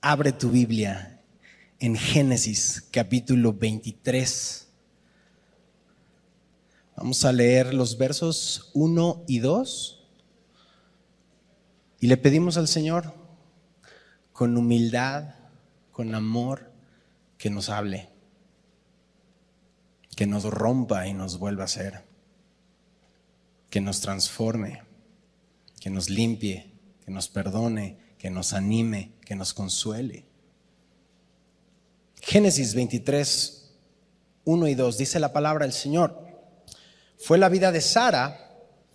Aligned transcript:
Abre 0.00 0.30
tu 0.30 0.50
Biblia 0.50 1.20
en 1.80 1.96
Génesis 1.96 2.86
capítulo 2.92 3.52
23. 3.52 4.68
Vamos 6.96 7.24
a 7.24 7.32
leer 7.32 7.74
los 7.74 7.98
versos 7.98 8.70
1 8.74 9.24
y 9.26 9.40
2 9.40 10.08
y 11.98 12.06
le 12.06 12.16
pedimos 12.16 12.56
al 12.56 12.68
Señor 12.68 13.12
con 14.32 14.56
humildad, 14.56 15.34
con 15.90 16.14
amor, 16.14 16.70
que 17.36 17.50
nos 17.50 17.68
hable, 17.68 18.08
que 20.14 20.28
nos 20.28 20.44
rompa 20.44 21.08
y 21.08 21.12
nos 21.12 21.40
vuelva 21.40 21.64
a 21.64 21.68
ser, 21.68 22.04
que 23.68 23.80
nos 23.80 24.00
transforme, 24.00 24.80
que 25.80 25.90
nos 25.90 26.08
limpie, 26.08 26.72
que 27.04 27.10
nos 27.10 27.28
perdone, 27.28 28.07
que 28.18 28.30
nos 28.30 28.52
anime, 28.52 29.12
que 29.24 29.34
nos 29.34 29.54
consuele. 29.54 30.24
Génesis 32.20 32.74
23, 32.74 33.70
1 34.44 34.68
y 34.68 34.74
2 34.74 34.98
dice 34.98 35.20
la 35.20 35.32
palabra 35.32 35.64
del 35.64 35.72
Señor. 35.72 36.26
Fue 37.18 37.38
la 37.38 37.48
vida 37.48 37.72
de 37.72 37.80
Sara 37.80 38.48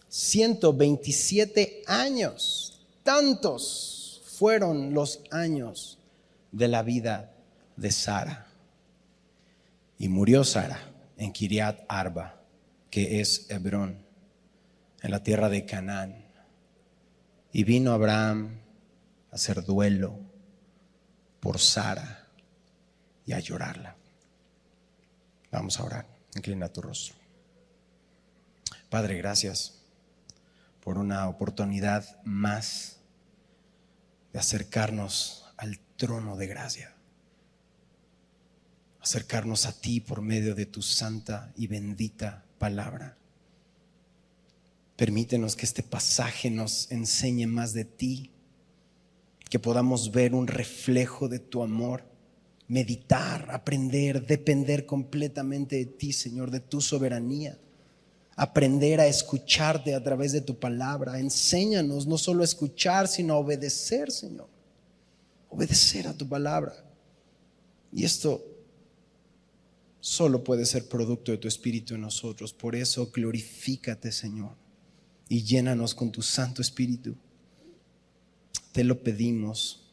127 0.09 1.83
años. 1.87 2.85
Tantos 3.01 4.21
fueron 4.25 4.93
los 4.93 5.21
años 5.31 5.97
de 6.51 6.67
la 6.67 6.83
vida 6.83 7.33
de 7.75 7.91
Sara. 7.91 8.47
Y 9.97 10.09
murió 10.09 10.43
Sara 10.43 10.79
en 11.17 11.31
Kiriat 11.31 11.79
Arba, 11.87 12.41
que 12.89 13.21
es 13.21 13.49
Hebrón, 13.49 14.05
en 15.01 15.11
la 15.11 15.23
tierra 15.23 15.49
de 15.49 15.65
Canaán. 15.65 16.25
Y 17.51 17.63
vino 17.63 17.91
Abraham 17.91 18.62
hacer 19.33 19.63
duelo 19.63 20.19
por 21.39 21.59
Sara 21.59 22.27
y 23.25 23.33
a 23.33 23.39
llorarla. 23.39 23.95
Vamos 25.51 25.79
a 25.79 25.83
orar. 25.83 26.07
Inclina 26.35 26.69
tu 26.69 26.81
rostro. 26.81 27.15
Padre, 28.89 29.17
gracias 29.17 29.81
por 30.81 30.97
una 30.97 31.27
oportunidad 31.27 32.21
más 32.23 32.97
de 34.31 34.39
acercarnos 34.39 35.45
al 35.57 35.79
trono 35.97 36.37
de 36.37 36.47
gracia. 36.47 36.93
Acercarnos 39.01 39.65
a 39.65 39.73
ti 39.79 39.99
por 39.99 40.21
medio 40.21 40.55
de 40.55 40.65
tu 40.65 40.81
santa 40.81 41.51
y 41.55 41.67
bendita 41.67 42.45
palabra. 42.59 43.17
Permítenos 44.95 45.55
que 45.55 45.65
este 45.65 45.83
pasaje 45.83 46.49
nos 46.49 46.91
enseñe 46.91 47.47
más 47.47 47.73
de 47.73 47.85
ti 47.85 48.32
que 49.53 49.59
podamos 49.59 50.11
ver 50.11 50.33
un 50.33 50.47
reflejo 50.47 51.29
de 51.29 51.37
tu 51.37 51.61
amor, 51.61 52.03
meditar, 52.67 53.51
aprender, 53.51 54.25
depender 54.25 54.87
completamente 54.87 55.75
de 55.75 55.85
ti, 55.85 56.11
Señor, 56.11 56.49
de 56.49 56.59
tu 56.59 56.81
soberanía. 56.81 57.59
Aprender 58.35 58.99
a 58.99 59.05
escucharte 59.05 59.93
a 59.93 60.03
través 60.03 60.31
de 60.31 60.41
tu 60.41 60.57
palabra. 60.57 61.19
Enséñanos 61.19 62.07
no 62.07 62.17
solo 62.17 62.41
a 62.41 62.45
escuchar, 62.45 63.07
sino 63.07 63.35
a 63.35 63.37
obedecer, 63.37 64.11
Señor. 64.11 64.47
Obedecer 65.51 66.07
a 66.07 66.17
tu 66.17 66.27
palabra. 66.27 66.73
Y 67.91 68.05
esto 68.05 68.43
solo 69.99 70.43
puede 70.43 70.65
ser 70.65 70.89
producto 70.89 71.31
de 71.31 71.37
tu 71.37 71.47
Espíritu 71.47 71.93
en 71.93 72.01
nosotros. 72.01 72.53
Por 72.53 72.75
eso 72.75 73.11
glorifícate, 73.13 74.11
Señor, 74.11 74.55
y 75.29 75.43
llénanos 75.43 75.93
con 75.93 76.11
tu 76.11 76.23
Santo 76.23 76.59
Espíritu 76.59 77.15
te 78.73 78.83
lo 78.83 79.03
pedimos 79.03 79.83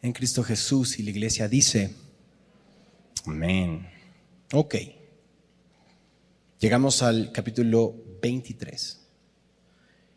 en 0.00 0.12
Cristo 0.12 0.44
Jesús 0.44 0.98
y 0.98 1.02
la 1.02 1.10
iglesia 1.10 1.48
dice, 1.48 1.94
amén. 3.26 3.90
Ok. 4.52 4.76
Llegamos 6.60 7.02
al 7.02 7.32
capítulo 7.32 7.94
23 8.22 9.00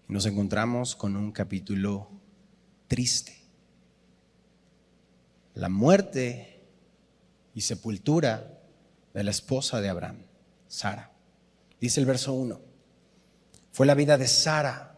y 0.07 0.13
nos 0.13 0.27
encontramos 0.27 0.95
con 0.95 1.15
un 1.15 1.31
capítulo 1.31 2.09
triste. 2.87 3.35
La 5.55 5.69
muerte 5.69 6.63
y 7.55 7.61
sepultura 7.61 8.61
de 9.15 9.23
la 9.23 9.31
esposa 9.31 9.81
de 9.81 9.89
Abraham, 9.89 10.19
Sara. 10.67 11.11
Dice 11.81 11.99
el 11.99 12.05
verso 12.05 12.33
1. 12.33 12.61
Fue 13.71 13.87
la 13.87 13.95
vida 13.95 14.17
de 14.19 14.27
Sara 14.27 14.94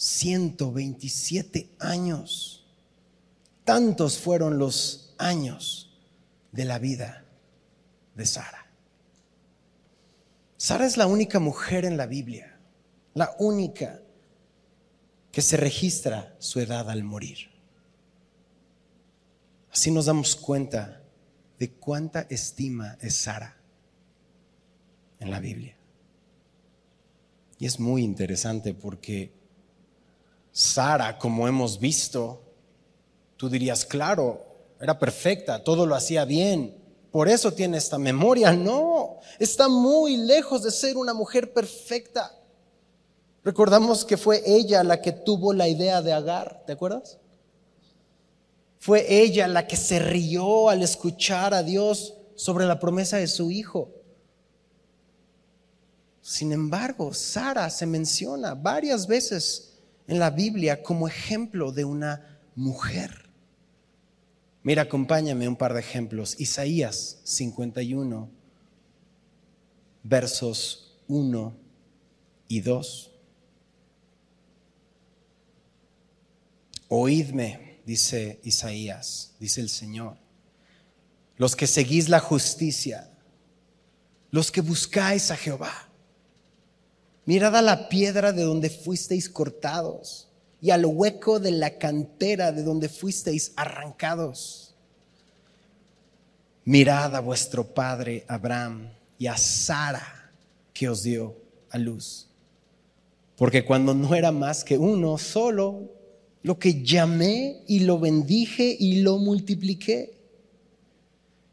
127 0.00 1.72
años. 1.78 2.64
Tantos 3.64 4.18
fueron 4.18 4.56
los 4.56 5.14
años 5.18 5.94
de 6.52 6.64
la 6.64 6.78
vida 6.78 7.26
de 8.14 8.24
Sara. 8.24 8.66
Sara 10.56 10.86
es 10.86 10.96
la 10.96 11.06
única 11.06 11.38
mujer 11.38 11.84
en 11.84 11.98
la 11.98 12.06
Biblia, 12.06 12.58
la 13.12 13.36
única 13.38 14.00
que 15.32 15.42
se 15.42 15.58
registra 15.58 16.34
su 16.38 16.60
edad 16.60 16.88
al 16.88 17.04
morir. 17.04 17.50
Así 19.70 19.90
nos 19.90 20.06
damos 20.06 20.34
cuenta 20.34 21.02
de 21.58 21.72
cuánta 21.72 22.22
estima 22.30 22.96
es 23.02 23.16
Sara 23.16 23.54
en 25.18 25.30
la 25.30 25.40
Biblia. 25.40 25.76
Y 27.58 27.66
es 27.66 27.78
muy 27.78 28.02
interesante 28.02 28.72
porque 28.72 29.38
Sara, 30.52 31.18
como 31.18 31.46
hemos 31.46 31.78
visto, 31.78 32.42
tú 33.36 33.48
dirías, 33.48 33.84
claro, 33.84 34.44
era 34.80 34.98
perfecta, 34.98 35.62
todo 35.62 35.86
lo 35.86 35.94
hacía 35.94 36.24
bien, 36.24 36.76
por 37.10 37.28
eso 37.28 37.52
tiene 37.52 37.78
esta 37.78 37.98
memoria. 37.98 38.52
No, 38.56 39.18
está 39.38 39.68
muy 39.68 40.16
lejos 40.16 40.62
de 40.62 40.70
ser 40.70 40.96
una 40.96 41.14
mujer 41.14 41.52
perfecta. 41.52 42.36
Recordamos 43.42 44.04
que 44.04 44.16
fue 44.16 44.42
ella 44.44 44.84
la 44.84 45.00
que 45.00 45.12
tuvo 45.12 45.52
la 45.52 45.68
idea 45.68 46.02
de 46.02 46.12
Agar, 46.12 46.62
¿te 46.66 46.72
acuerdas? 46.72 47.18
Fue 48.78 49.22
ella 49.22 49.48
la 49.48 49.66
que 49.66 49.76
se 49.76 49.98
rió 49.98 50.68
al 50.68 50.82
escuchar 50.82 51.54
a 51.54 51.62
Dios 51.62 52.14
sobre 52.34 52.66
la 52.66 52.78
promesa 52.78 53.18
de 53.18 53.26
su 53.26 53.50
hijo. 53.50 53.90
Sin 56.22 56.52
embargo, 56.52 57.12
Sara 57.12 57.68
se 57.70 57.86
menciona 57.86 58.54
varias 58.54 59.06
veces 59.06 59.69
en 60.06 60.18
la 60.18 60.30
Biblia 60.30 60.82
como 60.82 61.08
ejemplo 61.08 61.72
de 61.72 61.84
una 61.84 62.40
mujer. 62.54 63.30
Mira, 64.62 64.82
acompáñame 64.82 65.48
un 65.48 65.56
par 65.56 65.72
de 65.74 65.80
ejemplos. 65.80 66.38
Isaías 66.38 67.20
51, 67.24 68.30
versos 70.02 71.00
1 71.08 71.56
y 72.48 72.60
2. 72.60 73.12
Oídme, 76.88 77.80
dice 77.86 78.40
Isaías, 78.42 79.34
dice 79.38 79.60
el 79.60 79.68
Señor, 79.68 80.16
los 81.36 81.56
que 81.56 81.66
seguís 81.66 82.08
la 82.08 82.20
justicia, 82.20 83.10
los 84.30 84.50
que 84.50 84.60
buscáis 84.60 85.30
a 85.30 85.36
Jehová 85.36 85.89
Mirad 87.30 87.54
a 87.54 87.62
la 87.62 87.88
piedra 87.88 88.32
de 88.32 88.42
donde 88.42 88.68
fuisteis 88.68 89.28
cortados 89.28 90.26
y 90.60 90.70
al 90.70 90.84
hueco 90.84 91.38
de 91.38 91.52
la 91.52 91.78
cantera 91.78 92.50
de 92.50 92.64
donde 92.64 92.88
fuisteis 92.88 93.52
arrancados. 93.54 94.74
Mirad 96.64 97.14
a 97.14 97.20
vuestro 97.20 97.72
padre 97.72 98.24
Abraham 98.26 98.90
y 99.16 99.28
a 99.28 99.36
Sara 99.36 100.32
que 100.72 100.88
os 100.88 101.04
dio 101.04 101.36
a 101.70 101.78
luz. 101.78 102.26
Porque 103.36 103.64
cuando 103.64 103.94
no 103.94 104.12
era 104.16 104.32
más 104.32 104.64
que 104.64 104.76
uno 104.76 105.16
solo, 105.16 105.88
lo 106.42 106.58
que 106.58 106.82
llamé 106.82 107.62
y 107.68 107.78
lo 107.84 108.00
bendije 108.00 108.76
y 108.76 109.02
lo 109.02 109.18
multipliqué. 109.18 110.18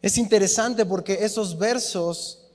Es 0.02 0.18
interesante 0.18 0.88
porque 0.88 1.19
esos 1.22 1.56
versos 1.56 2.47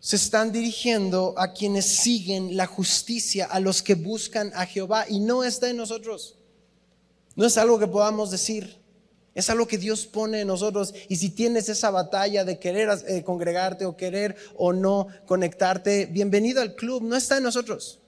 se 0.00 0.16
están 0.16 0.50
dirigiendo 0.50 1.34
a 1.36 1.52
quienes 1.52 1.84
siguen 1.84 2.56
la 2.56 2.66
justicia, 2.66 3.44
a 3.44 3.60
los 3.60 3.82
que 3.82 3.94
buscan 3.94 4.50
a 4.54 4.64
Jehová 4.64 5.04
y 5.06 5.20
no 5.20 5.44
está 5.44 5.68
en 5.68 5.76
nosotros. 5.76 6.38
No 7.36 7.44
es 7.44 7.58
algo 7.58 7.78
que 7.78 7.86
podamos 7.86 8.30
decir, 8.30 8.78
es 9.34 9.50
algo 9.50 9.68
que 9.68 9.76
Dios 9.76 10.06
pone 10.06 10.40
en 10.40 10.48
nosotros. 10.48 10.94
Y 11.08 11.16
si 11.16 11.28
tienes 11.28 11.68
esa 11.68 11.90
batalla 11.90 12.44
de 12.46 12.58
querer 12.58 12.88
eh, 13.06 13.22
congregarte 13.22 13.84
o 13.84 13.96
querer 13.96 14.36
o 14.56 14.72
no 14.72 15.06
conectarte, 15.26 16.06
bienvenido 16.06 16.62
al 16.62 16.74
club, 16.74 17.02
no 17.02 17.14
está 17.14 17.36
en 17.36 17.44
nosotros. 17.44 18.00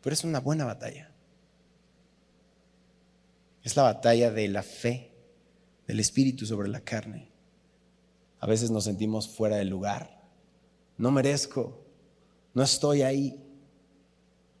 Pero 0.00 0.14
es 0.14 0.24
una 0.24 0.40
buena 0.40 0.64
batalla. 0.64 1.10
Es 3.62 3.76
la 3.76 3.82
batalla 3.82 4.30
de 4.30 4.48
la 4.48 4.62
fe, 4.62 5.12
del 5.86 6.00
espíritu 6.00 6.46
sobre 6.46 6.70
la 6.70 6.80
carne. 6.80 7.30
A 8.40 8.46
veces 8.46 8.70
nos 8.70 8.84
sentimos 8.84 9.28
fuera 9.28 9.56
del 9.56 9.68
lugar 9.68 10.11
no 10.96 11.10
merezco, 11.10 11.78
no 12.54 12.62
estoy 12.62 13.02
ahí. 13.02 13.38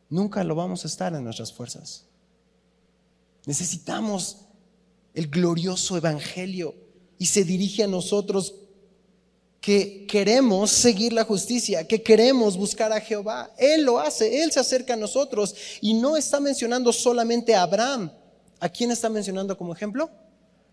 Nunca 0.08 0.44
lo 0.44 0.54
vamos 0.54 0.84
a 0.84 0.88
estar 0.88 1.14
en 1.14 1.24
nuestras 1.24 1.52
fuerzas. 1.52 2.06
Necesitamos 3.46 4.46
el 5.14 5.28
glorioso 5.28 5.96
evangelio 5.96 6.74
y 7.18 7.26
se 7.26 7.44
dirige 7.44 7.84
a 7.84 7.88
nosotros 7.88 8.54
que 9.60 10.06
queremos 10.08 10.70
seguir 10.70 11.12
la 11.12 11.24
justicia, 11.24 11.86
que 11.86 12.02
queremos 12.02 12.56
buscar 12.56 12.92
a 12.92 13.00
Jehová. 13.00 13.52
Él 13.56 13.84
lo 13.84 14.00
hace, 14.00 14.42
Él 14.42 14.50
se 14.50 14.60
acerca 14.60 14.94
a 14.94 14.96
nosotros 14.96 15.54
y 15.80 15.94
no 15.94 16.16
está 16.16 16.40
mencionando 16.40 16.92
solamente 16.92 17.54
a 17.54 17.62
Abraham. 17.62 18.10
¿A 18.58 18.68
quién 18.68 18.90
está 18.90 19.08
mencionando 19.08 19.56
como 19.56 19.72
ejemplo? 19.72 20.10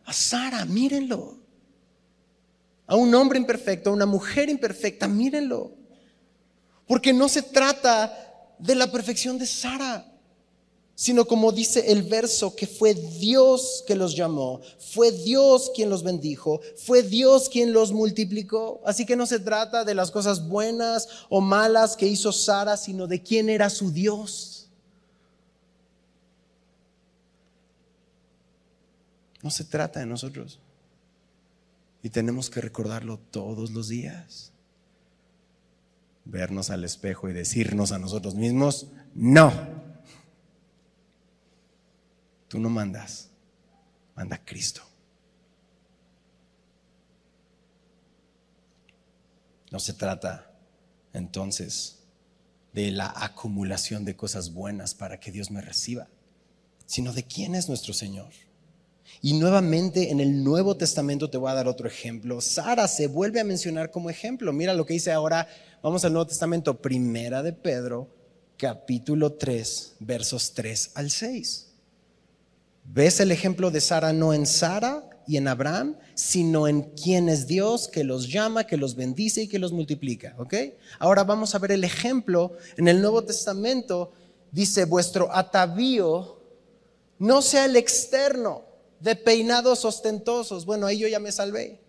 A 0.06 0.14
Sara, 0.14 0.66
mírenlo. 0.66 1.39
A 2.90 2.96
un 2.96 3.16
hombre 3.16 3.40
imperfecto, 3.40 3.90
a 3.90 3.94
una 3.94 4.06
mujer 4.06 4.50
imperfecta, 4.50 5.08
mírenlo. 5.08 5.72
Porque 6.86 7.14
no 7.14 7.30
se 7.30 7.42
trata 7.42 8.12
de 8.60 8.76
la 8.76 8.92
perfección 8.92 9.38
de 9.38 9.46
Sara 9.46 10.06
sino 11.00 11.24
como 11.24 11.54
dice 11.54 11.94
el 11.94 12.04
verso, 12.04 12.54
que 12.58 12.68
fue 12.68 12.94
Dios 12.94 13.86
que 13.88 13.96
los 13.96 14.18
llamó, 14.18 14.60
fue 14.80 15.14
Dios 15.14 15.72
quien 15.74 15.90
los 15.90 16.04
bendijo, 16.04 16.60
fue 16.76 17.04
Dios 17.04 17.48
quien 17.48 17.72
los 17.72 17.94
multiplicó. 17.94 18.82
Así 18.86 19.06
que 19.06 19.16
no 19.16 19.26
se 19.26 19.40
trata 19.40 19.86
de 19.86 19.96
las 19.96 20.12
cosas 20.12 20.46
buenas 20.50 21.08
o 21.30 21.40
malas 21.40 21.96
que 21.96 22.06
hizo 22.06 22.34
Sara, 22.34 22.76
sino 22.76 23.08
de 23.08 23.24
quién 23.24 23.48
era 23.48 23.70
su 23.70 23.94
Dios. 23.94 24.68
No 29.42 29.52
se 29.52 29.64
trata 29.64 30.02
de 30.02 30.06
nosotros. 30.06 30.60
Y 32.02 32.10
tenemos 32.10 32.50
que 32.50 32.62
recordarlo 32.62 33.20
todos 33.20 33.72
los 33.72 33.90
días. 33.90 34.54
Vernos 36.26 36.70
al 36.70 36.84
espejo 36.84 37.30
y 37.30 37.34
decirnos 37.34 37.92
a 37.92 38.00
nosotros 38.00 38.36
mismos, 38.36 38.88
no 39.16 39.80
Tú 42.50 42.60
no 42.60 42.70
mandas, 42.70 43.30
manda 44.16 44.44
Cristo. 44.44 44.82
No 49.72 49.80
se 49.80 49.94
trata 49.94 50.52
entonces 51.14 52.00
de 52.74 52.90
la 52.90 53.14
acumulación 53.16 54.04
de 54.04 54.16
cosas 54.16 54.52
buenas 54.52 54.96
para 54.96 55.20
que 55.20 55.32
Dios 55.32 55.52
me 55.52 55.62
reciba, 55.62 56.08
sino 56.88 57.14
de 57.14 57.24
quién 57.24 57.54
es 57.54 57.70
nuestro 57.70 57.94
Señor. 57.94 58.34
Y 59.22 59.34
nuevamente 59.34 60.12
en 60.12 60.22
el 60.22 60.44
Nuevo 60.44 60.78
Testamento 60.78 61.30
te 61.30 61.38
voy 61.38 61.52
a 61.52 61.56
dar 61.56 61.68
otro 61.68 61.88
ejemplo. 61.88 62.40
Sara 62.40 62.88
se 62.88 63.08
vuelve 63.08 63.42
a 63.42 63.44
mencionar 63.44 63.92
como 63.92 64.10
ejemplo. 64.10 64.54
Mira 64.54 64.74
lo 64.74 64.86
que 64.86 64.94
dice 64.94 65.12
ahora, 65.12 65.48
vamos 65.84 66.06
al 66.06 66.14
Nuevo 66.14 66.28
Testamento, 66.28 66.82
primera 66.82 67.44
de 67.44 67.52
Pedro, 67.52 68.08
capítulo 68.56 69.34
3, 69.34 69.98
versos 70.00 70.54
3 70.54 70.92
al 70.96 71.12
6. 71.12 71.68
¿Ves 72.86 73.20
el 73.20 73.32
ejemplo 73.32 73.72
de 73.72 73.82
Sara 73.82 74.14
no 74.14 74.34
en 74.34 74.46
Sara 74.46 75.04
y 75.28 75.36
en 75.36 75.50
Abraham, 75.50 75.98
sino 76.16 76.70
en 76.70 76.82
quién 76.82 77.28
es 77.28 77.46
Dios 77.46 77.90
que 77.90 78.06
los 78.06 78.32
llama, 78.32 78.64
que 78.64 78.78
los 78.78 78.96
bendice 78.96 79.44
y 79.44 79.48
que 79.50 79.60
los 79.60 79.74
multiplica? 79.74 80.34
¿Ok? 80.38 80.54
Ahora 80.98 81.26
vamos 81.26 81.54
a 81.54 81.60
ver 81.60 81.74
el 81.74 81.84
ejemplo 81.84 82.54
en 82.78 82.88
el 82.88 83.02
Nuevo 83.02 83.22
Testamento. 83.26 84.14
Dice, 84.50 84.86
vuestro 84.86 85.30
atavío 85.36 86.40
no 87.20 87.42
sea 87.42 87.66
el 87.66 87.76
externo 87.76 88.69
de 89.00 89.16
peinados 89.16 89.86
ostentosos. 89.86 90.66
Bueno, 90.66 90.86
ahí 90.88 91.00
yo 91.00 91.08
ya 91.08 91.20
me 91.20 91.32
salvé. 91.32 91.80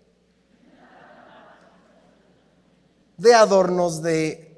De 3.16 3.34
adornos 3.34 4.02
de 4.02 4.56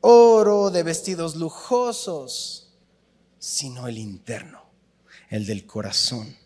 oro, 0.00 0.70
de 0.70 0.82
vestidos 0.82 1.36
lujosos, 1.36 2.72
sino 3.38 3.88
el 3.88 3.98
interno 3.98 4.62
el 5.32 5.46
del 5.46 5.64
corazón, 5.64 6.36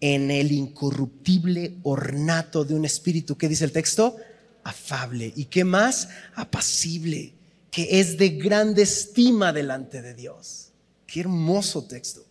en 0.00 0.30
el 0.30 0.52
incorruptible 0.52 1.76
ornato 1.82 2.64
de 2.64 2.74
un 2.74 2.86
espíritu. 2.86 3.36
¿Qué 3.36 3.46
dice 3.46 3.66
el 3.66 3.72
texto? 3.72 4.16
Afable. 4.64 5.30
¿Y 5.36 5.44
qué 5.44 5.64
más? 5.64 6.08
Apacible, 6.34 7.34
que 7.70 8.00
es 8.00 8.16
de 8.16 8.30
grande 8.30 8.82
estima 8.82 9.52
delante 9.52 10.00
de 10.00 10.14
Dios. 10.14 10.70
Qué 11.06 11.20
hermoso 11.20 11.84
texto. 11.84 12.24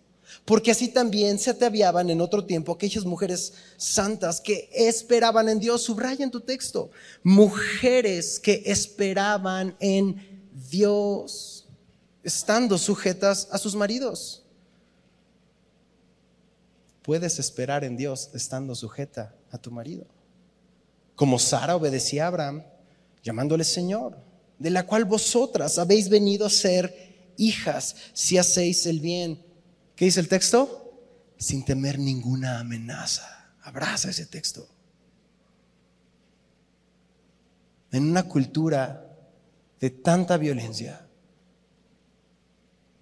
Porque 0.45 0.71
así 0.71 0.89
también 0.89 1.39
se 1.39 1.51
ataviaban 1.51 2.09
en 2.09 2.19
otro 2.19 2.45
tiempo 2.45 2.73
aquellas 2.73 3.05
mujeres 3.05 3.53
santas 3.77 4.41
que 4.41 4.69
esperaban 4.73 5.47
en 5.47 5.59
Dios. 5.59 5.83
Subraya 5.83 6.23
en 6.23 6.31
tu 6.31 6.41
texto. 6.41 6.91
Mujeres 7.23 8.39
que 8.39 8.61
esperaban 8.65 9.75
en 9.79 10.49
Dios, 10.69 11.65
estando 12.23 12.77
sujetas 12.77 13.47
a 13.51 13.57
sus 13.57 13.75
maridos 13.75 14.43
puedes 17.03 17.37
esperar 17.37 17.83
en 17.83 17.95
Dios 17.97 18.31
estando 18.33 18.73
sujeta 18.73 19.35
a 19.51 19.57
tu 19.57 19.69
marido. 19.69 20.07
Como 21.15 21.37
Sara 21.37 21.75
obedecía 21.75 22.23
a 22.25 22.27
Abraham, 22.27 22.63
llamándole 23.21 23.63
Señor, 23.63 24.17
de 24.57 24.71
la 24.71 24.87
cual 24.87 25.05
vosotras 25.05 25.77
habéis 25.77 26.09
venido 26.09 26.45
a 26.45 26.49
ser 26.49 27.33
hijas 27.37 27.95
si 28.13 28.37
hacéis 28.37 28.85
el 28.85 28.99
bien. 28.99 29.43
¿Qué 30.03 30.07
dice 30.07 30.19
el 30.19 30.27
texto? 30.27 30.99
Sin 31.37 31.63
temer 31.63 31.97
ninguna 31.97 32.59
amenaza. 32.59 33.53
Abraza 33.61 34.09
ese 34.09 34.25
texto. 34.25 34.67
En 37.89 38.09
una 38.09 38.23
cultura 38.23 39.15
de 39.79 39.91
tanta 39.91 40.35
violencia, 40.35 41.07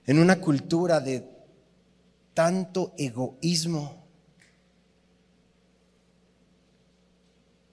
en 0.05 0.19
una 0.19 0.39
cultura 0.39 0.99
de 0.99 1.27
tanto 2.35 2.93
egoísmo. 2.99 4.05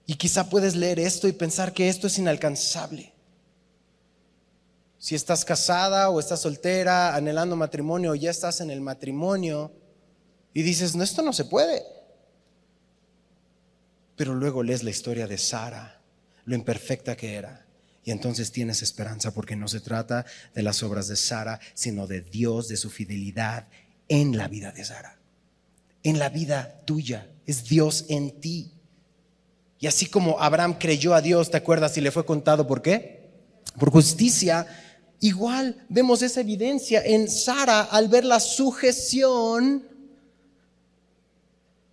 Y 0.07 0.15
quizá 0.15 0.49
puedes 0.49 0.75
leer 0.75 1.01
esto 1.01 1.29
y 1.29 1.33
pensar 1.33 1.75
que 1.75 1.91
esto 1.91 2.07
es 2.07 2.19
inalcanzable. 2.19 3.13
Si 4.99 5.15
estás 5.15 5.45
casada 5.45 6.11
o 6.11 6.19
estás 6.19 6.41
soltera, 6.41 7.15
anhelando 7.15 7.55
matrimonio, 7.55 8.13
o 8.13 8.15
ya 8.15 8.31
estás 8.31 8.61
en 8.61 8.71
el 8.71 8.81
matrimonio 8.81 9.73
y 10.53 10.63
dices, 10.63 10.97
no, 10.97 11.05
esto 11.05 11.23
no 11.23 11.33
se 11.33 11.45
puede. 11.45 11.83
Pero 14.17 14.35
luego 14.35 14.65
lees 14.65 14.83
la 14.83 14.91
historia 14.91 15.29
de 15.29 15.39
Sara, 15.39 16.01
lo 16.45 16.57
imperfecta 16.57 17.17
que 17.17 17.35
era. 17.35 17.65
Y 18.05 18.11
entonces 18.11 18.51
tienes 18.51 18.83
esperanza 18.83 19.33
porque 19.33 19.55
no 19.55 19.69
se 19.69 19.81
trata 19.81 20.27
de 20.55 20.63
las 20.63 20.83
obras 20.83 21.07
de 21.07 21.15
Sara, 21.15 21.61
sino 21.75 22.07
de 22.07 22.23
Dios, 22.23 22.67
de 22.67 22.77
su 22.77 22.91
fidelidad 22.91 23.69
en 24.09 24.37
la 24.37 24.49
vida 24.49 24.73
de 24.73 24.85
Sara, 24.85 25.19
en 26.03 26.19
la 26.19 26.29
vida 26.31 26.81
tuya. 26.85 27.29
Es 27.47 27.65
Dios 27.65 28.07
en 28.09 28.41
ti. 28.41 28.73
Y 29.79 29.87
así 29.87 30.07
como 30.07 30.41
Abraham 30.41 30.79
creyó 30.79 31.15
a 31.15 31.21
Dios, 31.21 31.51
¿te 31.51 31.57
acuerdas? 31.57 31.97
Y 31.97 32.01
le 32.01 32.11
fue 32.11 32.27
contado 32.27 32.67
por 32.67 32.83
qué? 32.83 33.31
Por 33.79 33.91
justicia. 33.91 34.67
Igual 35.21 35.85
vemos 35.89 36.23
esa 36.23 36.41
evidencia 36.41 37.03
en 37.05 37.29
Sara 37.29 37.83
al 37.83 38.09
ver 38.09 38.25
la 38.25 38.41
sujeción 38.41 39.87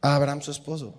a 0.02 0.16
Abraham, 0.16 0.42
su 0.42 0.52
esposo. 0.52 0.94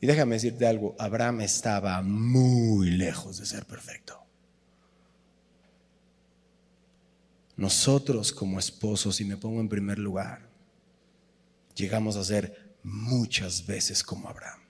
Y 0.00 0.06
déjame 0.06 0.36
decirte 0.36 0.66
algo, 0.66 0.96
Abraham 0.98 1.42
estaba 1.42 2.02
muy 2.02 2.90
lejos 2.90 3.38
de 3.38 3.46
ser 3.46 3.64
perfecto. 3.64 4.18
nosotros 7.58 8.32
como 8.32 8.60
esposos, 8.60 9.20
y 9.20 9.24
me 9.24 9.36
pongo 9.36 9.60
en 9.60 9.68
primer 9.68 9.98
lugar, 9.98 10.48
llegamos 11.74 12.14
a 12.14 12.24
ser 12.24 12.76
muchas 12.84 13.66
veces 13.66 14.04
como 14.04 14.28
Abraham. 14.28 14.60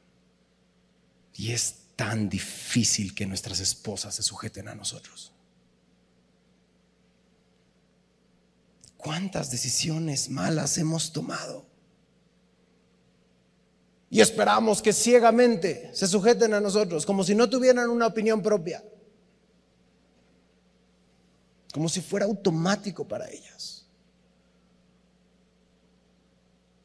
Y 1.35 1.53
es 1.53 1.83
tan 1.97 2.31
difícil 2.31 3.15
que 3.15 3.27
nuestras 3.27 3.61
esposas 3.61 4.15
se 4.15 4.23
sujeten 4.23 4.69
a 4.69 4.75
nosotros. 4.75 5.33
¿Cuántas 8.99 9.51
decisiones 9.51 10.29
malas 10.29 10.77
hemos 10.77 11.13
tomado? 11.13 11.65
Y 14.11 14.21
esperamos 14.21 14.83
que 14.83 14.93
ciegamente 14.93 15.91
se 15.95 16.07
sujeten 16.07 16.53
a 16.53 16.61
nosotros, 16.61 17.07
como 17.07 17.25
si 17.25 17.35
no 17.35 17.49
tuvieran 17.49 17.89
una 17.89 18.07
opinión 18.07 18.43
propia 18.43 18.83
como 21.73 21.89
si 21.89 22.01
fuera 22.01 22.27
automático 22.27 23.07
para 23.07 23.31
ellas. 23.31 23.87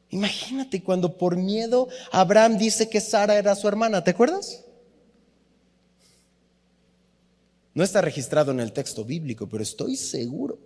Imagínate 0.10 0.84
cuando 0.84 1.17
por 1.17 1.36
miedo 1.36 1.88
Abraham 2.12 2.58
dice 2.58 2.88
que 2.88 3.01
Sara 3.01 3.36
era 3.36 3.55
su 3.55 3.67
hermana, 3.67 4.03
¿te 4.03 4.12
acuerdas? 4.12 4.63
No 7.74 7.84
está 7.84 8.01
registrado 8.01 8.51
en 8.51 8.60
el 8.60 8.72
texto 8.72 9.03
bíblico, 9.03 9.50
pero 9.50 9.63
estoy 9.63 9.96
seguro 9.96 10.60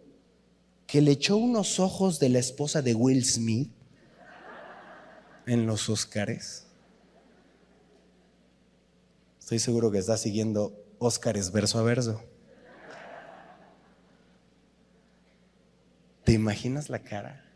que 0.87 1.01
le 1.01 1.11
echó 1.11 1.37
unos 1.37 1.79
ojos 1.79 2.19
de 2.19 2.29
la 2.29 2.39
esposa 2.39 2.81
de 2.81 2.95
Will 2.95 3.23
Smith 3.23 3.71
en 5.45 5.67
los 5.67 5.89
Óscares. 5.89 6.65
Estoy 9.39 9.59
seguro 9.59 9.91
que 9.91 9.99
está 9.99 10.17
siguiendo 10.17 10.73
Óscares 10.97 11.51
verso 11.51 11.77
a 11.77 11.83
verso. 11.83 12.23
¿Te 16.23 16.33
imaginas 16.33 16.89
la 16.89 16.99
cara? 16.99 17.47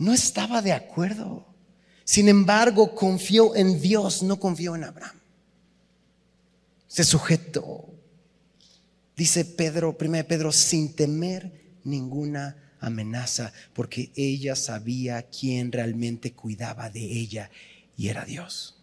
no 0.00 0.14
estaba 0.14 0.62
de 0.62 0.72
acuerdo. 0.72 1.46
Sin 2.04 2.28
embargo, 2.28 2.94
confió 2.94 3.54
en 3.54 3.80
Dios, 3.80 4.22
no 4.22 4.40
confió 4.40 4.74
en 4.74 4.84
Abraham. 4.84 5.20
Se 6.88 7.04
sujetó. 7.04 7.84
Dice 9.14 9.44
Pedro, 9.44 9.94
1 10.00 10.24
Pedro, 10.26 10.52
sin 10.52 10.96
temer 10.96 11.59
ninguna 11.84 12.74
amenaza, 12.80 13.52
porque 13.74 14.10
ella 14.16 14.56
sabía 14.56 15.22
quién 15.22 15.70
realmente 15.70 16.32
cuidaba 16.32 16.90
de 16.90 17.00
ella 17.00 17.50
y 17.96 18.08
era 18.08 18.24
Dios. 18.24 18.76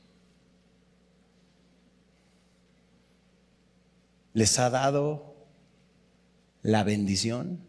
Les 4.34 4.60
ha 4.60 4.70
dado 4.70 5.36
la 6.62 6.84
bendición, 6.84 7.60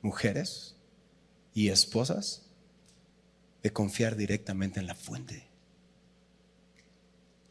mujeres 0.00 0.76
y 1.52 1.68
esposas, 1.68 2.46
de 3.62 3.72
confiar 3.72 4.16
directamente 4.16 4.80
en 4.80 4.86
la 4.86 4.94
fuente, 4.94 5.46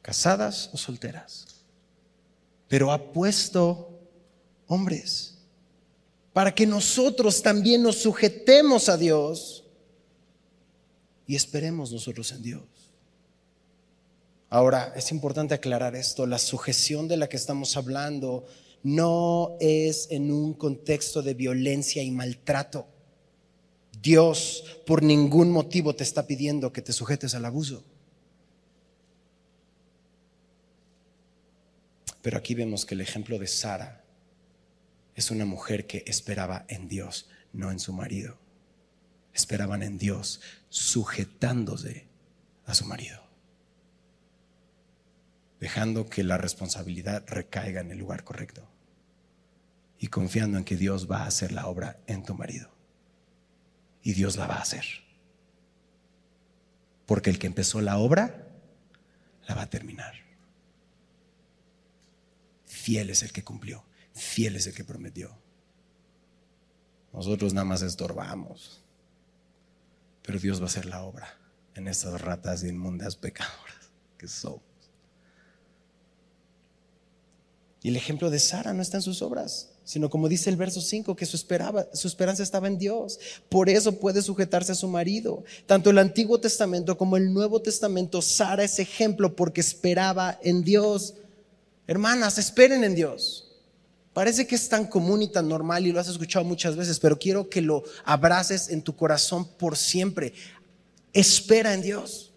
casadas 0.02 0.70
o 0.74 0.78
solteras. 0.78 1.66
Pero 2.68 2.92
ha 2.92 3.12
puesto 3.12 4.00
hombres 4.68 5.33
para 6.34 6.54
que 6.54 6.66
nosotros 6.66 7.44
también 7.44 7.84
nos 7.84 7.98
sujetemos 7.98 8.90
a 8.90 8.98
Dios 8.98 9.64
y 11.28 11.36
esperemos 11.36 11.92
nosotros 11.92 12.32
en 12.32 12.42
Dios. 12.42 12.64
Ahora, 14.50 14.94
es 14.96 15.12
importante 15.12 15.54
aclarar 15.54 15.96
esto, 15.96 16.26
la 16.26 16.40
sujeción 16.40 17.08
de 17.08 17.18
la 17.18 17.30
que 17.30 17.38
estamos 17.38 17.78
hablando 17.78 18.46
no 18.82 19.56
es 19.60 20.08
en 20.12 20.32
un 20.32 20.54
contexto 20.54 21.22
de 21.22 21.34
violencia 21.34 22.04
y 22.04 22.12
maltrato. 22.12 22.88
Dios 24.02 24.64
por 24.86 25.02
ningún 25.02 25.52
motivo 25.52 25.96
te 25.96 26.04
está 26.04 26.28
pidiendo 26.28 26.74
que 26.74 26.82
te 26.82 26.94
sujetes 26.94 27.36
al 27.36 27.46
abuso. 27.46 27.84
Pero 32.22 32.38
aquí 32.38 32.54
vemos 32.56 32.86
que 32.86 32.96
el 32.96 33.02
ejemplo 33.02 33.38
de 33.38 33.48
Sara 33.48 34.03
es 35.16 35.32
una 35.32 35.46
mujer 35.46 35.86
que 35.86 36.04
esperaba 36.08 36.66
en 36.68 36.88
Dios, 36.88 37.30
no 37.52 37.72
en 37.72 37.80
su 37.80 37.94
marido. 37.94 38.40
Esperaban 39.34 39.84
en 39.84 39.98
Dios, 39.98 40.42
sujetándose 40.70 42.08
a 42.66 42.74
su 42.74 42.86
marido, 42.86 43.22
dejando 45.60 46.10
que 46.10 46.24
la 46.24 46.38
responsabilidad 46.38 47.24
recaiga 47.28 47.82
en 47.82 47.92
el 47.92 47.98
lugar 47.98 48.24
correcto 48.24 48.68
y 50.00 50.08
confiando 50.08 50.58
en 50.58 50.64
que 50.64 50.78
Dios 50.78 51.10
va 51.10 51.24
a 51.24 51.28
hacer 51.28 51.52
la 51.52 51.68
obra 51.68 52.00
en 52.08 52.24
tu 52.24 52.36
marido. 52.36 52.72
Y 54.02 54.14
Dios 54.14 54.36
la 54.36 54.48
va 54.48 54.56
a 54.56 54.62
hacer. 54.62 54.86
Porque 57.06 57.30
el 57.30 57.40
que 57.40 57.48
empezó 57.48 57.82
la 57.82 57.98
obra, 57.98 58.48
la 59.48 59.56
va 59.56 59.64
a 59.64 59.70
terminar. 59.70 60.14
Fiel 62.66 63.10
es 63.10 63.24
el 63.24 63.32
que 63.32 63.44
cumplió 63.44 63.86
fiel 64.14 64.56
es 64.56 64.68
el 64.68 64.74
que 64.74 64.84
prometió. 64.84 65.36
Nosotros 67.12 67.54
nada 67.54 67.66
más 67.66 67.82
estorbamos, 67.82 68.82
pero 70.24 70.40
Dios 70.40 70.60
va 70.60 70.64
a 70.64 70.68
hacer 70.68 70.86
la 70.86 71.04
obra 71.04 71.38
en 71.76 71.88
estas 71.88 72.20
ratas 72.22 72.64
inmundas 72.64 73.16
pecadoras 73.16 73.92
que 74.18 74.28
somos. 74.28 74.62
Y 77.84 77.90
el 77.90 77.98
ejemplo 77.98 78.30
de 78.30 78.40
Sara 78.40 78.74
no 78.74 78.82
está 78.82 78.98
en 78.98 79.04
sus 79.04 79.22
obras, 79.22 79.70
sino 79.84 80.10
como 80.10 80.30
dice 80.30 80.50
el 80.50 80.56
verso 80.56 80.80
5, 80.80 81.18
que 81.18 81.26
su, 81.26 81.36
esperaba, 81.36 81.88
su 81.94 82.08
esperanza 82.08 82.42
estaba 82.42 82.68
en 82.68 82.78
Dios. 82.78 83.20
Por 83.50 83.70
eso 83.70 84.00
puede 84.00 84.22
sujetarse 84.22 84.72
a 84.72 84.76
su 84.76 84.88
marido. 84.88 85.44
Tanto 85.66 85.90
el 85.90 85.98
Antiguo 85.98 86.40
Testamento 86.40 86.98
como 86.98 87.18
el 87.18 87.34
Nuevo 87.34 87.62
Testamento, 87.62 88.22
Sara 88.22 88.64
es 88.64 88.80
ejemplo 88.80 89.36
porque 89.36 89.60
esperaba 89.60 90.40
en 90.42 90.64
Dios. 90.64 91.16
Hermanas, 91.86 92.38
esperen 92.38 92.86
en 92.86 92.96
Dios. 92.96 93.53
Parece 94.14 94.46
que 94.46 94.56
es 94.56 94.70
tan 94.70 94.86
común 94.86 95.24
y 95.24 95.28
tan 95.28 95.50
normal 95.50 95.88
y 95.88 95.92
lo 95.92 96.00
has 96.00 96.08
escuchado 96.08 96.46
muchas 96.46 96.76
veces, 96.76 97.00
pero 97.00 97.18
quiero 97.18 97.50
que 97.50 97.62
lo 97.62 97.84
abraces 98.06 98.70
en 98.70 98.84
tu 98.84 98.96
corazón 98.96 99.46
por 99.46 99.76
siempre. 99.76 100.34
Espera 101.12 101.74
en 101.74 101.82
Dios. 101.82 102.30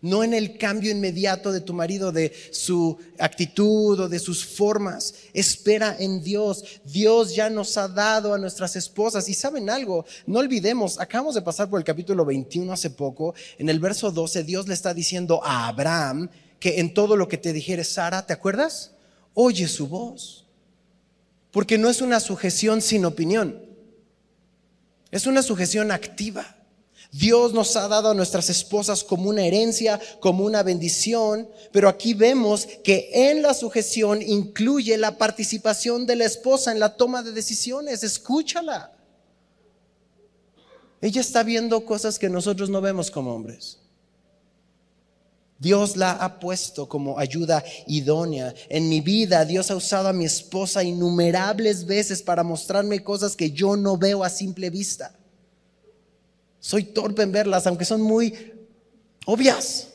No 0.00 0.24
en 0.24 0.34
el 0.34 0.58
cambio 0.58 0.90
inmediato 0.90 1.52
de 1.52 1.60
tu 1.60 1.74
marido, 1.74 2.10
de 2.10 2.32
su 2.50 2.98
actitud 3.18 4.00
o 4.00 4.08
de 4.08 4.18
sus 4.18 4.44
formas. 4.44 5.14
Espera 5.32 5.94
en 5.96 6.22
Dios. 6.22 6.64
Dios 6.84 7.36
ya 7.36 7.48
nos 7.50 7.76
ha 7.76 7.86
dado 7.86 8.34
a 8.34 8.38
nuestras 8.38 8.74
esposas. 8.74 9.28
Y 9.28 9.34
saben 9.34 9.70
algo, 9.70 10.04
no 10.26 10.40
olvidemos, 10.40 10.98
acabamos 10.98 11.36
de 11.36 11.42
pasar 11.42 11.70
por 11.70 11.78
el 11.78 11.84
capítulo 11.84 12.24
21 12.24 12.72
hace 12.72 12.90
poco. 12.90 13.34
En 13.58 13.68
el 13.68 13.78
verso 13.78 14.10
12, 14.10 14.42
Dios 14.42 14.66
le 14.66 14.74
está 14.74 14.92
diciendo 14.92 15.40
a 15.44 15.68
Abraham 15.68 16.30
que 16.58 16.80
en 16.80 16.94
todo 16.94 17.14
lo 17.14 17.28
que 17.28 17.38
te 17.38 17.52
dijere 17.52 17.84
Sara, 17.84 18.26
¿te 18.26 18.32
acuerdas? 18.32 18.92
Oye 19.34 19.68
su 19.68 19.86
voz 19.86 20.41
porque 21.52 21.78
no 21.78 21.88
es 21.88 22.00
una 22.00 22.18
sujeción 22.18 22.82
sin 22.82 23.04
opinión, 23.04 23.64
es 25.12 25.26
una 25.26 25.42
sujeción 25.42 25.92
activa. 25.92 26.56
Dios 27.12 27.52
nos 27.52 27.76
ha 27.76 27.88
dado 27.88 28.10
a 28.10 28.14
nuestras 28.14 28.48
esposas 28.48 29.04
como 29.04 29.28
una 29.28 29.44
herencia, 29.44 30.00
como 30.18 30.44
una 30.44 30.62
bendición, 30.62 31.46
pero 31.70 31.90
aquí 31.90 32.14
vemos 32.14 32.66
que 32.82 33.10
en 33.12 33.42
la 33.42 33.52
sujeción 33.52 34.22
incluye 34.22 34.96
la 34.96 35.18
participación 35.18 36.06
de 36.06 36.16
la 36.16 36.24
esposa 36.24 36.72
en 36.72 36.80
la 36.80 36.96
toma 36.96 37.22
de 37.22 37.32
decisiones. 37.32 38.02
Escúchala. 38.02 38.92
Ella 41.02 41.20
está 41.20 41.42
viendo 41.42 41.84
cosas 41.84 42.18
que 42.18 42.30
nosotros 42.30 42.70
no 42.70 42.80
vemos 42.80 43.10
como 43.10 43.34
hombres. 43.34 43.81
Dios 45.62 45.96
la 45.96 46.10
ha 46.10 46.40
puesto 46.40 46.88
como 46.88 47.20
ayuda 47.20 47.64
idónea. 47.86 48.52
En 48.68 48.88
mi 48.88 49.00
vida 49.00 49.44
Dios 49.44 49.70
ha 49.70 49.76
usado 49.76 50.08
a 50.08 50.12
mi 50.12 50.24
esposa 50.24 50.82
innumerables 50.82 51.86
veces 51.86 52.20
para 52.20 52.42
mostrarme 52.42 53.04
cosas 53.04 53.36
que 53.36 53.52
yo 53.52 53.76
no 53.76 53.96
veo 53.96 54.24
a 54.24 54.28
simple 54.28 54.70
vista. 54.70 55.16
Soy 56.58 56.82
torpe 56.82 57.22
en 57.22 57.30
verlas, 57.30 57.68
aunque 57.68 57.84
son 57.84 58.02
muy 58.02 58.34
obvias. 59.24 59.86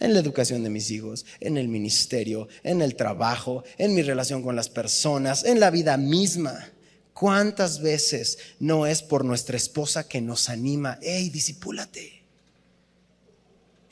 En 0.00 0.14
la 0.14 0.20
educación 0.20 0.64
de 0.64 0.70
mis 0.70 0.90
hijos, 0.90 1.26
en 1.40 1.58
el 1.58 1.68
ministerio, 1.68 2.48
en 2.62 2.80
el 2.80 2.96
trabajo, 2.96 3.64
en 3.76 3.94
mi 3.94 4.00
relación 4.00 4.42
con 4.42 4.56
las 4.56 4.70
personas, 4.70 5.44
en 5.44 5.60
la 5.60 5.70
vida 5.70 5.98
misma. 5.98 6.70
¿Cuántas 7.12 7.82
veces 7.82 8.38
no 8.58 8.86
es 8.86 9.02
por 9.02 9.26
nuestra 9.26 9.58
esposa 9.58 10.08
que 10.08 10.22
nos 10.22 10.48
anima? 10.48 10.98
Hey, 11.02 11.28
disipúlate 11.28 12.11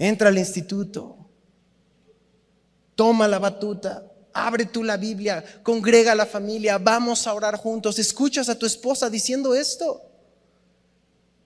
entra 0.00 0.30
al 0.30 0.38
instituto, 0.38 1.28
toma 2.94 3.28
la 3.28 3.38
batuta, 3.38 4.10
abre 4.32 4.64
tú 4.64 4.82
la 4.82 4.96
Biblia, 4.96 5.44
congrega 5.62 6.12
a 6.12 6.14
la 6.14 6.24
familia, 6.24 6.78
vamos 6.78 7.26
a 7.26 7.34
orar 7.34 7.56
juntos, 7.56 7.98
escuchas 7.98 8.48
a 8.48 8.58
tu 8.58 8.64
esposa 8.64 9.10
diciendo 9.10 9.54
esto. 9.54 10.02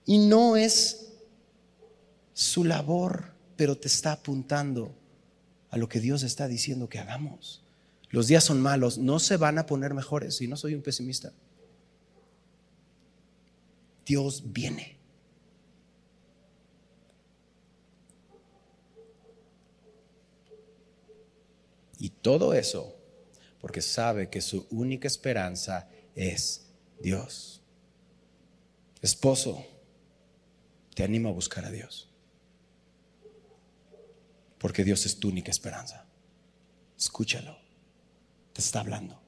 Y 0.05 0.19
no 0.19 0.55
es 0.55 1.11
su 2.33 2.63
labor, 2.63 3.33
pero 3.57 3.77
te 3.77 3.89
está 3.89 4.13
apuntando 4.13 4.95
a 5.69 5.77
lo 5.77 5.89
que 5.89 5.99
Dios 5.99 6.23
está 6.23 6.47
diciendo 6.47 6.87
que 6.87 6.99
hagamos. 6.99 7.61
Los 8.09 8.27
días 8.27 8.45
son 8.45 8.61
malos, 8.61 8.97
no 8.97 9.19
se 9.19 9.35
van 9.35 9.57
a 9.57 9.65
poner 9.65 9.93
mejores, 9.93 10.39
y 10.39 10.47
no 10.47 10.55
soy 10.55 10.75
un 10.75 10.81
pesimista. 10.81 11.33
Dios 14.05 14.43
viene. 14.45 14.94
Y 21.99 22.09
todo 22.09 22.53
eso 22.53 22.95
porque 23.59 23.81
sabe 23.81 24.29
que 24.29 24.41
su 24.41 24.67
única 24.69 25.07
esperanza 25.07 25.89
es 26.15 26.67
Dios. 27.01 27.61
Esposo, 29.01 29.65
te 30.93 31.03
animo 31.03 31.29
a 31.29 31.31
buscar 31.31 31.65
a 31.65 31.71
Dios. 31.71 32.09
Porque 34.59 34.83
Dios 34.83 35.05
es 35.05 35.19
tu 35.19 35.29
única 35.29 35.51
esperanza. 35.51 36.05
Escúchalo. 36.97 37.57
Te 38.53 38.61
está 38.61 38.79
hablando. 38.79 39.21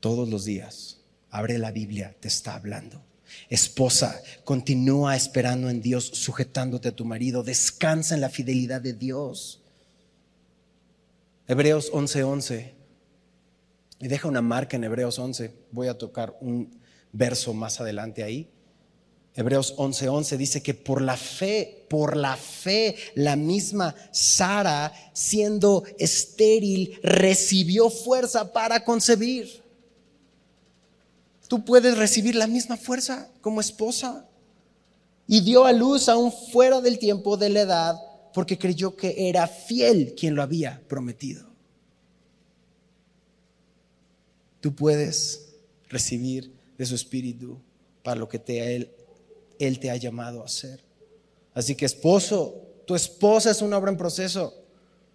Todos 0.00 0.28
los 0.28 0.44
días. 0.44 1.00
Abre 1.30 1.58
la 1.58 1.70
Biblia, 1.70 2.16
te 2.18 2.28
está 2.28 2.54
hablando. 2.54 3.04
Esposa, 3.48 4.20
continúa 4.44 5.16
esperando 5.16 5.70
en 5.70 5.80
Dios, 5.80 6.06
sujetándote 6.06 6.88
a 6.88 6.96
tu 6.96 7.04
marido. 7.04 7.42
Descansa 7.42 8.14
en 8.14 8.22
la 8.22 8.30
fidelidad 8.30 8.80
de 8.80 8.94
Dios. 8.94 9.59
Hebreos 11.50 11.90
11:11. 11.92 12.74
Y 13.98 14.06
deja 14.06 14.28
una 14.28 14.40
marca 14.40 14.76
en 14.76 14.84
Hebreos 14.84 15.18
11. 15.18 15.52
Voy 15.72 15.88
a 15.88 15.98
tocar 15.98 16.38
un 16.40 16.80
verso 17.10 17.52
más 17.52 17.80
adelante 17.80 18.22
ahí. 18.22 18.48
Hebreos 19.34 19.74
11:11 19.76 20.36
dice 20.36 20.62
que 20.62 20.74
por 20.74 21.02
la 21.02 21.16
fe, 21.16 21.86
por 21.90 22.16
la 22.16 22.36
fe, 22.36 22.94
la 23.16 23.34
misma 23.34 23.96
Sara, 24.12 24.92
siendo 25.12 25.82
estéril, 25.98 27.00
recibió 27.02 27.90
fuerza 27.90 28.52
para 28.52 28.84
concebir. 28.84 29.64
tú 31.48 31.64
puedes 31.64 31.98
recibir 31.98 32.36
la 32.36 32.46
misma 32.46 32.76
fuerza 32.76 33.28
como 33.40 33.60
esposa. 33.60 34.24
Y 35.26 35.40
dio 35.40 35.64
a 35.64 35.72
luz 35.72 36.08
aún 36.08 36.30
fuera 36.30 36.80
del 36.80 37.00
tiempo 37.00 37.36
de 37.36 37.48
la 37.48 37.60
edad 37.62 38.09
porque 38.32 38.58
creyó 38.58 38.96
que 38.96 39.28
era 39.28 39.46
fiel 39.46 40.14
quien 40.16 40.34
lo 40.34 40.42
había 40.42 40.82
prometido. 40.88 41.46
Tú 44.60 44.74
puedes 44.74 45.54
recibir 45.88 46.52
de 46.76 46.86
su 46.86 46.94
espíritu 46.94 47.58
para 48.02 48.20
lo 48.20 48.28
que 48.28 48.40
él, 48.46 48.90
él 49.58 49.78
te 49.78 49.90
ha 49.90 49.96
llamado 49.96 50.42
a 50.42 50.46
hacer. 50.46 50.80
Así 51.54 51.74
que 51.74 51.86
esposo, 51.86 52.82
tu 52.86 52.94
esposa 52.94 53.50
es 53.50 53.62
una 53.62 53.78
obra 53.78 53.90
en 53.90 53.96
proceso, 53.96 54.54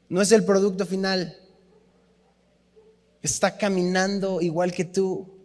no 0.09 0.21
es 0.21 0.31
el 0.31 0.43
producto 0.43 0.85
final. 0.85 1.37
Está 3.21 3.57
caminando 3.57 4.41
igual 4.41 4.71
que 4.71 4.85
tú 4.85 5.35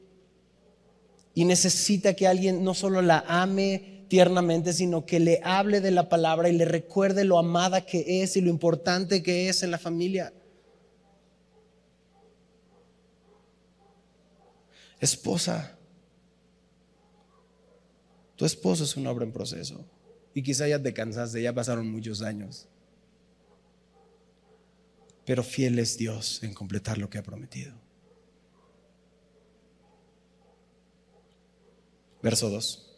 y 1.35 1.45
necesita 1.45 2.15
que 2.15 2.27
alguien 2.27 2.63
no 2.63 2.75
solo 2.75 3.01
la 3.01 3.25
ame 3.27 3.90
tiernamente, 4.11 4.73
sino 4.73 5.07
que 5.07 5.21
le 5.21 5.41
hable 5.45 5.81
de 5.81 5.93
la 5.93 6.09
palabra 6.09 6.49
y 6.49 6.53
le 6.53 6.65
recuerde 6.65 7.23
lo 7.23 7.39
amada 7.39 7.87
que 7.87 8.23
es 8.23 8.37
y 8.37 8.41
lo 8.41 8.51
importante 8.51 9.23
que 9.23 9.49
es 9.49 9.63
en 9.63 9.71
la 9.71 9.79
familia. 9.79 10.33
Esposa, 14.99 15.79
tu 18.35 18.45
esposo 18.45 18.83
es 18.83 18.97
una 18.97 19.13
obra 19.13 19.25
en 19.25 19.33
proceso 19.33 19.87
y 20.35 20.43
quizá 20.43 20.67
ya 20.67 20.83
te 20.83 20.93
cansaste, 20.93 21.41
ya 21.41 21.55
pasaron 21.55 21.89
muchos 21.89 22.21
años. 22.21 22.67
Pero 25.25 25.45
fiel 25.45 25.79
es 25.79 25.97
Dios 25.97 26.43
en 26.43 26.53
completar 26.53 26.99
lo 26.99 27.09
que 27.09 27.19
ha 27.19 27.23
prometido. 27.23 27.75
Verso 32.21 32.51
2. 32.51 32.90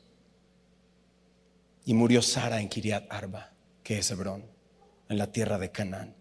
Y 1.85 1.95
murió 1.95 2.23
Sara 2.23 2.61
en 2.61 2.69
Kiriat 2.69 3.05
Arba, 3.11 3.53
que 3.83 3.99
es 3.99 4.11
Hebrón, 4.11 4.45
en 5.09 5.19
la 5.19 5.33
tierra 5.33 5.59
de 5.59 5.71
Canaán. 5.71 6.15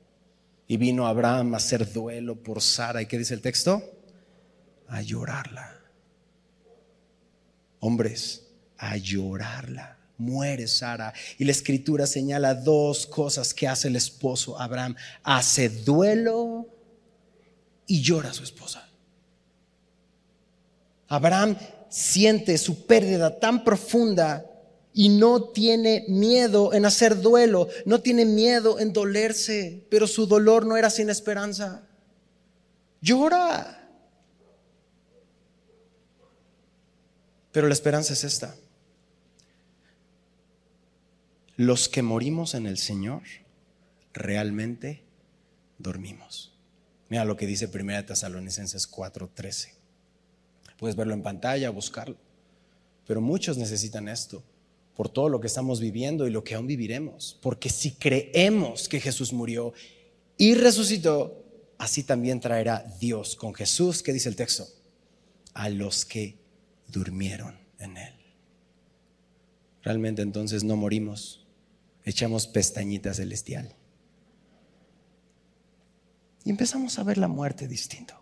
Y 0.68 0.78
vino 0.78 1.06
Abraham 1.06 1.54
a 1.54 1.58
hacer 1.58 1.92
duelo 1.92 2.42
por 2.42 2.62
Sara. 2.62 3.02
¿Y 3.02 3.06
qué 3.06 3.18
dice 3.18 3.34
el 3.34 3.42
texto? 3.42 3.84
A 4.88 5.02
llorarla. 5.02 5.80
Hombres, 7.80 8.48
a 8.78 8.98
llorarla. 8.98 9.98
Muere 10.18 10.68
Sara. 10.68 11.14
Y 11.38 11.46
la 11.46 11.52
escritura 11.52 12.08
señala 12.08 12.56
dos 12.56 13.06
cosas 13.06 13.54
que 13.54 13.68
hace 13.68 13.88
el 13.88 13.96
esposo 13.96 14.60
Abraham. 14.60 14.96
Hace 15.24 15.70
duelo 15.70 16.68
y 17.86 18.02
llora 18.02 18.30
a 18.30 18.34
su 18.34 18.44
esposa. 18.44 18.88
Abraham 21.10 21.58
siente 21.90 22.58
su 22.58 22.86
pérdida 22.86 23.38
tan 23.38 23.66
profunda 23.66 24.46
y 24.94 25.10
no 25.10 25.44
tiene 25.44 26.06
miedo 26.08 26.74
en 26.74 26.86
hacer 26.86 27.22
duelo, 27.22 27.70
no 27.86 28.02
tiene 28.02 28.26
miedo 28.26 28.80
en 28.80 28.92
dolerse, 28.92 29.86
pero 29.90 30.08
su 30.08 30.28
dolor 30.28 30.66
no 30.66 30.76
era 30.76 30.90
sin 30.90 31.10
esperanza. 31.10 31.88
Llora. 33.02 33.78
Pero 37.52 37.68
la 37.68 37.74
esperanza 37.74 38.14
es 38.14 38.24
esta. 38.24 38.56
Los 41.56 41.90
que 41.90 42.02
morimos 42.02 42.54
en 42.54 42.66
el 42.66 42.78
Señor 42.78 43.24
realmente 44.14 45.04
dormimos. 45.78 46.54
Mira 47.10 47.26
lo 47.26 47.38
que 47.38 47.46
dice 47.46 47.68
1 47.68 48.06
Tesalonicenses 48.06 48.90
4:13. 48.90 49.74
Puedes 50.78 50.96
verlo 50.96 51.14
en 51.14 51.24
pantalla, 51.24 51.70
buscarlo. 51.70 52.18
Pero 53.06 53.22
muchos 53.22 53.58
necesitan 53.58 54.08
esto 54.08 54.44
por 55.02 55.10
todo 55.10 55.30
lo 55.30 55.42
que 55.42 55.48
estamos 55.48 55.80
viviendo 55.80 56.28
y 56.28 56.30
lo 56.30 56.44
que 56.44 56.54
aún 56.54 56.68
viviremos. 56.68 57.36
Porque 57.42 57.72
si 57.72 57.94
creemos 57.94 58.88
que 58.88 59.00
Jesús 59.00 59.34
murió 59.34 59.74
y 60.38 60.54
resucitó, 60.54 61.44
así 61.80 62.04
también 62.04 62.40
traerá 62.40 62.86
Dios 63.00 63.36
con 63.36 63.56
Jesús, 63.56 64.04
¿qué 64.04 64.14
dice 64.14 64.30
el 64.30 64.36
texto? 64.36 64.68
A 65.56 65.70
los 65.70 66.06
que 66.06 66.38
durmieron 66.88 67.58
en 67.80 67.98
Él. 67.98 68.14
Realmente 69.82 70.22
entonces 70.22 70.64
no 70.64 70.76
morimos, 70.76 71.48
echamos 72.06 72.46
pestañita 72.46 73.12
celestial. 73.16 73.74
Y 76.46 76.52
empezamos 76.52 77.00
a 77.00 77.04
ver 77.04 77.18
la 77.18 77.28
muerte 77.28 77.68
distinto 77.68 78.14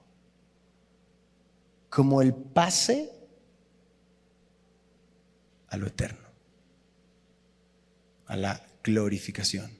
como 1.89 2.21
el 2.21 2.33
pase 2.33 3.11
a 5.67 5.75
lo 5.75 5.87
eterno, 5.87 6.28
a 8.29 8.37
la 8.37 8.63
glorificación 8.83 9.71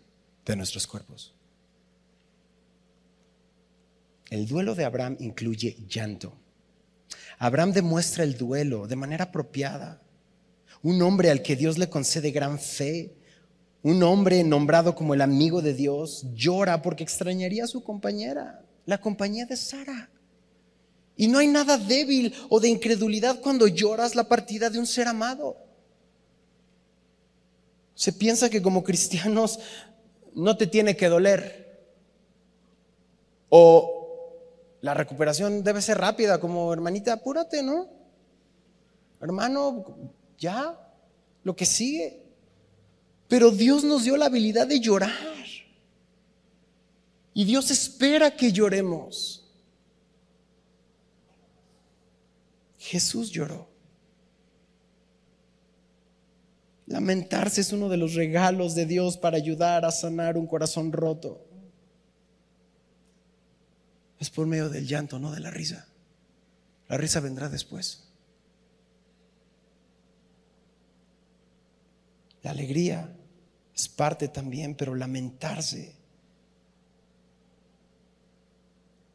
de 0.46 0.56
nuestros 0.56 0.88
cuerpos. 0.88 1.36
El 4.30 4.48
duelo 4.48 4.76
de 4.76 4.86
Abraham 4.86 5.18
incluye 5.20 5.78
llanto. 5.88 6.34
Abraham 7.38 7.72
demuestra 7.72 8.24
el 8.24 8.38
duelo 8.38 8.88
de 8.88 8.96
manera 8.96 9.26
apropiada. 9.26 10.02
Un 10.82 11.02
hombre 11.04 11.30
al 11.30 11.44
que 11.44 11.56
Dios 11.56 11.78
le 11.78 11.90
concede 11.90 12.32
gran 12.32 12.60
fe, 12.60 13.16
un 13.84 14.02
hombre 14.02 14.44
nombrado 14.44 14.96
como 14.96 15.14
el 15.14 15.22
amigo 15.22 15.62
de 15.62 15.76
Dios, 15.76 16.26
llora 16.34 16.82
porque 16.82 17.04
extrañaría 17.04 17.66
a 17.66 17.68
su 17.68 17.84
compañera, 17.84 18.66
la 18.86 19.00
compañía 19.00 19.46
de 19.46 19.58
Sara. 19.58 20.10
Y 21.16 21.28
no 21.28 21.38
hay 21.38 21.48
nada 21.48 21.78
débil 21.78 22.34
o 22.50 22.60
de 22.60 22.70
incredulidad 22.70 23.42
cuando 23.42 23.68
lloras 23.68 24.16
la 24.16 24.28
partida 24.28 24.72
de 24.72 24.80
un 24.80 24.88
ser 24.88 25.08
amado. 25.08 25.69
Se 28.00 28.14
piensa 28.14 28.50
que 28.50 28.62
como 28.62 28.82
cristianos 28.82 29.60
no 30.34 30.56
te 30.56 30.68
tiene 30.68 30.96
que 30.96 31.10
doler. 31.10 31.84
O 33.50 34.38
la 34.80 34.94
recuperación 34.94 35.66
debe 35.66 35.82
ser 35.82 35.98
rápida, 35.98 36.40
como 36.40 36.72
hermanita, 36.72 37.12
apúrate, 37.12 37.62
¿no? 37.62 37.90
Hermano, 39.20 39.84
ya, 40.38 40.80
lo 41.44 41.54
que 41.58 41.66
sigue. 41.66 42.24
Pero 43.28 43.52
Dios 43.52 43.84
nos 43.84 44.06
dio 44.06 44.16
la 44.16 44.28
habilidad 44.28 44.66
de 44.66 44.80
llorar. 44.80 45.12
Y 47.34 47.44
Dios 47.44 47.70
espera 47.70 48.32
que 48.32 48.54
lloremos. 48.54 49.46
Jesús 52.78 53.30
lloró. 53.30 53.69
Lamentarse 56.90 57.62
es 57.62 57.72
uno 57.72 57.88
de 57.88 57.98
los 57.98 58.16
regalos 58.16 58.74
de 58.74 58.88
Dios 58.88 59.16
para 59.16 59.38
ayudar 59.38 59.86
a 59.86 59.92
sanar 59.92 60.38
un 60.38 60.48
corazón 60.48 60.92
roto. 60.92 61.46
Es 64.18 64.32
por 64.32 64.48
medio 64.48 64.70
del 64.70 64.88
llanto, 64.88 65.20
no 65.20 65.32
de 65.32 65.40
la 65.40 65.52
risa. 65.52 65.88
La 66.88 66.98
risa 66.98 67.20
vendrá 67.20 67.48
después. 67.48 68.06
La 72.42 72.50
alegría 72.50 73.16
es 73.76 73.88
parte 73.88 74.28
también, 74.28 74.74
pero 74.74 74.96
lamentarse 74.96 75.94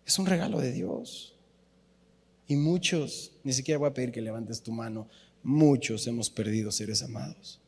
es 0.07 0.19
un 0.21 0.27
regalo 0.27 0.61
de 0.61 0.71
Dios. 0.71 1.35
Y 2.47 2.55
muchos, 2.55 3.33
ni 3.43 3.53
siquiera 3.53 3.79
voy 3.79 3.89
a 3.89 3.95
pedir 3.95 4.13
que 4.13 4.23
levantes 4.23 4.63
tu 4.63 4.71
mano, 4.71 5.09
muchos 5.43 6.07
hemos 6.07 6.31
perdido 6.31 6.71
seres 6.71 7.03
amados. 7.03 7.61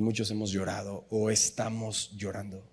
Y 0.00 0.02
muchos 0.02 0.30
hemos 0.30 0.50
llorado 0.50 1.04
o 1.10 1.28
estamos 1.28 2.10
llorando. 2.16 2.66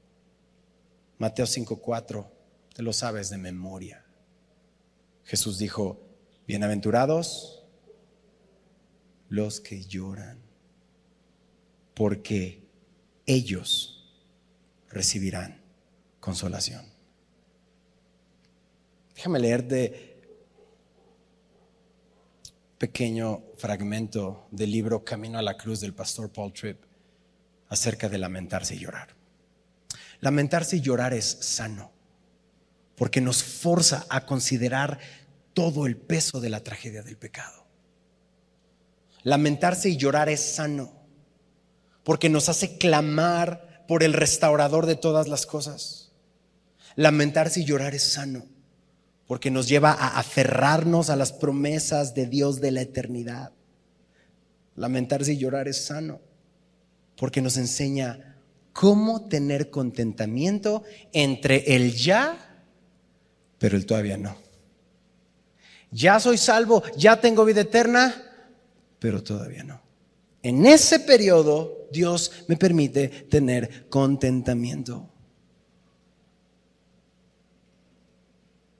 Mateo 1.17 1.45
5:4, 1.45 2.25
te 2.73 2.81
lo 2.81 2.93
sabes 2.93 3.29
de 3.29 3.37
memoria. 3.37 4.05
Jesús 5.25 5.57
dijo, 5.57 5.99
bienaventurados 6.47 7.65
los 9.27 9.59
que 9.59 9.83
lloran, 9.83 10.39
porque 11.93 12.65
ellos 13.25 14.09
recibirán 14.89 15.61
consolación. 16.21 16.85
Déjame 19.15 19.39
leerte 19.39 20.21
pequeño 22.77 23.43
fragmento 23.57 24.47
del 24.49 24.71
libro 24.71 25.03
Camino 25.03 25.37
a 25.37 25.41
la 25.41 25.57
Cruz 25.57 25.81
del 25.81 25.93
pastor 25.93 26.31
Paul 26.31 26.53
Tripp 26.53 26.86
acerca 27.69 28.09
de 28.09 28.17
lamentarse 28.17 28.75
y 28.75 28.79
llorar. 28.79 29.09
Lamentarse 30.19 30.77
y 30.77 30.81
llorar 30.81 31.13
es 31.13 31.25
sano 31.41 31.91
porque 32.95 33.21
nos 33.21 33.43
forza 33.43 34.05
a 34.09 34.25
considerar 34.25 34.99
todo 35.53 35.85
el 35.85 35.97
peso 35.97 36.41
de 36.41 36.49
la 36.49 36.63
tragedia 36.63 37.03
del 37.03 37.17
pecado. 37.17 37.65
Lamentarse 39.23 39.89
y 39.89 39.97
llorar 39.97 40.29
es 40.29 40.41
sano 40.55 40.93
porque 42.03 42.29
nos 42.29 42.49
hace 42.49 42.77
clamar 42.77 43.85
por 43.87 44.03
el 44.03 44.13
restaurador 44.13 44.85
de 44.85 44.95
todas 44.95 45.27
las 45.27 45.45
cosas. 45.45 46.11
Lamentarse 46.95 47.59
y 47.59 47.65
llorar 47.65 47.93
es 47.93 48.03
sano 48.03 48.45
porque 49.27 49.51
nos 49.51 49.67
lleva 49.67 49.91
a 49.91 50.17
aferrarnos 50.19 51.09
a 51.09 51.15
las 51.15 51.33
promesas 51.33 52.15
de 52.15 52.27
Dios 52.27 52.61
de 52.61 52.71
la 52.71 52.81
eternidad. 52.81 53.51
Lamentarse 54.75 55.33
y 55.33 55.37
llorar 55.37 55.67
es 55.67 55.85
sano, 55.85 56.21
porque 57.17 57.41
nos 57.41 57.57
enseña 57.57 58.37
cómo 58.73 59.27
tener 59.27 59.69
contentamiento 59.69 60.83
entre 61.11 61.75
el 61.75 61.93
ya, 61.93 62.63
pero 63.57 63.75
el 63.75 63.85
todavía 63.85 64.17
no. 64.17 64.37
Ya 65.91 66.19
soy 66.19 66.37
salvo, 66.37 66.83
ya 66.95 67.19
tengo 67.19 67.43
vida 67.43 67.61
eterna, 67.61 68.15
pero 68.99 69.23
todavía 69.23 69.63
no. 69.63 69.81
En 70.43 70.65
ese 70.65 70.99
periodo 70.99 71.87
Dios 71.91 72.31
me 72.47 72.55
permite 72.55 73.07
tener 73.07 73.89
contentamiento. 73.89 75.09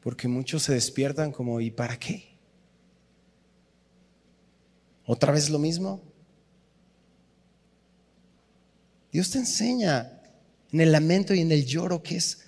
Porque 0.02 0.28
muchos 0.28 0.64
se 0.64 0.74
despiertan 0.74 1.32
como, 1.32 1.60
¿y 1.60 1.72
para 1.72 1.98
qué? 1.98 2.38
¿Otra 5.06 5.32
vez 5.32 5.50
lo 5.50 5.60
mismo? 5.60 6.02
Dios 9.12 9.32
te 9.32 9.40
enseña 9.40 10.22
en 10.72 10.82
el 10.82 10.92
lamento 10.92 11.34
y 11.34 11.42
en 11.42 11.52
el 11.52 11.66
lloro 11.66 12.04
que 12.04 12.18
es 12.18 12.40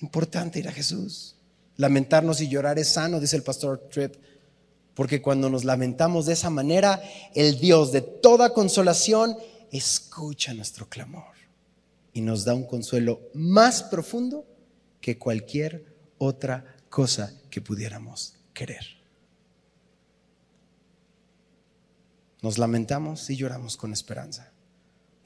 importante 0.00 0.58
ir 0.58 0.68
a 0.68 0.72
Jesús. 0.72 1.36
Lamentarnos 1.76 2.40
y 2.40 2.48
llorar 2.48 2.78
es 2.78 2.88
sano, 2.88 3.20
dice 3.20 3.36
el 3.36 3.42
pastor 3.42 3.88
Tripp, 3.90 4.14
porque 4.94 5.20
cuando 5.20 5.50
nos 5.50 5.64
lamentamos 5.64 6.26
de 6.26 6.34
esa 6.34 6.50
manera, 6.50 7.02
el 7.34 7.58
Dios 7.58 7.90
de 7.90 8.00
toda 8.00 8.52
consolación 8.52 9.36
escucha 9.70 10.54
nuestro 10.54 10.88
clamor 10.88 11.34
y 12.12 12.20
nos 12.20 12.44
da 12.44 12.54
un 12.54 12.64
consuelo 12.64 13.20
más 13.34 13.82
profundo 13.82 14.46
que 15.00 15.18
cualquier 15.18 15.84
otra 16.18 16.76
cosa 16.88 17.34
que 17.50 17.60
pudiéramos 17.60 18.36
querer. 18.52 18.86
Nos 22.40 22.58
lamentamos 22.58 23.28
y 23.30 23.36
lloramos 23.36 23.76
con 23.76 23.92
esperanza, 23.92 24.52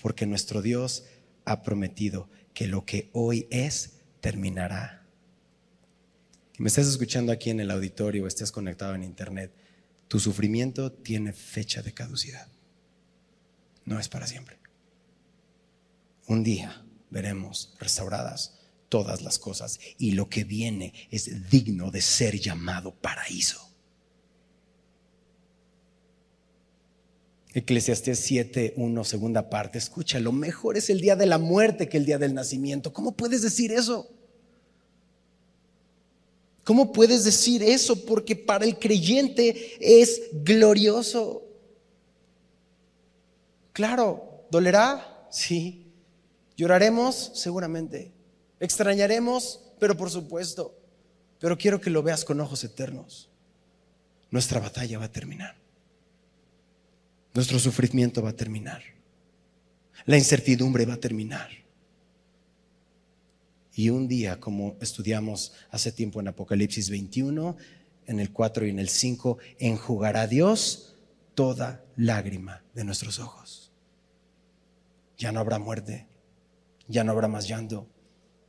porque 0.08 0.24
nuestro 0.24 0.62
Dios 0.62 1.04
ha 1.44 1.62
prometido 1.62 2.30
que 2.54 2.66
lo 2.66 2.86
que 2.86 3.10
hoy 3.12 3.46
es 3.50 3.98
terminará. 4.22 5.06
Que 6.54 6.62
me 6.62 6.68
estés 6.68 6.86
escuchando 6.86 7.30
aquí 7.30 7.50
en 7.50 7.60
el 7.60 7.70
auditorio 7.70 8.24
o 8.24 8.26
estés 8.26 8.50
conectado 8.50 8.94
en 8.94 9.02
internet, 9.02 9.52
tu 10.08 10.18
sufrimiento 10.18 10.90
tiene 10.90 11.34
fecha 11.34 11.82
de 11.82 11.92
caducidad. 11.92 12.48
No 13.84 14.00
es 14.00 14.08
para 14.08 14.26
siempre. 14.26 14.58
Un 16.26 16.42
día 16.42 16.86
veremos 17.10 17.76
restauradas 17.78 18.60
todas 18.88 19.20
las 19.20 19.38
cosas 19.38 19.78
y 19.98 20.12
lo 20.12 20.30
que 20.30 20.44
viene 20.44 20.94
es 21.10 21.50
digno 21.50 21.90
de 21.90 22.00
ser 22.00 22.40
llamado 22.40 22.94
paraíso. 22.94 23.67
Eclesiastés 27.54 28.18
7, 28.20 28.74
1, 28.76 29.04
segunda 29.04 29.48
parte, 29.48 29.78
escucha, 29.78 30.20
lo 30.20 30.32
mejor 30.32 30.76
es 30.76 30.90
el 30.90 31.00
día 31.00 31.16
de 31.16 31.26
la 31.26 31.38
muerte 31.38 31.88
que 31.88 31.96
el 31.96 32.04
día 32.04 32.18
del 32.18 32.34
nacimiento. 32.34 32.92
¿Cómo 32.92 33.16
puedes 33.16 33.42
decir 33.42 33.72
eso? 33.72 34.10
¿Cómo 36.64 36.92
puedes 36.92 37.24
decir 37.24 37.62
eso? 37.62 38.04
Porque 38.04 38.36
para 38.36 38.66
el 38.66 38.78
creyente 38.78 39.76
es 39.80 40.20
glorioso. 40.44 41.42
Claro, 43.72 44.44
¿dolerá? 44.50 45.26
Sí. 45.30 45.86
¿Lloraremos? 46.58 47.32
Seguramente. 47.34 48.12
Extrañaremos, 48.60 49.60
pero 49.78 49.96
por 49.96 50.10
supuesto. 50.10 50.78
Pero 51.38 51.56
quiero 51.56 51.80
que 51.80 51.88
lo 51.88 52.02
veas 52.02 52.24
con 52.24 52.40
ojos 52.40 52.62
eternos. 52.64 53.30
Nuestra 54.30 54.60
batalla 54.60 54.98
va 54.98 55.06
a 55.06 55.12
terminar. 55.12 55.56
Nuestro 57.38 57.60
sufrimiento 57.60 58.20
va 58.20 58.30
a 58.30 58.36
terminar. 58.36 58.82
La 60.06 60.18
incertidumbre 60.18 60.84
va 60.84 60.94
a 60.94 61.00
terminar. 61.00 61.48
Y 63.74 63.90
un 63.90 64.08
día, 64.08 64.40
como 64.40 64.76
estudiamos 64.80 65.52
hace 65.70 65.92
tiempo 65.92 66.18
en 66.18 66.26
Apocalipsis 66.26 66.90
21, 66.90 67.56
en 68.06 68.18
el 68.18 68.32
4 68.32 68.66
y 68.66 68.70
en 68.70 68.80
el 68.80 68.88
5, 68.88 69.38
enjugará 69.60 70.26
Dios 70.26 70.96
toda 71.36 71.84
lágrima 71.94 72.64
de 72.74 72.82
nuestros 72.82 73.20
ojos. 73.20 73.70
Ya 75.16 75.30
no 75.30 75.38
habrá 75.38 75.60
muerte, 75.60 76.08
ya 76.88 77.04
no 77.04 77.12
habrá 77.12 77.28
más 77.28 77.46
llanto, 77.46 77.86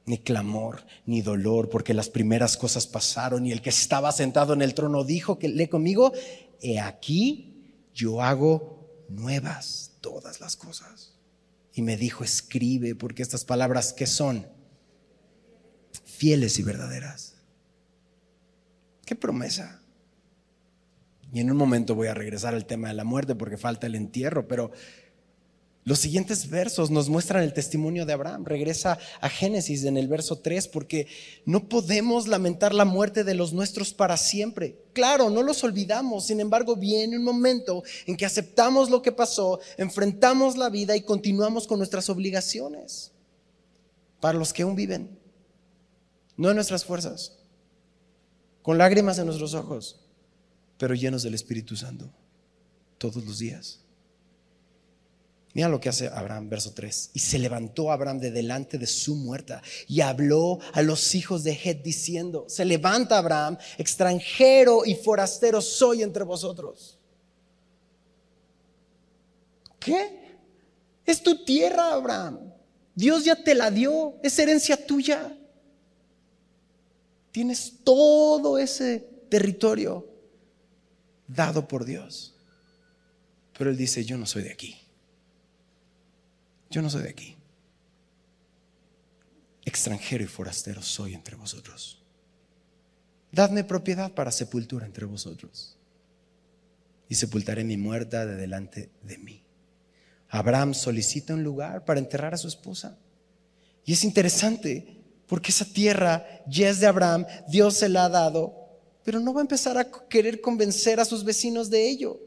ni 0.07 0.17
clamor, 0.17 0.83
ni 1.05 1.21
dolor, 1.21 1.69
porque 1.69 1.93
las 1.93 2.09
primeras 2.09 2.57
cosas 2.57 2.87
pasaron 2.87 3.45
y 3.45 3.51
el 3.51 3.61
que 3.61 3.69
estaba 3.69 4.11
sentado 4.11 4.53
en 4.53 4.63
el 4.63 4.73
trono 4.73 5.03
dijo 5.03 5.37
que 5.37 5.47
lee 5.47 5.67
conmigo, 5.67 6.11
he 6.59 6.79
aquí 6.79 7.53
yo 7.93 8.23
hago 8.23 8.78
nuevas 9.09 9.97
todas 10.01 10.39
las 10.41 10.55
cosas. 10.55 11.15
Y 11.73 11.81
me 11.81 11.97
dijo, 11.97 12.23
escribe, 12.23 12.95
porque 12.95 13.21
estas 13.21 13.45
palabras 13.45 13.93
que 13.93 14.07
son 14.07 14.47
fieles 16.05 16.59
y 16.59 16.63
verdaderas. 16.63 17.35
Qué 19.05 19.15
promesa. 19.15 19.81
Y 21.31 21.39
en 21.39 21.51
un 21.51 21.57
momento 21.57 21.95
voy 21.95 22.07
a 22.07 22.13
regresar 22.13 22.53
al 22.55 22.65
tema 22.65 22.87
de 22.87 22.95
la 22.95 23.03
muerte 23.03 23.35
porque 23.35 23.57
falta 23.57 23.87
el 23.87 23.95
entierro, 23.95 24.47
pero 24.47 24.71
los 25.85 25.99
siguientes 25.99 26.49
versos 26.49 26.91
nos 26.91 27.09
muestran 27.09 27.41
el 27.41 27.53
testimonio 27.53 28.05
de 28.05 28.13
Abraham. 28.13 28.45
Regresa 28.45 28.99
a 29.21 29.29
Génesis 29.29 29.85
en 29.85 29.97
el 29.97 30.07
verso 30.07 30.37
3 30.37 30.67
porque 30.67 31.07
no 31.45 31.67
podemos 31.67 32.27
lamentar 32.27 32.73
la 32.73 32.85
muerte 32.85 33.23
de 33.23 33.33
los 33.33 33.53
nuestros 33.53 33.93
para 33.93 34.17
siempre. 34.17 34.77
Claro, 34.93 35.29
no 35.29 35.41
los 35.41 35.63
olvidamos. 35.63 36.27
Sin 36.27 36.41
embargo, 36.41 36.75
viene 36.75 37.17
un 37.17 37.23
momento 37.23 37.83
en 38.05 38.17
que 38.17 38.25
aceptamos 38.25 38.89
lo 38.89 39.01
que 39.01 39.11
pasó, 39.11 39.59
enfrentamos 39.77 40.57
la 40.57 40.69
vida 40.69 40.95
y 40.95 41.01
continuamos 41.01 41.65
con 41.65 41.77
nuestras 41.77 42.09
obligaciones. 42.09 43.11
Para 44.19 44.37
los 44.37 44.51
que 44.51 44.63
aún 44.63 44.75
viven, 44.75 45.17
no 46.35 46.49
en 46.49 46.55
nuestras 46.55 46.83
fuerzas, 46.83 47.37
con 48.61 48.77
lágrimas 48.77 49.17
en 49.17 49.25
nuestros 49.25 49.53
ojos, 49.53 50.01
pero 50.77 50.93
llenos 50.93 51.23
del 51.23 51.33
Espíritu 51.33 51.75
Santo 51.77 52.11
todos 52.97 53.25
los 53.25 53.39
días. 53.39 53.79
Mira 55.53 55.67
lo 55.67 55.79
que 55.79 55.89
hace 55.89 56.07
Abraham, 56.07 56.47
verso 56.47 56.73
3. 56.73 57.11
Y 57.13 57.19
se 57.19 57.39
levantó 57.39 57.91
Abraham 57.91 58.19
de 58.19 58.31
delante 58.31 58.77
de 58.77 58.85
su 58.85 59.15
muerta 59.15 59.61
y 59.87 60.01
habló 60.01 60.59
a 60.73 60.81
los 60.81 61.15
hijos 61.15 61.43
de 61.43 61.53
Het 61.53 61.81
diciendo, 61.81 62.45
se 62.47 62.65
levanta 62.65 63.17
Abraham, 63.17 63.57
extranjero 63.77 64.85
y 64.85 64.95
forastero 64.95 65.59
soy 65.61 66.03
entre 66.03 66.23
vosotros. 66.23 66.99
¿Qué? 69.79 70.19
Es 71.05 71.23
tu 71.23 71.43
tierra, 71.43 71.93
Abraham. 71.93 72.53
Dios 72.93 73.25
ya 73.25 73.35
te 73.35 73.55
la 73.55 73.71
dio, 73.71 74.19
es 74.21 74.37
herencia 74.37 74.85
tuya. 74.85 75.35
Tienes 77.31 77.73
todo 77.83 78.57
ese 78.57 78.99
territorio 79.29 80.05
dado 81.27 81.67
por 81.67 81.85
Dios. 81.85 82.35
Pero 83.57 83.71
él 83.71 83.77
dice, 83.77 84.05
yo 84.05 84.17
no 84.17 84.25
soy 84.25 84.43
de 84.43 84.51
aquí. 84.51 84.88
Yo 86.69 86.81
no 86.81 86.89
soy 86.89 87.03
de 87.03 87.09
aquí. 87.09 87.35
Extranjero 89.65 90.23
y 90.23 90.27
forastero 90.27 90.81
soy 90.81 91.13
entre 91.13 91.35
vosotros. 91.35 92.01
Dadme 93.31 93.63
propiedad 93.63 94.11
para 94.13 94.31
sepultura 94.31 94.85
entre 94.85 95.05
vosotros. 95.05 95.77
Y 97.07 97.15
sepultaré 97.15 97.63
mi 97.63 97.77
muerta 97.77 98.25
de 98.25 98.35
delante 98.35 98.91
de 99.03 99.17
mí. 99.17 99.43
Abraham 100.29 100.73
solicita 100.73 101.33
un 101.33 101.43
lugar 101.43 101.85
para 101.85 101.99
enterrar 101.99 102.33
a 102.33 102.37
su 102.37 102.47
esposa. 102.47 102.97
Y 103.83 103.93
es 103.93 104.03
interesante 104.03 104.99
porque 105.27 105.51
esa 105.51 105.65
tierra 105.65 106.25
ya 106.47 106.69
es 106.69 106.79
de 106.79 106.87
Abraham, 106.87 107.25
Dios 107.47 107.75
se 107.75 107.89
la 107.89 108.05
ha 108.05 108.09
dado, 108.09 108.55
pero 109.03 109.19
no 109.19 109.33
va 109.33 109.41
a 109.41 109.43
empezar 109.43 109.77
a 109.77 109.89
querer 110.07 110.41
convencer 110.41 110.99
a 110.99 111.05
sus 111.05 111.23
vecinos 111.23 111.69
de 111.69 111.87
ello. 111.87 112.19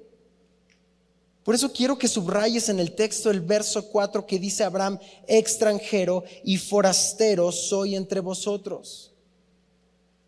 Por 1.45 1.55
eso 1.57 1.73
quiero 1.73 1.99
que 1.99 2.07
subrayes 2.07 2.69
en 2.69 2.79
el 2.79 2.95
texto 2.95 3.31
el 3.31 3.41
verso 3.41 3.89
4 3.89 4.27
que 4.27 4.39
dice 4.39 4.63
Abraham, 4.63 4.99
extranjero 5.27 6.23
y 6.45 6.57
forastero 6.57 7.51
soy 7.51 7.97
entre 7.97 8.21
vosotros. 8.21 9.13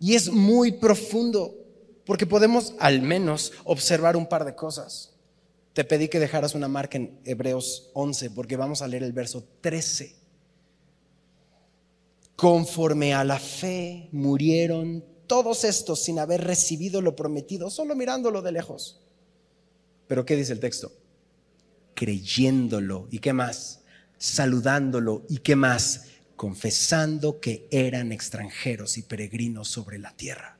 Y 0.00 0.14
es 0.14 0.28
muy 0.28 0.72
profundo, 0.72 1.54
porque 2.04 2.26
podemos 2.26 2.74
al 2.80 3.00
menos 3.00 3.52
observar 3.64 4.16
un 4.16 4.26
par 4.26 4.44
de 4.44 4.56
cosas. 4.56 5.12
Te 5.72 5.84
pedí 5.84 6.08
que 6.08 6.18
dejaras 6.18 6.54
una 6.54 6.68
marca 6.68 6.98
en 6.98 7.18
Hebreos 7.24 7.90
11, 7.94 8.30
porque 8.30 8.56
vamos 8.56 8.82
a 8.82 8.88
leer 8.88 9.04
el 9.04 9.12
verso 9.12 9.44
13. 9.60 10.16
Conforme 12.34 13.14
a 13.14 13.22
la 13.22 13.38
fe 13.38 14.08
murieron 14.10 15.04
todos 15.28 15.62
estos 15.62 16.00
sin 16.00 16.18
haber 16.18 16.42
recibido 16.42 17.00
lo 17.00 17.14
prometido, 17.14 17.70
solo 17.70 17.94
mirándolo 17.94 18.42
de 18.42 18.52
lejos. 18.52 19.00
Pero 20.08 20.24
¿qué 20.24 20.36
dice 20.36 20.52
el 20.52 20.60
texto? 20.60 20.92
Creyéndolo. 21.94 23.08
¿Y 23.10 23.18
qué 23.18 23.32
más? 23.32 23.80
Saludándolo. 24.18 25.24
¿Y 25.28 25.38
qué 25.38 25.56
más? 25.56 26.06
Confesando 26.36 27.40
que 27.40 27.68
eran 27.70 28.12
extranjeros 28.12 28.98
y 28.98 29.02
peregrinos 29.02 29.68
sobre 29.68 29.98
la 29.98 30.12
tierra. 30.12 30.58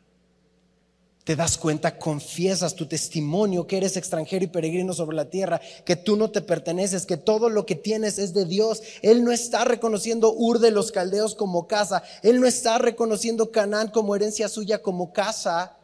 Te 1.25 1.37
das 1.37 1.57
cuenta, 1.57 1.99
confiesas 1.99 2.75
tu 2.75 2.85
testimonio 2.85 3.67
que 3.67 3.79
eres 3.79 3.97
extranjero 3.97 4.45
y 4.45 4.49
peregrino 4.49 4.93
sobre 4.93 5.17
la 5.17 5.31
tierra, 5.31 5.59
que 5.87 5.97
tú 5.97 6.17
no 6.17 6.31
te 6.31 6.43
perteneces, 6.43 7.07
que 7.07 7.17
todo 7.17 7.49
lo 7.49 7.65
que 7.65 7.77
tienes 7.77 8.19
es 8.19 8.35
de 8.35 8.45
Dios. 8.45 8.83
Él 9.01 9.25
no 9.25 9.33
está 9.33 9.65
reconociendo 9.65 10.35
Ur 10.35 10.59
de 10.59 10.71
los 10.71 10.93
Caldeos 10.93 11.35
como 11.35 11.67
casa. 11.67 12.03
Él 12.23 12.41
no 12.41 12.47
está 12.47 12.77
reconociendo 12.77 13.51
Canaán 13.51 13.89
como 13.89 14.15
herencia 14.15 14.51
suya 14.51 14.83
como 14.83 15.15
casa. 15.15 15.79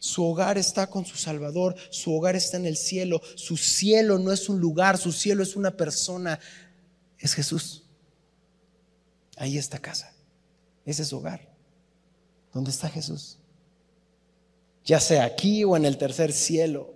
Su 0.00 0.24
hogar 0.24 0.58
está 0.58 0.88
con 0.88 1.06
su 1.06 1.16
Salvador, 1.16 1.76
su 1.90 2.12
hogar 2.12 2.34
está 2.34 2.56
en 2.56 2.66
el 2.66 2.76
cielo. 2.76 3.22
Su 3.36 3.56
cielo 3.56 4.18
no 4.18 4.32
es 4.32 4.48
un 4.48 4.58
lugar, 4.58 4.98
su 4.98 5.12
cielo 5.12 5.44
es 5.44 5.54
una 5.54 5.70
persona. 5.70 6.40
Es 7.16 7.34
Jesús. 7.34 7.84
Ahí 9.36 9.56
está 9.56 9.78
casa. 9.78 10.12
Ese 10.84 11.02
es 11.02 11.08
su 11.08 11.18
hogar. 11.18 11.48
¿Dónde 12.52 12.72
está 12.72 12.88
Jesús? 12.88 13.38
ya 14.84 15.00
sea 15.00 15.24
aquí 15.24 15.64
o 15.64 15.76
en 15.76 15.84
el 15.84 15.96
tercer 15.96 16.32
cielo. 16.32 16.92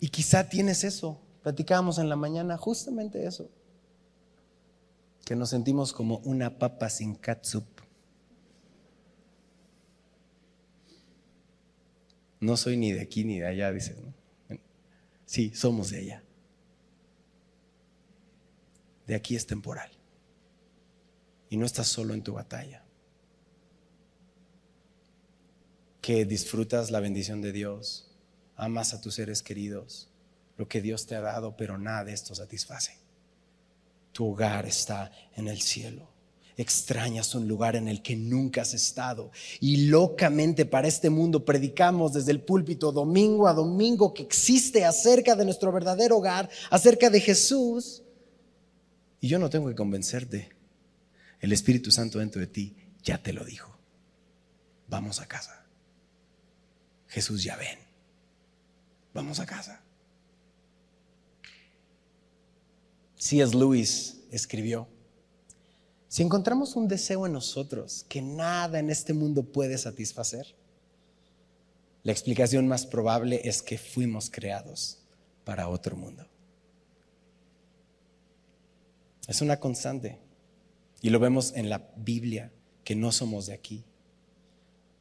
Y 0.00 0.08
quizá 0.08 0.48
tienes 0.48 0.84
eso. 0.84 1.20
Platicábamos 1.42 1.98
en 1.98 2.08
la 2.08 2.16
mañana 2.16 2.56
justamente 2.56 3.26
eso. 3.26 3.50
Que 5.24 5.36
nos 5.36 5.50
sentimos 5.50 5.92
como 5.92 6.18
una 6.24 6.58
papa 6.58 6.88
sin 6.88 7.14
catsup. 7.14 7.64
No 12.42 12.56
soy 12.56 12.76
ni 12.76 12.90
de 12.90 13.00
aquí 13.00 13.22
ni 13.24 13.38
de 13.38 13.46
allá, 13.46 13.70
dices. 13.70 13.96
Sí, 15.26 15.52
somos 15.54 15.90
de 15.90 15.98
allá. 15.98 16.24
De 19.06 19.14
aquí 19.14 19.36
es 19.36 19.46
temporal. 19.46 19.92
Y 21.48 21.56
no 21.56 21.64
estás 21.64 21.86
solo 21.86 22.14
en 22.14 22.22
tu 22.24 22.32
batalla 22.32 22.84
que 26.00 26.24
disfrutas 26.24 26.90
la 26.90 26.98
bendición 26.98 27.40
de 27.42 27.52
Dios, 27.52 28.10
amas 28.56 28.92
a 28.92 29.00
tus 29.00 29.14
seres 29.14 29.40
queridos, 29.40 30.10
lo 30.56 30.66
que 30.66 30.82
Dios 30.82 31.06
te 31.06 31.14
ha 31.14 31.20
dado, 31.20 31.56
pero 31.56 31.78
nada 31.78 32.02
de 32.02 32.12
esto 32.12 32.34
satisface. 32.34 32.98
Tu 34.10 34.26
hogar 34.26 34.66
está 34.66 35.12
en 35.36 35.46
el 35.46 35.60
cielo. 35.60 36.11
Extrañas 36.56 37.34
un 37.34 37.48
lugar 37.48 37.76
en 37.76 37.88
el 37.88 38.02
que 38.02 38.16
nunca 38.16 38.62
has 38.62 38.74
estado. 38.74 39.30
Y 39.60 39.88
locamente 39.88 40.66
para 40.66 40.88
este 40.88 41.10
mundo 41.10 41.44
predicamos 41.44 42.12
desde 42.12 42.32
el 42.32 42.40
púlpito 42.40 42.92
domingo 42.92 43.48
a 43.48 43.54
domingo 43.54 44.12
que 44.12 44.22
existe 44.22 44.84
acerca 44.84 45.34
de 45.34 45.44
nuestro 45.44 45.72
verdadero 45.72 46.18
hogar, 46.18 46.50
acerca 46.70 47.10
de 47.10 47.20
Jesús. 47.20 48.02
Y 49.20 49.28
yo 49.28 49.38
no 49.38 49.50
tengo 49.50 49.68
que 49.68 49.74
convencerte. 49.74 50.50
El 51.40 51.52
Espíritu 51.52 51.90
Santo 51.90 52.18
dentro 52.18 52.40
de 52.40 52.46
ti 52.46 52.76
ya 53.02 53.22
te 53.22 53.32
lo 53.32 53.44
dijo. 53.44 53.78
Vamos 54.88 55.20
a 55.20 55.26
casa. 55.26 55.66
Jesús 57.08 57.42
ya 57.42 57.56
ven. 57.56 57.78
Vamos 59.14 59.40
a 59.40 59.46
casa. 59.46 59.82
C.S. 63.16 63.56
Lewis 63.56 64.18
escribió, 64.30 64.88
si 66.12 66.22
encontramos 66.22 66.76
un 66.76 66.88
deseo 66.88 67.24
en 67.24 67.32
nosotros 67.32 68.04
que 68.06 68.20
nada 68.20 68.78
en 68.78 68.90
este 68.90 69.14
mundo 69.14 69.44
puede 69.44 69.78
satisfacer, 69.78 70.54
la 72.02 72.12
explicación 72.12 72.68
más 72.68 72.84
probable 72.84 73.40
es 73.44 73.62
que 73.62 73.78
fuimos 73.78 74.28
creados 74.28 74.98
para 75.44 75.70
otro 75.70 75.96
mundo. 75.96 76.26
Es 79.26 79.40
una 79.40 79.58
constante. 79.58 80.18
Y 81.00 81.08
lo 81.08 81.18
vemos 81.18 81.54
en 81.56 81.70
la 81.70 81.90
Biblia, 81.96 82.52
que 82.84 82.94
no 82.94 83.10
somos 83.10 83.46
de 83.46 83.54
aquí. 83.54 83.82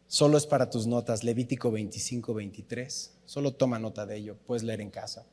Solo 0.07 0.37
es 0.37 0.45
para 0.45 0.69
tus 0.69 0.87
notas, 0.87 1.25
Levítico 1.25 1.71
25, 1.71 2.33
23. 2.33 3.11
Solo 3.25 3.53
toma 3.53 3.79
nota 3.79 4.05
de 4.05 4.15
ello, 4.15 4.37
puedes 4.47 4.63
leer 4.63 4.79
en 4.79 4.91
casa. 4.91 5.25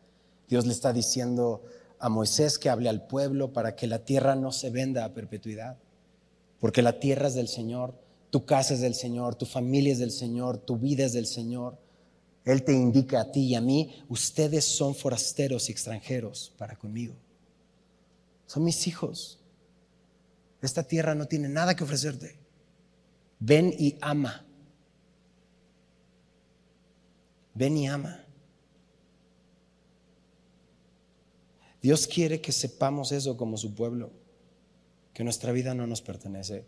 Dios 0.49 0.67
le 0.67 0.73
está 0.73 0.93
diciendo 0.93 1.63
a 2.01 2.09
Moisés 2.09 2.59
que 2.59 2.71
hable 2.71 2.89
al 2.89 3.07
pueblo 3.07 3.53
para 3.53 3.75
que 3.75 3.87
la 3.87 4.05
tierra 4.05 4.35
no 4.35 4.53
se 4.53 4.71
venda 4.71 5.05
a 5.05 5.15
perpetuidad, 5.15 5.77
porque 6.61 6.83
la 6.83 6.99
tierra 7.01 7.29
es 7.29 7.35
del 7.35 7.49
Señor, 7.49 7.95
tu 8.31 8.45
casa 8.45 8.75
es 8.75 8.81
del 8.81 8.95
Señor, 8.95 9.35
tu 9.35 9.47
familia 9.47 9.93
es 9.93 9.99
del 9.99 10.11
Señor, 10.11 10.59
tu 10.59 10.77
vida 10.77 11.05
es 11.05 11.13
del 11.13 11.27
Señor. 11.27 11.79
Él 12.45 12.63
te 12.65 12.73
indica 12.73 13.21
a 13.21 13.33
ti 13.33 13.41
y 13.47 13.55
a 13.55 13.61
mí, 13.61 14.05
ustedes 14.09 14.65
son 14.65 14.95
forasteros 14.95 15.69
y 15.69 15.73
extranjeros 15.73 16.53
para 16.57 16.77
conmigo. 16.77 17.15
Son 18.47 18.65
mis 18.65 18.87
hijos. 18.87 19.39
Esta 20.63 20.83
tierra 20.83 21.15
no 21.15 21.27
tiene 21.27 21.49
nada 21.49 21.75
que 21.75 21.85
ofrecerte. 21.85 22.39
Ven 23.39 23.75
y 23.79 23.97
ama. 24.01 24.45
Ven 27.55 27.77
y 27.77 27.87
ama. 27.87 28.25
Dios 31.83 32.07
quiere 32.07 32.41
que 32.41 32.53
sepamos 32.53 33.13
eso 33.13 33.37
como 33.37 33.57
su 33.57 33.75
pueblo, 33.75 34.11
que 35.15 35.25
nuestra 35.25 35.53
vida 35.53 35.75
no 35.75 35.87
nos 35.87 36.03
pertenece, 36.03 36.65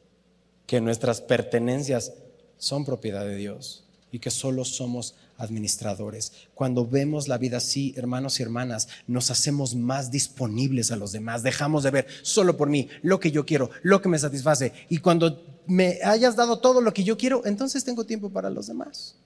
que 0.67 0.81
nuestras 0.81 1.21
pertenencias 1.21 2.13
son 2.59 2.85
propiedad 2.85 3.25
de 3.25 3.37
Dios 3.37 3.85
y 4.13 4.19
que 4.19 4.31
solo 4.31 4.65
somos 4.65 5.15
administradores. 5.39 6.33
Cuando 6.55 6.87
vemos 6.87 7.29
la 7.29 7.39
vida 7.39 7.59
así, 7.59 7.95
hermanos 7.97 8.39
y 8.39 8.43
hermanas, 8.43 8.89
nos 9.07 9.31
hacemos 9.31 9.75
más 9.75 10.11
disponibles 10.11 10.91
a 10.91 10.97
los 10.97 11.13
demás, 11.13 11.43
dejamos 11.43 11.83
de 11.83 11.91
ver 11.91 12.07
solo 12.23 12.57
por 12.57 12.69
mí 12.69 12.89
lo 13.03 13.21
que 13.21 13.31
yo 13.31 13.47
quiero, 13.47 13.71
lo 13.83 14.01
que 14.03 14.09
me 14.09 14.19
satisface. 14.19 14.73
Y 14.89 14.99
cuando 14.99 15.61
me 15.67 15.99
hayas 16.05 16.37
dado 16.37 16.59
todo 16.59 16.81
lo 16.81 16.93
que 16.93 17.05
yo 17.05 17.17
quiero, 17.17 17.47
entonces 17.47 17.85
tengo 17.85 18.05
tiempo 18.05 18.31
para 18.31 18.51
los 18.51 18.67
demás. 18.67 19.17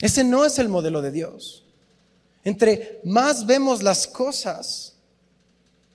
Ese 0.00 0.22
no 0.24 0.44
es 0.44 0.58
el 0.58 0.68
modelo 0.68 1.02
de 1.02 1.10
Dios. 1.10 1.64
Entre 2.48 2.98
más 3.04 3.44
vemos 3.44 3.82
las 3.82 4.06
cosas 4.06 4.94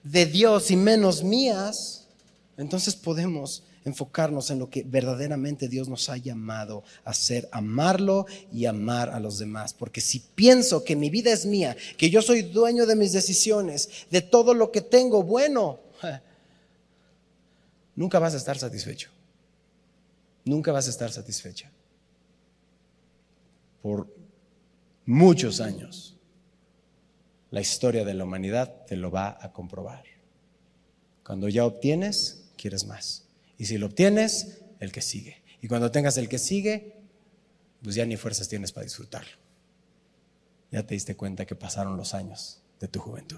de 0.03 0.27
Dios 0.27 0.69
y 0.69 0.75
menos 0.75 1.23
mías, 1.23 2.05
entonces 2.57 2.95
podemos 2.95 3.63
enfocarnos 3.85 4.51
en 4.51 4.59
lo 4.59 4.69
que 4.69 4.83
verdaderamente 4.83 5.67
Dios 5.67 5.89
nos 5.89 6.09
ha 6.09 6.17
llamado 6.17 6.83
a 7.05 7.09
hacer, 7.09 7.49
amarlo 7.51 8.27
y 8.51 8.67
amar 8.67 9.09
a 9.09 9.19
los 9.19 9.39
demás. 9.39 9.73
Porque 9.73 9.99
si 9.99 10.19
pienso 10.19 10.83
que 10.83 10.95
mi 10.95 11.09
vida 11.09 11.33
es 11.33 11.47
mía, 11.47 11.75
que 11.97 12.11
yo 12.11 12.21
soy 12.21 12.43
dueño 12.43 12.85
de 12.85 12.97
mis 12.97 13.13
decisiones, 13.13 13.89
de 14.11 14.21
todo 14.21 14.53
lo 14.53 14.71
que 14.71 14.81
tengo 14.81 15.23
bueno, 15.23 15.79
nunca 17.95 18.19
vas 18.19 18.35
a 18.35 18.37
estar 18.37 18.59
satisfecho. 18.59 19.09
Nunca 20.45 20.71
vas 20.71 20.85
a 20.85 20.91
estar 20.91 21.11
satisfecha 21.11 21.71
por 23.81 24.07
muchos 25.03 25.59
años. 25.59 26.13
La 27.53 27.61
historia 27.61 28.03
de 28.03 28.15
la 28.15 28.23
humanidad 28.23 28.83
te 28.87 28.95
lo 28.95 29.11
va 29.11 29.37
a 29.39 29.53
comprobar. 29.53 30.05
Cuando 31.23 31.47
ya 31.49 31.67
obtienes, 31.67 32.49
quieres 32.57 32.87
más. 32.87 33.27
Y 33.59 33.65
si 33.65 33.77
lo 33.77 33.85
obtienes, 33.85 34.63
el 34.79 34.91
que 34.91 35.03
sigue. 35.03 35.43
Y 35.61 35.67
cuando 35.67 35.91
tengas 35.91 36.17
el 36.17 36.29
que 36.29 36.39
sigue, 36.39 36.95
pues 37.83 37.93
ya 37.93 38.07
ni 38.07 38.17
fuerzas 38.17 38.49
tienes 38.49 38.71
para 38.71 38.85
disfrutarlo. 38.85 39.37
Ya 40.71 40.87
te 40.87 40.95
diste 40.95 41.15
cuenta 41.15 41.45
que 41.45 41.53
pasaron 41.53 41.95
los 41.95 42.15
años 42.15 42.63
de 42.79 42.87
tu 42.87 42.99
juventud. 42.99 43.37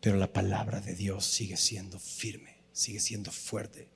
Pero 0.00 0.16
la 0.16 0.32
palabra 0.32 0.80
de 0.80 0.94
Dios 0.94 1.24
sigue 1.24 1.56
siendo 1.56 1.98
firme, 1.98 2.58
sigue 2.72 3.00
siendo 3.00 3.32
fuerte. 3.32 3.88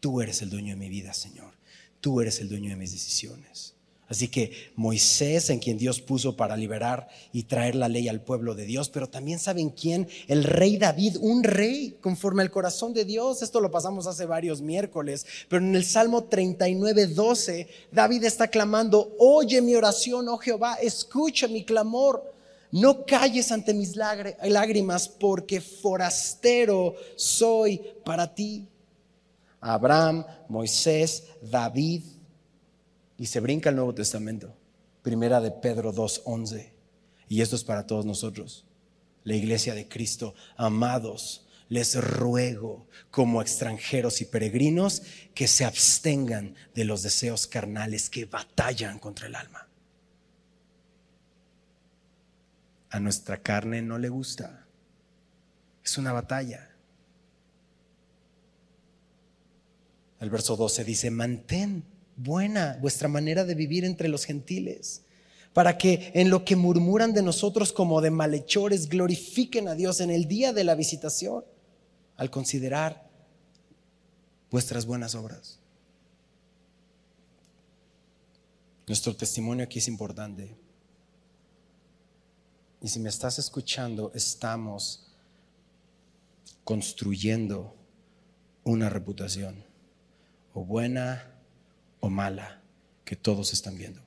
Tú 0.00 0.22
eres 0.22 0.40
el 0.40 0.48
dueño 0.48 0.70
de 0.70 0.80
mi 0.80 0.88
vida, 0.88 1.12
Señor. 1.12 1.52
Tú 2.00 2.22
eres 2.22 2.40
el 2.40 2.48
dueño 2.48 2.70
de 2.70 2.76
mis 2.76 2.92
decisiones. 2.92 3.74
Así 4.08 4.28
que 4.28 4.72
Moisés, 4.74 5.50
en 5.50 5.58
quien 5.58 5.76
Dios 5.76 6.00
puso 6.00 6.34
para 6.34 6.56
liberar 6.56 7.08
y 7.30 7.42
traer 7.42 7.74
la 7.74 7.88
ley 7.88 8.08
al 8.08 8.22
pueblo 8.22 8.54
de 8.54 8.64
Dios, 8.64 8.88
pero 8.88 9.08
también 9.08 9.38
saben 9.38 9.68
quién, 9.68 10.08
el 10.28 10.44
rey 10.44 10.78
David, 10.78 11.18
un 11.20 11.44
rey 11.44 11.98
conforme 12.00 12.42
al 12.42 12.50
corazón 12.50 12.94
de 12.94 13.04
Dios. 13.04 13.42
Esto 13.42 13.60
lo 13.60 13.70
pasamos 13.70 14.06
hace 14.06 14.24
varios 14.24 14.62
miércoles, 14.62 15.26
pero 15.48 15.62
en 15.62 15.76
el 15.76 15.84
Salmo 15.84 16.24
39, 16.24 17.08
12, 17.08 17.68
David 17.92 18.24
está 18.24 18.48
clamando, 18.48 19.14
oye 19.18 19.60
mi 19.60 19.74
oración, 19.74 20.26
oh 20.28 20.38
Jehová, 20.38 20.78
escucha 20.80 21.46
mi 21.46 21.64
clamor. 21.64 22.34
No 22.70 23.06
calles 23.06 23.50
ante 23.50 23.72
mis 23.72 23.96
lágrimas, 23.96 25.08
porque 25.08 25.60
forastero 25.60 26.94
soy 27.16 27.80
para 28.04 28.34
ti. 28.34 28.66
Abraham, 29.60 30.24
Moisés, 30.48 31.24
David, 31.42 32.02
y 33.18 33.26
se 33.26 33.40
brinca 33.40 33.68
el 33.68 33.76
Nuevo 33.76 33.94
Testamento. 33.94 34.56
Primera 35.02 35.40
de 35.40 35.50
Pedro 35.50 35.92
2.11. 35.92 36.70
Y 37.28 37.42
esto 37.42 37.56
es 37.56 37.64
para 37.64 37.86
todos 37.86 38.06
nosotros. 38.06 38.64
La 39.24 39.34
iglesia 39.34 39.74
de 39.74 39.88
Cristo, 39.88 40.34
amados, 40.56 41.46
les 41.68 42.02
ruego 42.02 42.86
como 43.10 43.42
extranjeros 43.42 44.20
y 44.20 44.24
peregrinos 44.24 45.02
que 45.34 45.48
se 45.48 45.64
abstengan 45.64 46.54
de 46.74 46.84
los 46.84 47.02
deseos 47.02 47.46
carnales 47.46 48.08
que 48.08 48.24
batallan 48.24 48.98
contra 48.98 49.26
el 49.26 49.34
alma. 49.34 49.68
A 52.90 53.00
nuestra 53.00 53.42
carne 53.42 53.82
no 53.82 53.98
le 53.98 54.08
gusta. 54.08 54.66
Es 55.84 55.98
una 55.98 56.12
batalla. 56.12 56.70
El 60.20 60.30
verso 60.30 60.56
12 60.56 60.84
dice, 60.84 61.10
mantén 61.10 61.84
buena 62.18 62.76
vuestra 62.80 63.08
manera 63.08 63.44
de 63.44 63.54
vivir 63.54 63.84
entre 63.84 64.08
los 64.08 64.24
gentiles, 64.24 65.02
para 65.54 65.78
que 65.78 66.10
en 66.14 66.30
lo 66.30 66.44
que 66.44 66.56
murmuran 66.56 67.14
de 67.14 67.22
nosotros 67.22 67.72
como 67.72 68.00
de 68.00 68.10
malhechores 68.10 68.88
glorifiquen 68.88 69.68
a 69.68 69.74
Dios 69.74 70.00
en 70.00 70.10
el 70.10 70.28
día 70.28 70.52
de 70.52 70.64
la 70.64 70.74
visitación, 70.74 71.44
al 72.16 72.30
considerar 72.30 73.08
vuestras 74.50 74.84
buenas 74.84 75.14
obras. 75.14 75.60
Nuestro 78.86 79.14
testimonio 79.14 79.64
aquí 79.64 79.78
es 79.78 79.88
importante. 79.88 80.56
Y 82.80 82.88
si 82.88 83.00
me 83.00 83.08
estás 83.08 83.38
escuchando, 83.38 84.12
estamos 84.14 85.06
construyendo 86.64 87.74
una 88.64 88.88
reputación, 88.88 89.64
o 90.52 90.64
buena 90.64 91.37
o 92.00 92.10
mala, 92.10 92.62
que 93.04 93.16
todos 93.16 93.52
están 93.52 93.76
viendo. 93.76 94.02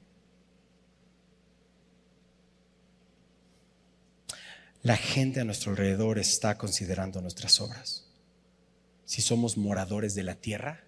La 4.84 4.98
gente 4.98 5.40
a 5.40 5.44
nuestro 5.44 5.72
alrededor 5.72 6.18
está 6.18 6.58
considerando 6.58 7.22
nuestras 7.22 7.62
obras. 7.62 8.08
Si 9.06 9.22
somos 9.22 9.58
moradores 9.58 10.16
de 10.16 10.24
la 10.24 10.36
tierra, 10.36 10.84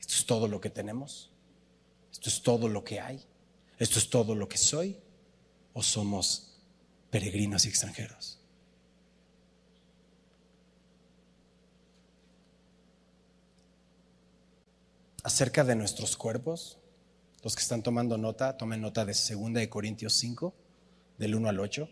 esto 0.00 0.14
es 0.14 0.26
todo 0.26 0.46
lo 0.46 0.60
que 0.60 0.70
tenemos, 0.70 1.30
esto 2.12 2.28
es 2.28 2.42
todo 2.42 2.68
lo 2.68 2.84
que 2.84 3.00
hay, 3.00 3.24
esto 3.78 3.98
es 3.98 4.08
todo 4.08 4.34
lo 4.34 4.48
que 4.48 4.58
soy, 4.58 4.98
o 5.72 5.82
somos 5.82 6.60
peregrinos 7.10 7.64
y 7.64 7.68
extranjeros. 7.68 8.38
Acerca 15.24 15.64
de 15.64 15.74
nuestros 15.74 16.16
cuerpos. 16.16 16.78
Los 17.42 17.56
que 17.56 17.62
están 17.62 17.82
tomando 17.82 18.16
nota, 18.16 18.56
tomen 18.56 18.80
nota 18.80 19.04
de 19.04 19.12
2 19.12 19.52
de 19.52 19.68
Corintios 19.68 20.14
5, 20.14 20.54
del 21.18 21.34
1 21.34 21.48
al 21.48 21.58
8. 21.58 21.88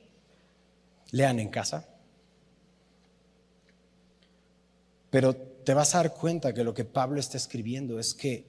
Lean 1.10 1.40
en 1.40 1.48
casa. 1.48 1.88
Pero 5.10 5.34
te 5.34 5.74
vas 5.74 5.94
a 5.94 5.98
dar 5.98 6.14
cuenta 6.14 6.54
que 6.54 6.64
lo 6.64 6.72
que 6.72 6.84
Pablo 6.84 7.20
está 7.20 7.36
escribiendo 7.36 7.98
es 7.98 8.14
que 8.14 8.46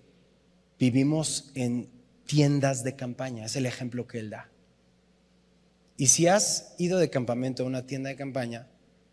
vivimos 0.79 1.51
en 1.55 1.89
tiendas 2.25 2.83
de 2.83 2.95
campaña, 2.95 3.45
es 3.45 3.55
el 3.55 3.65
ejemplo 3.65 4.07
que 4.07 4.19
él 4.19 4.29
da. 4.29 4.49
Y 5.97 6.07
si 6.07 6.27
has 6.27 6.73
ido 6.77 6.99
de 6.99 7.09
campamento 7.09 7.63
a 7.63 7.65
una 7.65 7.85
tienda 7.85 8.09
de 8.09 8.15
campaña, 8.15 8.67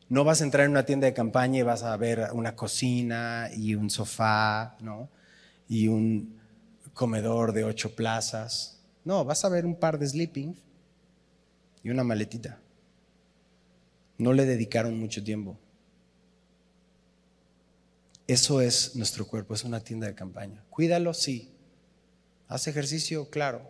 no 0.09 0.25
vas 0.25 0.41
a 0.41 0.45
entrar 0.45 0.65
en 0.65 0.73
una 0.73 0.87
tienda 0.87 1.07
de 1.07 1.13
campaña 1.13 1.59
y 1.59 1.63
vas 1.63 1.83
a 1.83 1.97
ver 1.97 2.29
una 2.33 2.57
cocina 2.57 3.51
y 3.55 3.75
un 3.75 3.91
sofá, 3.91 4.77
¿no? 4.81 5.09
Y 5.71 5.87
un 5.87 6.37
comedor 6.95 7.53
de 7.53 7.63
ocho 7.63 7.95
plazas. 7.95 8.83
No, 9.05 9.25
vas 9.25 9.45
a 9.45 9.49
ver 9.49 9.65
un 9.65 9.77
par 9.77 10.01
de 10.01 10.09
sleeping 10.09 10.57
y 11.85 11.91
una 11.91 12.03
maletita. 12.03 12.61
No 14.19 14.33
le 14.33 14.47
dedicaron 14.47 14.99
mucho 14.99 15.23
tiempo. 15.23 15.57
Eso 18.27 18.61
es 18.61 18.97
nuestro 18.97 19.29
cuerpo, 19.29 19.55
es 19.55 19.63
una 19.63 19.79
tienda 19.79 20.09
de 20.09 20.15
campaña. 20.17 20.65
Cuídalo, 20.71 21.15
sí. 21.15 21.55
Haz 22.49 22.67
ejercicio, 22.67 23.31
claro. 23.31 23.63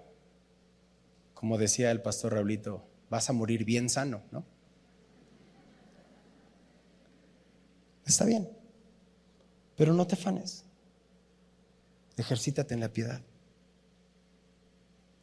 Como 1.35 1.59
decía 1.59 1.91
el 1.91 2.01
pastor 2.01 2.33
Raulito, 2.33 2.83
vas 3.11 3.29
a 3.29 3.35
morir 3.35 3.67
bien 3.67 3.91
sano, 3.91 4.23
¿no? 4.31 4.45
Está 8.07 8.25
bien, 8.25 8.49
pero 9.77 9.93
no 9.93 10.07
te 10.07 10.17
fanes. 10.17 10.65
Ejercítate 12.21 12.75
en 12.75 12.81
la 12.81 12.93
piedad. 12.93 13.23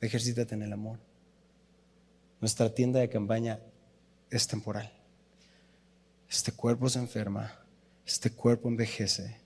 Ejercítate 0.01 0.55
en 0.55 0.63
el 0.63 0.73
amor. 0.73 0.97
Nuestra 2.41 2.73
tienda 2.73 2.99
de 2.99 3.07
campaña 3.07 3.59
es 4.31 4.47
temporal. 4.47 4.91
Este 6.27 6.51
cuerpo 6.53 6.89
se 6.89 6.97
enferma, 6.97 7.63
este 8.03 8.31
cuerpo 8.31 8.67
envejece, 8.67 9.39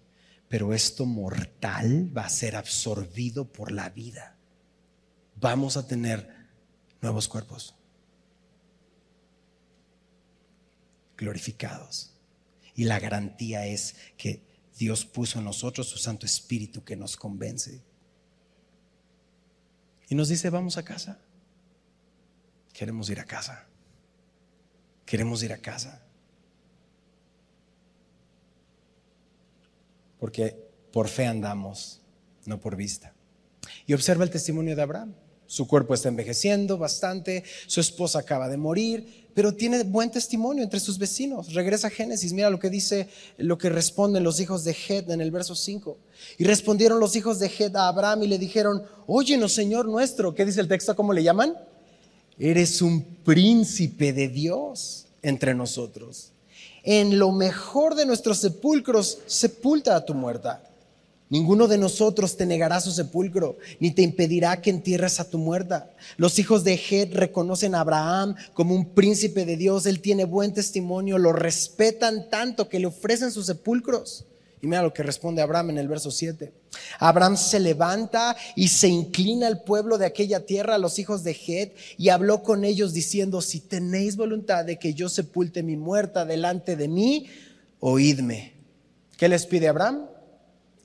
pero 0.47 0.73
esto 0.73 1.05
mortal 1.05 2.09
va 2.17 2.23
a 2.23 2.29
ser 2.29 2.55
absorbido 2.55 3.51
por 3.51 3.73
la 3.73 3.89
vida. 3.89 4.37
Vamos 5.35 5.75
a 5.75 5.85
tener 5.85 6.33
nuevos 7.01 7.27
cuerpos 7.27 7.75
glorificados. 11.17 12.13
Y 12.75 12.85
la 12.85 12.97
garantía 12.97 13.65
es 13.65 13.97
que 14.15 14.50
Dios 14.81 15.05
puso 15.05 15.37
en 15.37 15.45
nosotros 15.45 15.87
su 15.87 15.99
Santo 15.99 16.25
Espíritu 16.25 16.83
que 16.83 16.95
nos 16.95 17.15
convence. 17.15 17.83
Y 20.09 20.15
nos 20.15 20.27
dice, 20.27 20.49
vamos 20.49 20.75
a 20.75 20.83
casa. 20.83 21.19
Queremos 22.73 23.07
ir 23.11 23.19
a 23.19 23.25
casa. 23.25 23.67
Queremos 25.05 25.43
ir 25.43 25.53
a 25.53 25.59
casa. 25.59 26.03
Porque 30.19 30.57
por 30.91 31.07
fe 31.09 31.27
andamos, 31.27 32.01
no 32.47 32.59
por 32.59 32.75
vista. 32.75 33.13
Y 33.85 33.93
observa 33.93 34.23
el 34.23 34.31
testimonio 34.31 34.75
de 34.75 34.81
Abraham. 34.81 35.13
Su 35.45 35.67
cuerpo 35.67 35.93
está 35.93 36.09
envejeciendo 36.09 36.79
bastante, 36.79 37.43
su 37.67 37.81
esposa 37.81 38.17
acaba 38.17 38.49
de 38.49 38.57
morir, 38.57 39.20
pero 39.33 39.53
tiene 39.53 39.83
buen 39.83 40.11
testimonio 40.11 40.63
entre 40.63 40.79
sus 40.79 40.97
vecinos. 40.97 41.53
Regresa 41.53 41.87
a 41.87 41.89
Génesis, 41.89 42.33
mira 42.33 42.49
lo 42.49 42.59
que 42.59 42.69
dice, 42.69 43.07
lo 43.37 43.57
que 43.57 43.69
responden 43.69 44.23
los 44.23 44.39
hijos 44.39 44.63
de 44.63 44.71
Het 44.71 45.09
en 45.09 45.21
el 45.21 45.31
verso 45.31 45.55
5. 45.55 45.97
Y 46.37 46.43
respondieron 46.43 46.99
los 46.99 47.15
hijos 47.15 47.39
de 47.39 47.47
Het 47.47 47.75
a 47.75 47.87
Abraham 47.87 48.23
y 48.23 48.27
le 48.27 48.37
dijeron, 48.37 48.83
óyenos 49.07 49.53
Señor 49.53 49.87
nuestro, 49.87 50.33
¿qué 50.33 50.45
dice 50.45 50.61
el 50.61 50.67
texto? 50.67 50.95
¿Cómo 50.95 51.13
le 51.13 51.23
llaman? 51.23 51.55
Eres 52.37 52.81
un 52.81 53.03
príncipe 53.23 54.13
de 54.13 54.27
Dios 54.27 55.05
entre 55.21 55.53
nosotros. 55.53 56.31
En 56.83 57.19
lo 57.19 57.31
mejor 57.31 57.95
de 57.95 58.05
nuestros 58.05 58.39
sepulcros, 58.39 59.19
sepulta 59.27 59.95
a 59.95 60.05
tu 60.05 60.13
muerta 60.13 60.63
Ninguno 61.31 61.69
de 61.69 61.77
nosotros 61.77 62.35
te 62.35 62.45
negará 62.45 62.81
su 62.81 62.91
sepulcro, 62.91 63.57
ni 63.79 63.91
te 63.91 64.01
impedirá 64.01 64.59
que 64.61 64.69
entierres 64.69 65.17
a 65.21 65.29
tu 65.29 65.37
muerta. 65.37 65.89
Los 66.17 66.37
hijos 66.39 66.65
de 66.65 66.73
Het 66.73 67.13
reconocen 67.13 67.73
a 67.73 67.79
Abraham 67.79 68.35
como 68.53 68.75
un 68.75 68.89
príncipe 68.89 69.45
de 69.45 69.55
Dios. 69.55 69.85
Él 69.85 70.01
tiene 70.01 70.25
buen 70.25 70.53
testimonio, 70.53 71.17
lo 71.17 71.31
respetan 71.31 72.29
tanto 72.29 72.67
que 72.67 72.79
le 72.79 72.87
ofrecen 72.87 73.31
sus 73.31 73.45
sepulcros. 73.45 74.25
Y 74.61 74.67
mira 74.67 74.83
lo 74.83 74.93
que 74.93 75.03
responde 75.03 75.41
Abraham 75.41 75.69
en 75.69 75.77
el 75.77 75.87
verso 75.87 76.11
7. 76.11 76.51
Abraham 76.99 77.37
se 77.37 77.61
levanta 77.61 78.35
y 78.57 78.67
se 78.67 78.89
inclina 78.89 79.47
al 79.47 79.63
pueblo 79.63 79.97
de 79.97 80.07
aquella 80.07 80.45
tierra, 80.45 80.75
a 80.75 80.79
los 80.79 80.99
hijos 80.99 81.23
de 81.23 81.31
Het, 81.31 81.73
y 81.97 82.09
habló 82.09 82.43
con 82.43 82.65
ellos 82.65 82.91
diciendo, 82.91 83.39
si 83.39 83.61
tenéis 83.61 84.17
voluntad 84.17 84.65
de 84.65 84.77
que 84.77 84.93
yo 84.93 85.07
sepulte 85.07 85.63
mi 85.63 85.77
muerta 85.77 86.25
delante 86.25 86.75
de 86.75 86.89
mí, 86.89 87.27
oídme. 87.79 88.51
¿Qué 89.15 89.29
les 89.29 89.45
pide 89.45 89.69
Abraham? 89.69 90.10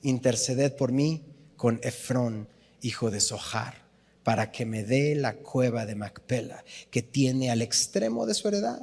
Interceded 0.09 0.75
por 0.75 0.91
mí 0.91 1.23
con 1.55 1.79
Efrón, 1.83 2.47
hijo 2.81 3.11
de 3.11 3.19
Sohar, 3.19 3.85
para 4.23 4.51
que 4.51 4.65
me 4.65 4.83
dé 4.83 5.15
la 5.15 5.35
cueva 5.35 5.85
de 5.85 5.95
Macpela, 5.95 6.63
que 6.91 7.01
tiene 7.01 7.51
al 7.51 7.61
extremo 7.61 8.25
de 8.25 8.33
su 8.33 8.47
heredad, 8.47 8.81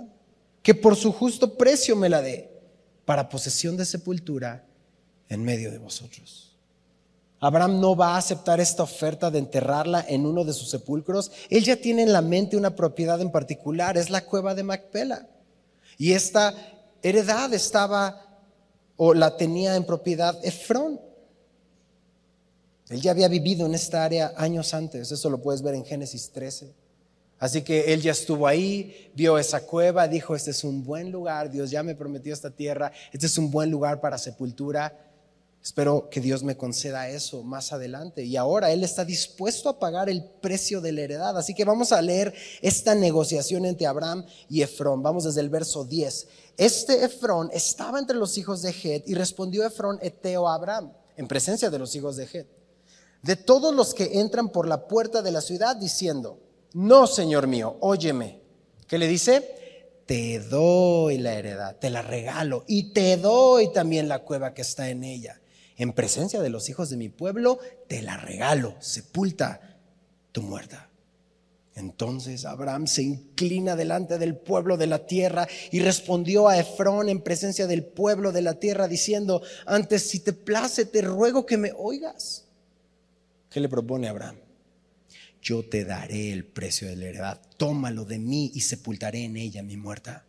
que 0.62 0.74
por 0.74 0.96
su 0.96 1.12
justo 1.12 1.56
precio 1.56 1.96
me 1.96 2.08
la 2.08 2.22
dé, 2.22 2.50
para 3.04 3.28
posesión 3.28 3.76
de 3.76 3.84
sepultura 3.84 4.64
en 5.28 5.44
medio 5.44 5.70
de 5.70 5.78
vosotros. 5.78 6.56
Abraham 7.40 7.78
no 7.80 7.94
va 7.94 8.14
a 8.14 8.18
aceptar 8.18 8.58
esta 8.60 8.82
oferta 8.82 9.30
de 9.30 9.38
enterrarla 9.38 10.04
en 10.08 10.24
uno 10.24 10.44
de 10.44 10.54
sus 10.54 10.70
sepulcros. 10.70 11.30
Él 11.50 11.62
ya 11.62 11.76
tiene 11.76 12.02
en 12.02 12.12
la 12.12 12.22
mente 12.22 12.56
una 12.56 12.74
propiedad 12.74 13.20
en 13.20 13.30
particular, 13.30 13.98
es 13.98 14.08
la 14.08 14.24
cueva 14.24 14.54
de 14.54 14.62
Macpela. 14.62 15.28
Y 15.98 16.12
esta 16.12 16.54
heredad 17.02 17.52
estaba 17.52 18.40
o 18.96 19.12
la 19.12 19.37
tenía 19.37 19.77
en 19.77 19.85
propiedad 19.85 20.38
Efrón. 20.42 21.00
Él 22.88 23.00
ya 23.00 23.12
había 23.12 23.28
vivido 23.28 23.66
en 23.66 23.74
esta 23.74 24.04
área 24.04 24.32
años 24.37 24.74
antes, 24.74 25.10
eso 25.10 25.30
lo 25.30 25.40
puedes 25.40 25.62
ver 25.62 25.74
en 25.74 25.85
Génesis 25.85 26.30
13. 26.30 26.72
Así 27.38 27.62
que 27.62 27.92
él 27.92 28.00
ya 28.00 28.12
estuvo 28.12 28.46
ahí, 28.46 29.10
vio 29.14 29.38
esa 29.38 29.60
cueva, 29.66 30.08
dijo, 30.08 30.35
este 30.35 30.50
es 30.50 30.64
un 30.64 30.85
buen 30.85 31.10
lugar, 31.10 31.50
Dios 31.50 31.70
ya 31.70 31.82
me 31.82 31.94
prometió 31.94 32.32
esta 32.32 32.50
tierra, 32.50 32.92
este 33.12 33.26
es 33.26 33.37
un 33.38 33.50
buen 33.50 33.70
lugar 33.70 34.00
para 34.00 34.18
sepultura. 34.18 34.98
Espero 35.62 36.10
que 36.10 36.20
Dios 36.20 36.42
me 36.42 36.58
conceda 36.58 37.08
eso 37.08 37.42
más 37.42 37.72
adelante. 37.72 38.22
Y 38.22 38.37
ahora 38.37 38.70
Él 38.70 38.85
está 38.85 39.02
dispuesto 39.02 39.70
a 39.70 39.78
pagar 39.78 40.10
el 40.10 40.22
precio 40.22 40.82
de 40.82 40.92
la 40.92 41.00
heredad. 41.00 41.38
Así 41.38 41.54
que 41.54 41.64
vamos 41.64 41.90
a 41.90 42.02
leer 42.02 42.35
esta 42.60 42.94
negociación 42.94 43.64
entre 43.64 43.87
Abraham 43.87 44.26
y 44.50 44.60
Efrón. 44.60 45.02
Vamos 45.02 45.24
desde 45.24 45.40
el 45.40 45.48
verso 45.48 45.87
10. 45.87 46.28
Este 46.58 47.02
Efrón 47.02 47.48
estaba 47.50 47.98
entre 47.98 48.16
los 48.16 48.37
hijos 48.37 48.60
de 48.60 48.70
Het 48.70 49.08
y 49.08 49.14
respondió 49.14 49.66
Efrón 49.66 49.98
eteo 50.02 50.46
a 50.46 50.54
Abraham 50.54 50.92
en 51.16 51.26
presencia 51.26 51.70
de 51.70 51.78
los 51.78 51.96
hijos 51.96 52.16
de 52.16 52.24
Het. 52.24 52.63
De 53.25 53.37
todos 53.37 53.75
los 53.75 53.94
que 53.94 54.20
entran 54.20 54.50
por 54.50 54.68
la 54.68 54.87
puerta 54.87 55.22
de 55.22 55.33
la 55.33 55.40
ciudad 55.40 55.77
diciendo, 55.77 56.38
no, 56.75 57.06
Señor 57.06 57.46
mío, 57.46 57.79
óyeme. 57.81 58.42
¿Qué 58.87 58.98
le 58.98 59.08
dice? 59.08 60.02
Te 60.04 60.40
doy 60.40 61.16
la 61.16 61.33
heredad, 61.33 61.79
te 61.79 61.88
la 61.88 62.02
regalo 62.02 62.64
y 62.68 62.92
te 62.92 63.16
doy 63.16 63.72
también 63.72 64.08
la 64.08 64.18
cueva 64.18 64.52
que 64.52 64.60
está 64.60 64.90
en 64.90 65.04
ella 65.04 65.40
En 65.79 65.94
presencia 65.94 66.42
de 66.42 66.50
los 66.50 66.68
hijos 66.68 66.90
de 66.90 66.98
mi 66.98 67.08
pueblo, 67.08 67.58
te 67.88 68.02
la 68.02 68.18
regalo, 68.18 68.75
sepulta 68.81 69.79
tu 70.31 70.42
muerta. 70.42 70.90
Entonces 71.77 72.44
Abraham 72.44 72.87
se 72.87 73.04
inclina 73.04 73.75
delante 73.75 74.18
del 74.18 74.37
pueblo 74.37 74.77
de 74.77 74.87
la 74.87 75.06
tierra 75.06 75.48
y 75.70 75.81
respondió 75.81 76.46
a 76.46 76.58
Efrón 76.58 77.08
en 77.08 77.22
presencia 77.22 77.66
del 77.66 77.87
pueblo 77.87 78.33
de 78.33 78.42
la 78.42 78.60
tierra 78.60 78.87
diciendo, 78.87 79.40
antes 79.64 80.10
si 80.10 80.20
te 80.20 80.35
place, 80.35 80.85
te 80.85 81.00
ruego 81.00 81.46
que 81.46 81.56
me 81.56 81.72
oigas. 81.75 82.44
¿Qué 83.55 83.61
le 83.61 83.69
propone 83.69 84.09
Abraham? 84.09 84.35
Yo 85.40 85.65
te 85.65 85.85
daré 85.85 86.33
el 86.33 86.44
precio 86.44 86.88
de 86.88 86.96
la 86.96 87.05
heredad, 87.05 87.40
tómalo 87.57 88.05
de 88.05 88.19
mí 88.19 88.50
y 88.52 88.63
sepultaré 88.63 89.23
en 89.23 89.37
ella 89.37 89.63
mi 89.63 89.77
muerta. 89.77 90.25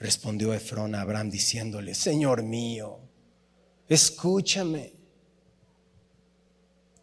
Respondió 0.00 0.52
Efrón 0.52 0.96
a 0.96 1.02
Abraham 1.02 1.30
diciéndole, 1.30 1.94
Señor 1.94 2.42
mío, 2.42 2.98
escúchame. 3.88 4.94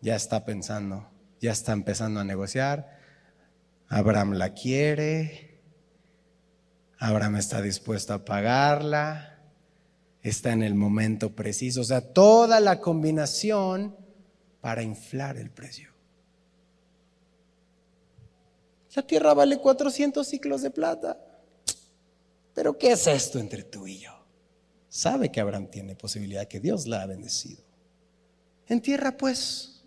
Ya 0.01 0.17
está 0.17 0.43
pensando, 0.43 1.09
ya 1.39 1.53
está 1.53 1.71
empezando 1.71 2.19
a 2.19 2.25
negociar 2.25 2.99
Abraham 3.87 4.33
la 4.33 4.53
quiere, 4.53 5.61
Abraham 6.97 7.37
está 7.37 7.61
dispuesto 7.61 8.13
a 8.13 8.25
pagarla, 8.25 9.39
está 10.23 10.51
en 10.51 10.61
el 10.61 10.75
momento 10.75 11.33
preciso, 11.37 11.79
o 11.79 11.85
sea, 11.85 12.01
toda 12.01 12.59
la 12.59 12.81
combinación 12.81 14.00
para 14.61 14.83
inflar 14.83 15.37
el 15.37 15.49
precio. 15.49 15.89
La 18.95 19.01
tierra 19.01 19.33
vale 19.33 19.57
400 19.57 20.27
ciclos 20.27 20.61
de 20.61 20.69
plata. 20.69 21.19
Pero 22.53 22.77
¿qué 22.77 22.91
es 22.91 23.07
esto 23.07 23.39
entre 23.39 23.63
tú 23.63 23.87
y 23.87 23.99
yo? 23.99 24.11
Sabe 24.89 25.31
que 25.31 25.39
Abraham 25.39 25.67
tiene 25.67 25.95
posibilidad, 25.95 26.47
que 26.47 26.59
Dios 26.59 26.85
la 26.85 27.01
ha 27.01 27.05
bendecido. 27.05 27.63
Entierra 28.67 29.15
pues 29.17 29.83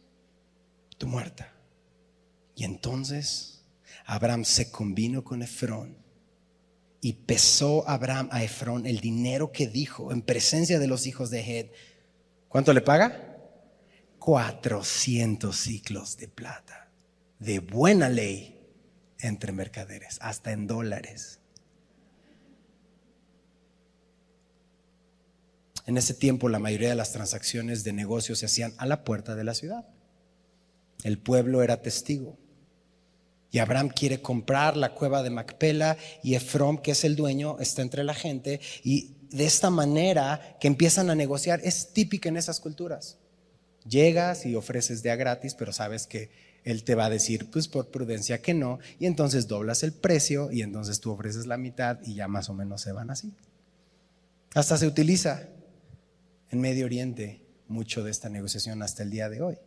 tu 0.96 1.06
muerta. 1.06 1.52
Y 2.54 2.64
entonces 2.64 3.62
Abraham 4.06 4.44
se 4.44 4.70
combinó 4.70 5.22
con 5.22 5.42
Efrón 5.42 5.96
y 7.00 7.12
pesó 7.12 7.86
Abraham 7.86 8.28
a 8.32 8.42
Efrón 8.42 8.86
el 8.86 9.00
dinero 9.00 9.52
que 9.52 9.66
dijo 9.66 10.10
en 10.10 10.22
presencia 10.22 10.78
de 10.78 10.86
los 10.86 11.06
hijos 11.06 11.28
de 11.28 11.40
Het. 11.40 11.72
¿Cuánto 12.48 12.72
le 12.72 12.80
paga? 12.80 13.33
400 14.24 15.54
ciclos 15.54 16.16
de 16.16 16.28
plata, 16.28 16.88
de 17.40 17.58
buena 17.58 18.08
ley 18.08 18.58
entre 19.18 19.52
mercaderes, 19.52 20.16
hasta 20.22 20.52
en 20.52 20.66
dólares. 20.66 21.40
En 25.84 25.98
ese 25.98 26.14
tiempo 26.14 26.48
la 26.48 26.58
mayoría 26.58 26.88
de 26.88 26.94
las 26.94 27.12
transacciones 27.12 27.84
de 27.84 27.92
negocios 27.92 28.38
se 28.38 28.46
hacían 28.46 28.72
a 28.78 28.86
la 28.86 29.04
puerta 29.04 29.34
de 29.34 29.44
la 29.44 29.52
ciudad. 29.52 29.86
El 31.02 31.18
pueblo 31.18 31.62
era 31.62 31.82
testigo. 31.82 32.38
Y 33.50 33.58
Abraham 33.58 33.90
quiere 33.90 34.22
comprar 34.22 34.78
la 34.78 34.94
cueva 34.94 35.22
de 35.22 35.28
Macpela 35.28 35.98
y 36.22 36.34
Efrom, 36.34 36.78
que 36.78 36.92
es 36.92 37.04
el 37.04 37.14
dueño, 37.14 37.58
está 37.60 37.82
entre 37.82 38.02
la 38.04 38.14
gente. 38.14 38.62
Y 38.82 39.16
de 39.28 39.44
esta 39.44 39.68
manera 39.68 40.56
que 40.60 40.66
empiezan 40.66 41.10
a 41.10 41.14
negociar, 41.14 41.60
es 41.62 41.92
típica 41.92 42.30
en 42.30 42.38
esas 42.38 42.58
culturas. 42.58 43.18
Llegas 43.88 44.46
y 44.46 44.54
ofreces 44.54 45.02
de 45.02 45.10
a 45.10 45.16
gratis, 45.16 45.54
pero 45.54 45.72
sabes 45.72 46.06
que 46.06 46.30
él 46.64 46.82
te 46.82 46.94
va 46.94 47.06
a 47.06 47.10
decir, 47.10 47.50
pues 47.50 47.68
por 47.68 47.90
prudencia 47.90 48.40
que 48.40 48.54
no, 48.54 48.78
y 48.98 49.06
entonces 49.06 49.46
doblas 49.46 49.82
el 49.82 49.92
precio 49.92 50.50
y 50.50 50.62
entonces 50.62 51.00
tú 51.00 51.12
ofreces 51.12 51.46
la 51.46 51.58
mitad 51.58 51.98
y 52.04 52.14
ya 52.14 52.26
más 52.26 52.48
o 52.48 52.54
menos 52.54 52.80
se 52.80 52.92
van 52.92 53.10
así. 53.10 53.34
Hasta 54.54 54.78
se 54.78 54.86
utiliza 54.86 55.48
en 56.50 56.60
Medio 56.60 56.86
Oriente 56.86 57.42
mucho 57.68 58.02
de 58.02 58.10
esta 58.10 58.28
negociación 58.28 58.82
hasta 58.82 59.02
el 59.02 59.10
día 59.10 59.28
de 59.28 59.42
hoy. 59.42 59.58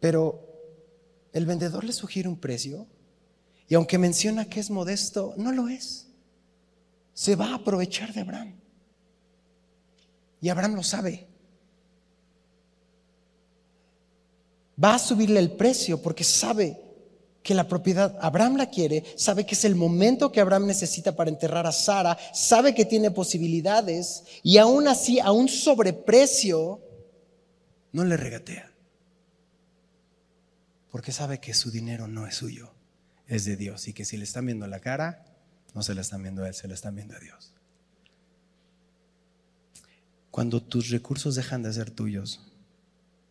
Pero 0.00 0.54
el 1.32 1.46
vendedor 1.46 1.84
le 1.84 1.92
sugiere 1.92 2.28
un 2.28 2.38
precio 2.38 2.86
y 3.68 3.74
aunque 3.74 3.96
menciona 3.96 4.48
que 4.48 4.60
es 4.60 4.70
modesto, 4.70 5.34
no 5.38 5.52
lo 5.52 5.68
es. 5.68 6.08
Se 7.14 7.36
va 7.36 7.52
a 7.52 7.54
aprovechar 7.54 8.12
de 8.12 8.20
Abraham. 8.20 8.60
Y 10.44 10.50
Abraham 10.50 10.74
lo 10.74 10.82
sabe. 10.82 11.26
Va 14.82 14.96
a 14.96 14.98
subirle 14.98 15.40
el 15.40 15.52
precio 15.52 16.02
porque 16.02 16.22
sabe 16.22 16.78
que 17.42 17.54
la 17.54 17.66
propiedad, 17.66 18.18
Abraham 18.20 18.58
la 18.58 18.68
quiere, 18.68 19.04
sabe 19.16 19.46
que 19.46 19.54
es 19.54 19.64
el 19.64 19.74
momento 19.74 20.30
que 20.30 20.42
Abraham 20.42 20.66
necesita 20.66 21.16
para 21.16 21.30
enterrar 21.30 21.66
a 21.66 21.72
Sara, 21.72 22.18
sabe 22.34 22.74
que 22.74 22.84
tiene 22.84 23.10
posibilidades 23.10 24.24
y 24.42 24.58
aún 24.58 24.86
así, 24.86 25.18
a 25.18 25.32
un 25.32 25.48
sobreprecio, 25.48 26.78
no 27.92 28.04
le 28.04 28.18
regatea 28.18 28.70
porque 30.90 31.10
sabe 31.10 31.40
que 31.40 31.54
su 31.54 31.70
dinero 31.70 32.06
no 32.06 32.26
es 32.26 32.34
suyo, 32.34 32.74
es 33.28 33.46
de 33.46 33.56
Dios 33.56 33.88
y 33.88 33.94
que 33.94 34.04
si 34.04 34.18
le 34.18 34.24
están 34.24 34.44
viendo 34.44 34.66
la 34.66 34.80
cara, 34.80 35.24
no 35.72 35.82
se 35.82 35.94
la 35.94 36.02
están 36.02 36.22
viendo 36.22 36.44
a 36.44 36.48
Él, 36.48 36.54
se 36.54 36.68
la 36.68 36.74
están 36.74 36.94
viendo 36.94 37.16
a 37.16 37.18
Dios. 37.18 37.53
Cuando 40.34 40.60
tus 40.60 40.90
recursos 40.90 41.36
dejan 41.36 41.62
de 41.62 41.72
ser 41.72 41.92
tuyos 41.92 42.40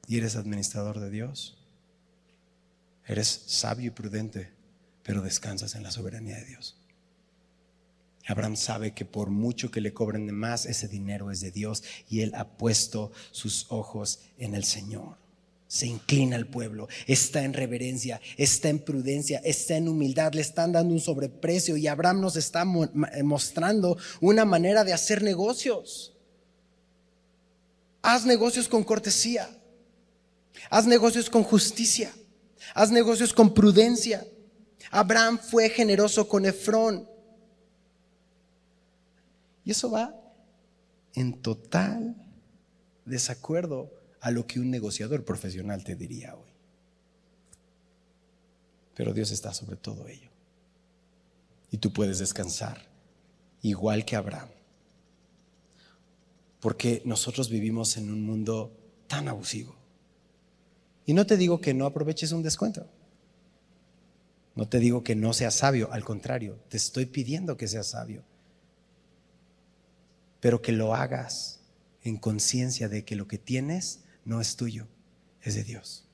y 0.08 0.16
eres 0.16 0.38
administrador 0.38 1.02
de 1.02 1.10
Dios, 1.10 1.58
eres 3.06 3.44
sabio 3.46 3.88
y 3.88 3.90
prudente, 3.90 4.54
pero 5.04 5.22
descansas 5.22 5.76
en 5.76 5.84
la 5.84 5.92
soberanía 5.92 6.38
de 6.38 6.46
Dios. 6.46 6.78
Abraham 8.26 8.56
sabe 8.56 8.94
que 8.94 9.04
por 9.04 9.32
mucho 9.32 9.70
que 9.70 9.82
le 9.82 9.94
cobren 9.94 10.28
de 10.28 10.32
más, 10.32 10.66
ese 10.66 10.88
dinero 10.88 11.30
es 11.30 11.42
de 11.42 11.52
Dios 11.52 11.84
y 12.08 12.22
él 12.22 12.32
ha 12.36 12.48
puesto 12.48 13.12
sus 13.32 13.66
ojos 13.68 14.22
en 14.38 14.56
el 14.56 14.64
Señor 14.64 15.18
se 15.68 15.88
inclina 15.88 16.36
al 16.36 16.46
pueblo, 16.46 16.88
está 17.08 17.44
en 17.44 17.52
reverencia, 17.52 18.22
está 18.38 18.70
en 18.70 18.78
prudencia, 18.78 19.42
está 19.44 19.76
en 19.76 19.88
humildad, 19.88 20.34
le 20.34 20.42
están 20.42 20.72
dando 20.72 20.94
un 20.94 21.02
sobreprecio 21.02 21.78
y 21.78 21.88
Abraham 21.88 22.22
nos 22.22 22.36
está 22.36 22.64
mostrando 22.64 23.98
una 24.22 24.46
manera 24.46 24.84
de 24.84 24.94
hacer 24.94 25.24
negocios. 25.24 26.13
Haz 28.04 28.26
negocios 28.26 28.68
con 28.68 28.84
cortesía, 28.84 29.50
haz 30.70 30.86
negocios 30.86 31.30
con 31.30 31.42
justicia, 31.42 32.14
haz 32.76 32.92
negocios 32.92 33.34
con 33.34 33.54
prudencia. 33.54 34.28
Abraham 34.92 35.40
fue 35.40 35.70
generoso 35.70 36.28
con 36.28 36.46
Efrón. 36.46 37.10
Y 39.64 39.72
eso 39.72 39.90
va 39.90 40.14
en 41.14 41.42
total 41.42 42.16
desacuerdo 43.06 43.90
a 44.20 44.32
lo 44.32 44.46
que 44.46 44.60
un 44.60 44.70
negociador 44.70 45.24
profesional 45.24 45.86
te 45.86 45.96
diría 45.96 46.36
hoy. 46.36 46.52
Pero 48.96 49.14
Dios 49.14 49.32
está 49.32 49.54
sobre 49.54 49.78
todo 49.78 50.10
ello. 50.10 50.30
Y 51.72 51.78
tú 51.78 51.94
puedes 51.94 52.20
descansar, 52.20 52.86
igual 53.62 54.04
que 54.04 54.18
Abraham. 54.18 54.50
Porque 56.64 57.02
nosotros 57.04 57.50
vivimos 57.50 57.98
en 57.98 58.10
un 58.10 58.26
mundo 58.26 58.72
tan 59.08 59.28
abusivo. 59.28 59.76
Y 61.06 61.14
no 61.14 61.26
te 61.26 61.36
digo 61.36 61.60
que 61.60 61.74
no 61.74 61.86
aproveches 61.86 62.32
un 62.32 62.42
descuento. 62.42 62.88
No 64.56 64.70
te 64.70 64.80
digo 64.80 65.04
que 65.04 65.14
no 65.14 65.34
seas 65.34 65.56
sabio, 65.56 65.92
al 65.92 66.06
contrario, 66.06 66.58
te 66.70 66.78
estoy 66.78 67.06
pidiendo 67.06 67.58
que 67.58 67.68
seas 67.68 67.88
sabio. 67.88 68.24
Pero 70.40 70.62
que 70.62 70.72
lo 70.72 70.96
hagas 70.96 71.60
en 72.02 72.16
conciencia 72.16 72.88
de 72.88 73.04
que 73.04 73.18
lo 73.18 73.28
que 73.28 73.38
tienes 73.38 74.06
no 74.24 74.40
es 74.40 74.56
tuyo, 74.56 74.88
es 75.42 75.56
de 75.56 75.66
Dios. 75.66 76.06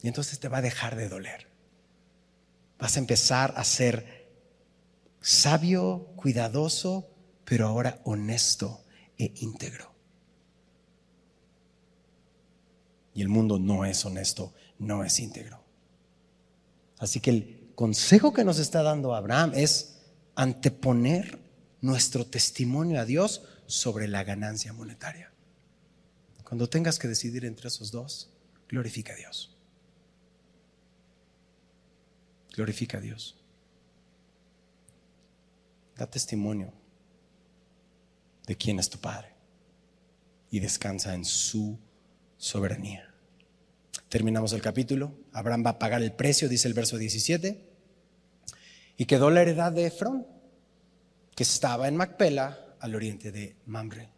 Y 0.00 0.08
entonces 0.08 0.40
te 0.40 0.48
va 0.48 0.58
a 0.58 0.62
dejar 0.62 0.96
de 0.96 1.10
doler. 1.10 1.48
Vas 2.78 2.96
a 2.96 3.00
empezar 3.00 3.52
a 3.58 3.64
ser 3.64 4.26
sabio, 5.20 6.06
cuidadoso, 6.16 7.10
pero 7.44 7.66
ahora 7.66 8.00
honesto 8.04 8.86
e 9.18 9.32
íntegro. 9.36 9.92
Y 13.14 13.22
el 13.22 13.28
mundo 13.28 13.58
no 13.58 13.84
es 13.84 14.04
honesto, 14.04 14.54
no 14.78 15.04
es 15.04 15.18
íntegro. 15.18 15.60
Así 16.98 17.20
que 17.20 17.30
el 17.30 17.72
consejo 17.74 18.32
que 18.32 18.44
nos 18.44 18.58
está 18.58 18.82
dando 18.82 19.14
Abraham 19.14 19.52
es 19.54 19.98
anteponer 20.36 21.38
nuestro 21.80 22.24
testimonio 22.24 23.00
a 23.00 23.04
Dios 23.04 23.42
sobre 23.66 24.06
la 24.08 24.24
ganancia 24.24 24.72
monetaria. 24.72 25.32
Cuando 26.44 26.68
tengas 26.68 26.98
que 26.98 27.08
decidir 27.08 27.44
entre 27.44 27.68
esos 27.68 27.90
dos, 27.90 28.30
glorifica 28.68 29.12
a 29.12 29.16
Dios. 29.16 29.54
Glorifica 32.54 32.98
a 32.98 33.00
Dios. 33.00 33.36
Da 35.96 36.06
testimonio 36.06 36.72
de 38.48 38.56
quién 38.56 38.78
es 38.78 38.88
tu 38.88 38.98
Padre 38.98 39.28
y 40.50 40.58
descansa 40.58 41.14
en 41.14 41.24
su 41.24 41.78
soberanía. 42.38 43.14
Terminamos 44.08 44.54
el 44.54 44.62
capítulo. 44.62 45.12
Abraham 45.32 45.64
va 45.66 45.70
a 45.70 45.78
pagar 45.78 46.02
el 46.02 46.12
precio, 46.12 46.48
dice 46.48 46.66
el 46.66 46.72
verso 46.72 46.96
17. 46.96 47.68
Y 48.96 49.04
quedó 49.04 49.30
la 49.30 49.42
heredad 49.42 49.70
de 49.70 49.86
Efrón, 49.86 50.26
que 51.36 51.42
estaba 51.42 51.88
en 51.88 51.96
Macpela, 51.96 52.58
al 52.80 52.94
oriente 52.94 53.30
de 53.32 53.54
Mamre. 53.66 54.08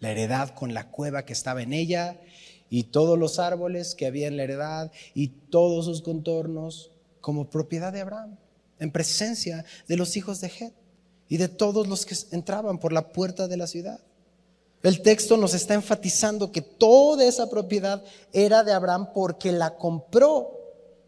La 0.00 0.10
heredad 0.10 0.50
con 0.50 0.74
la 0.74 0.90
cueva 0.90 1.24
que 1.24 1.32
estaba 1.32 1.62
en 1.62 1.72
ella 1.72 2.20
y 2.68 2.84
todos 2.84 3.16
los 3.16 3.38
árboles 3.38 3.94
que 3.94 4.06
había 4.06 4.26
en 4.26 4.36
la 4.36 4.42
heredad 4.42 4.90
y 5.14 5.28
todos 5.28 5.84
sus 5.84 6.02
contornos 6.02 6.90
como 7.20 7.50
propiedad 7.50 7.92
de 7.92 8.00
Abraham, 8.00 8.36
en 8.80 8.90
presencia 8.90 9.64
de 9.86 9.96
los 9.96 10.16
hijos 10.16 10.40
de 10.40 10.48
Het 10.48 10.85
y 11.28 11.36
de 11.36 11.48
todos 11.48 11.86
los 11.86 12.06
que 12.06 12.14
entraban 12.30 12.78
por 12.78 12.92
la 12.92 13.08
puerta 13.08 13.48
de 13.48 13.56
la 13.56 13.66
ciudad. 13.66 14.00
El 14.82 15.02
texto 15.02 15.36
nos 15.36 15.54
está 15.54 15.74
enfatizando 15.74 16.52
que 16.52 16.62
toda 16.62 17.24
esa 17.24 17.50
propiedad 17.50 18.04
era 18.32 18.62
de 18.62 18.72
Abraham 18.72 19.08
porque 19.12 19.50
la 19.50 19.76
compró. 19.76 20.52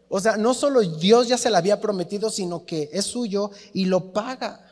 O 0.09 0.21
sea, 0.21 0.37
no 0.37 0.55
solo 0.55 0.81
Dios 0.81 1.29
ya 1.29 1.39
se 1.39 1.51
la 1.51 1.59
había 1.59 1.81
prometido, 1.81 2.31
sino 2.31 2.65
que 2.65 2.89
es 2.93 3.05
suyo 3.05 3.51
y 3.73 3.85
lo 3.85 4.13
paga. 4.13 4.65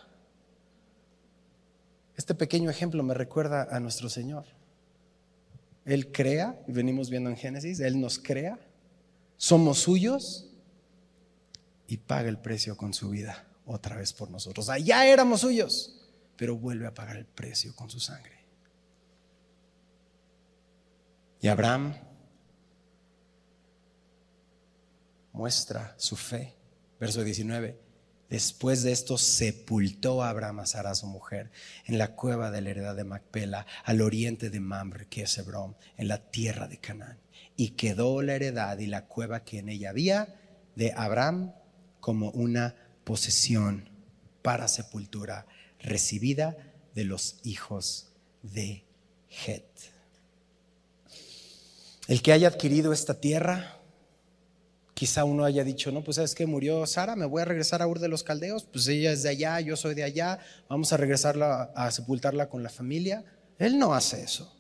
Este 2.16 2.34
pequeño 2.34 2.70
ejemplo 2.70 3.02
me 3.02 3.14
recuerda 3.14 3.68
a 3.70 3.78
nuestro 3.78 4.08
Señor. 4.08 4.44
Él 5.84 6.10
crea, 6.10 6.58
y 6.66 6.72
venimos 6.72 7.10
viendo 7.10 7.30
en 7.30 7.36
Génesis, 7.36 7.78
Él 7.78 8.00
nos 8.00 8.18
crea, 8.18 8.58
somos 9.36 9.78
suyos 9.78 10.48
y 11.86 11.98
paga 11.98 12.28
el 12.28 12.38
precio 12.38 12.76
con 12.76 12.92
su 12.92 13.10
vida 13.10 13.45
otra 13.66 13.96
vez 13.96 14.12
por 14.12 14.30
nosotros. 14.30 14.68
Allá 14.70 15.06
éramos 15.06 15.40
suyos, 15.40 16.08
pero 16.36 16.56
vuelve 16.56 16.86
a 16.86 16.94
pagar 16.94 17.16
el 17.16 17.26
precio 17.26 17.74
con 17.74 17.90
su 17.90 18.00
sangre. 18.00 18.36
Y 21.40 21.48
Abraham 21.48 21.94
muestra 25.32 25.94
su 25.98 26.16
fe. 26.16 26.54
Verso 26.98 27.22
19. 27.22 27.78
Después 28.28 28.82
de 28.82 28.90
esto 28.90 29.18
sepultó 29.18 30.22
a 30.22 30.30
Abraham 30.30 30.60
a 30.60 30.66
Sara, 30.66 30.94
su 30.94 31.06
mujer, 31.06 31.52
en 31.84 31.98
la 31.98 32.16
cueva 32.16 32.50
de 32.50 32.60
la 32.60 32.70
heredad 32.70 32.96
de 32.96 33.04
Macpela, 33.04 33.66
al 33.84 34.00
oriente 34.00 34.50
de 34.50 34.58
Mamre, 34.58 35.06
que 35.06 35.22
es 35.22 35.38
Hebrón, 35.38 35.76
en 35.96 36.08
la 36.08 36.30
tierra 36.30 36.66
de 36.66 36.78
Canaán. 36.78 37.20
Y 37.54 37.70
quedó 37.70 38.22
la 38.22 38.34
heredad 38.34 38.78
y 38.78 38.86
la 38.86 39.06
cueva 39.06 39.44
que 39.44 39.58
en 39.58 39.68
ella 39.68 39.90
había 39.90 40.34
de 40.74 40.92
Abraham 40.96 41.52
como 42.00 42.30
una 42.30 42.74
posesión 43.06 43.88
para 44.42 44.66
sepultura 44.66 45.46
recibida 45.78 46.56
de 46.94 47.04
los 47.04 47.36
hijos 47.44 48.12
de 48.42 48.84
Het. 49.46 49.64
El 52.08 52.20
que 52.20 52.32
haya 52.32 52.48
adquirido 52.48 52.92
esta 52.92 53.20
tierra 53.20 53.76
Quizá 54.96 55.24
uno 55.24 55.44
haya 55.44 55.62
dicho, 55.62 55.92
no, 55.92 56.02
pues 56.02 56.16
es 56.16 56.34
que 56.34 56.46
murió 56.46 56.86
Sara, 56.86 57.16
me 57.16 57.26
voy 57.26 57.42
a 57.42 57.44
regresar 57.44 57.82
a 57.82 57.86
Ur 57.86 57.98
de 57.98 58.08
los 58.08 58.22
Caldeos, 58.22 58.64
pues 58.64 58.88
ella 58.88 59.12
es 59.12 59.22
de 59.22 59.28
allá, 59.28 59.60
yo 59.60 59.76
soy 59.76 59.94
de 59.94 60.04
allá, 60.04 60.38
vamos 60.70 60.90
a 60.90 60.96
regresarla 60.96 61.70
a 61.76 61.90
sepultarla 61.90 62.48
con 62.48 62.62
la 62.62 62.70
familia. 62.70 63.22
Él 63.58 63.78
no 63.78 63.92
hace 63.92 64.22
eso. 64.22 64.55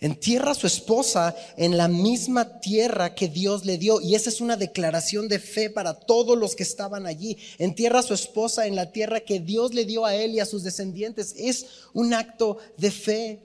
Entierra 0.00 0.52
a 0.52 0.54
su 0.54 0.66
esposa 0.66 1.34
en 1.56 1.76
la 1.76 1.88
misma 1.88 2.60
tierra 2.60 3.14
que 3.14 3.28
Dios 3.28 3.64
le 3.64 3.78
dio. 3.78 4.00
Y 4.00 4.14
esa 4.14 4.30
es 4.30 4.40
una 4.40 4.56
declaración 4.56 5.28
de 5.28 5.38
fe 5.38 5.70
para 5.70 5.94
todos 5.94 6.38
los 6.38 6.54
que 6.54 6.62
estaban 6.62 7.06
allí. 7.06 7.36
Entierra 7.58 8.00
a 8.00 8.04
su 8.04 8.14
esposa 8.14 8.66
en 8.66 8.76
la 8.76 8.92
tierra 8.92 9.20
que 9.20 9.40
Dios 9.40 9.74
le 9.74 9.84
dio 9.84 10.04
a 10.04 10.14
él 10.14 10.32
y 10.32 10.40
a 10.40 10.46
sus 10.46 10.62
descendientes. 10.62 11.34
Es 11.36 11.66
un 11.92 12.14
acto 12.14 12.58
de 12.76 12.90
fe. 12.90 13.42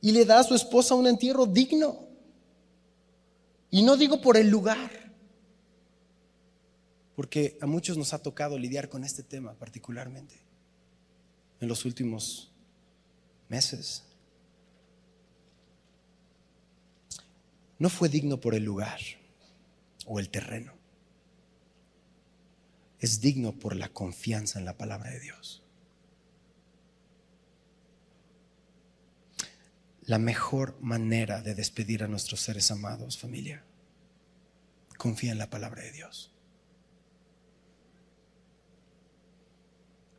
Y 0.00 0.12
le 0.12 0.24
da 0.24 0.40
a 0.40 0.44
su 0.44 0.54
esposa 0.54 0.94
un 0.94 1.06
entierro 1.06 1.46
digno. 1.46 2.06
Y 3.70 3.82
no 3.82 3.96
digo 3.96 4.20
por 4.20 4.36
el 4.36 4.48
lugar 4.48 5.02
porque 7.14 7.58
a 7.60 7.66
muchos 7.66 7.96
nos 7.96 8.12
ha 8.14 8.22
tocado 8.22 8.58
lidiar 8.58 8.88
con 8.88 9.04
este 9.04 9.22
tema 9.22 9.54
particularmente 9.54 10.34
en 11.60 11.68
los 11.68 11.84
últimos 11.84 12.50
meses. 13.48 14.02
No 17.78 17.88
fue 17.88 18.08
digno 18.08 18.40
por 18.40 18.54
el 18.54 18.64
lugar 18.64 19.00
o 20.06 20.18
el 20.18 20.28
terreno. 20.28 20.72
Es 22.98 23.20
digno 23.20 23.52
por 23.52 23.74
la 23.74 23.88
confianza 23.88 24.58
en 24.58 24.64
la 24.64 24.76
palabra 24.76 25.10
de 25.10 25.20
Dios. 25.20 25.62
La 30.02 30.18
mejor 30.18 30.76
manera 30.80 31.42
de 31.42 31.54
despedir 31.54 32.02
a 32.02 32.08
nuestros 32.08 32.40
seres 32.40 32.70
amados, 32.70 33.18
familia, 33.18 33.64
confía 34.98 35.32
en 35.32 35.38
la 35.38 35.50
palabra 35.50 35.82
de 35.82 35.92
Dios. 35.92 36.32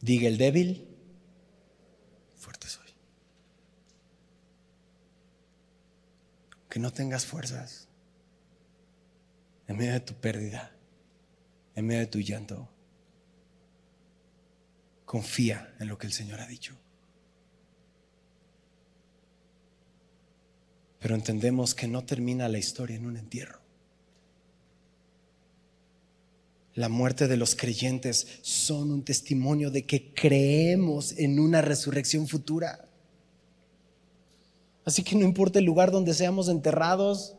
Diga 0.01 0.27
el 0.27 0.37
débil, 0.37 0.85
fuerte 2.35 2.67
soy. 2.67 2.89
Que 6.73 6.79
no 6.79 6.91
tengas 6.91 7.23
fuerzas 7.23 7.87
en 9.67 9.77
medio 9.77 9.93
de 9.93 9.99
tu 9.99 10.15
pérdida, 10.15 10.75
en 11.75 11.85
medio 11.85 11.99
de 11.99 12.07
tu 12.07 12.19
llanto. 12.19 12.67
Confía 15.05 15.75
en 15.79 15.87
lo 15.87 15.99
que 15.99 16.07
el 16.07 16.13
Señor 16.13 16.41
ha 16.41 16.47
dicho. 16.47 16.75
Pero 20.97 21.13
entendemos 21.13 21.75
que 21.75 21.87
no 21.87 22.05
termina 22.05 22.49
la 22.49 22.57
historia 22.57 22.95
en 22.95 23.05
un 23.05 23.17
entierro. 23.17 23.59
La 26.73 26.89
muerte 26.89 27.27
de 27.27 27.37
los 27.37 27.55
creyentes 27.55 28.39
son 28.41 28.91
un 28.91 29.05
testimonio 29.05 29.69
de 29.69 29.85
que 29.85 30.11
creemos 30.11 31.11
en 31.19 31.39
una 31.39 31.61
resurrección 31.61 32.27
futura. 32.27 32.82
Así 34.85 35.03
que 35.03 35.15
no 35.15 35.23
importa 35.23 35.59
el 35.59 35.65
lugar 35.65 35.91
donde 35.91 36.13
seamos 36.13 36.49
enterrados, 36.49 37.35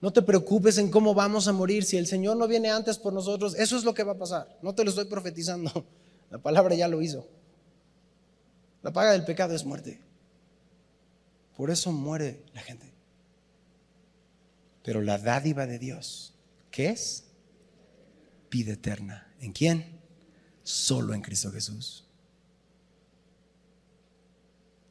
no 0.00 0.12
te 0.12 0.22
preocupes 0.22 0.76
en 0.78 0.90
cómo 0.90 1.14
vamos 1.14 1.48
a 1.48 1.52
morir. 1.52 1.84
Si 1.84 1.96
el 1.96 2.06
Señor 2.06 2.36
no 2.36 2.46
viene 2.46 2.70
antes 2.70 2.98
por 2.98 3.12
nosotros, 3.12 3.54
eso 3.54 3.76
es 3.76 3.84
lo 3.84 3.94
que 3.94 4.02
va 4.02 4.12
a 4.12 4.18
pasar. 4.18 4.58
No 4.60 4.74
te 4.74 4.84
lo 4.84 4.90
estoy 4.90 5.06
profetizando. 5.06 5.86
La 6.30 6.38
palabra 6.38 6.74
ya 6.74 6.88
lo 6.88 7.00
hizo. 7.00 7.26
La 8.82 8.92
paga 8.92 9.12
del 9.12 9.24
pecado 9.24 9.54
es 9.54 9.64
muerte. 9.64 10.00
Por 11.56 11.70
eso 11.70 11.90
muere 11.92 12.42
la 12.52 12.60
gente. 12.60 12.92
Pero 14.82 15.00
la 15.00 15.16
dádiva 15.18 15.66
de 15.66 15.78
Dios, 15.78 16.34
¿qué 16.70 16.90
es? 16.90 17.24
vida 18.54 18.74
eterna. 18.74 19.26
¿En 19.40 19.52
quién? 19.52 20.00
Solo 20.62 21.12
en 21.12 21.22
Cristo 21.22 21.50
Jesús. 21.50 22.03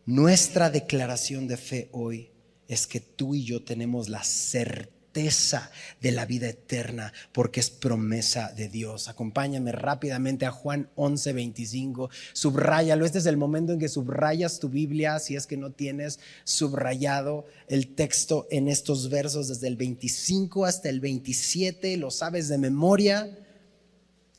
Nuestra 0.05 0.69
declaración 0.69 1.47
de 1.47 1.55
fe 1.55 1.89
hoy 1.93 2.29
es 2.67 2.87
que 2.87 2.99
tú 2.99 3.35
y 3.35 3.45
yo 3.45 3.63
tenemos 3.63 4.09
la 4.09 4.23
certeza 4.23 5.71
de 6.01 6.11
la 6.11 6.25
vida 6.25 6.49
eterna 6.49 7.13
porque 7.31 7.61
es 7.61 7.69
promesa 7.69 8.51
de 8.51 8.67
Dios. 8.67 9.07
Acompáñame 9.07 9.71
rápidamente 9.71 10.45
a 10.45 10.51
Juan 10.51 10.89
11, 10.95 11.33
25. 11.33 12.09
Subráyalo. 12.33 13.05
Este 13.05 13.19
es 13.19 13.25
el 13.27 13.37
momento 13.37 13.71
en 13.71 13.79
que 13.79 13.87
subrayas 13.87 14.59
tu 14.59 14.67
Biblia 14.67 15.19
si 15.19 15.37
es 15.37 15.47
que 15.47 15.55
no 15.55 15.71
tienes 15.71 16.19
subrayado 16.43 17.45
el 17.67 17.95
texto 17.95 18.47
en 18.51 18.67
estos 18.67 19.09
versos 19.09 19.47
desde 19.47 19.67
el 19.67 19.77
25 19.77 20.65
hasta 20.65 20.89
el 20.89 20.99
27. 20.99 21.95
Lo 21.95 22.11
sabes 22.11 22.49
de 22.49 22.57
memoria 22.57 23.39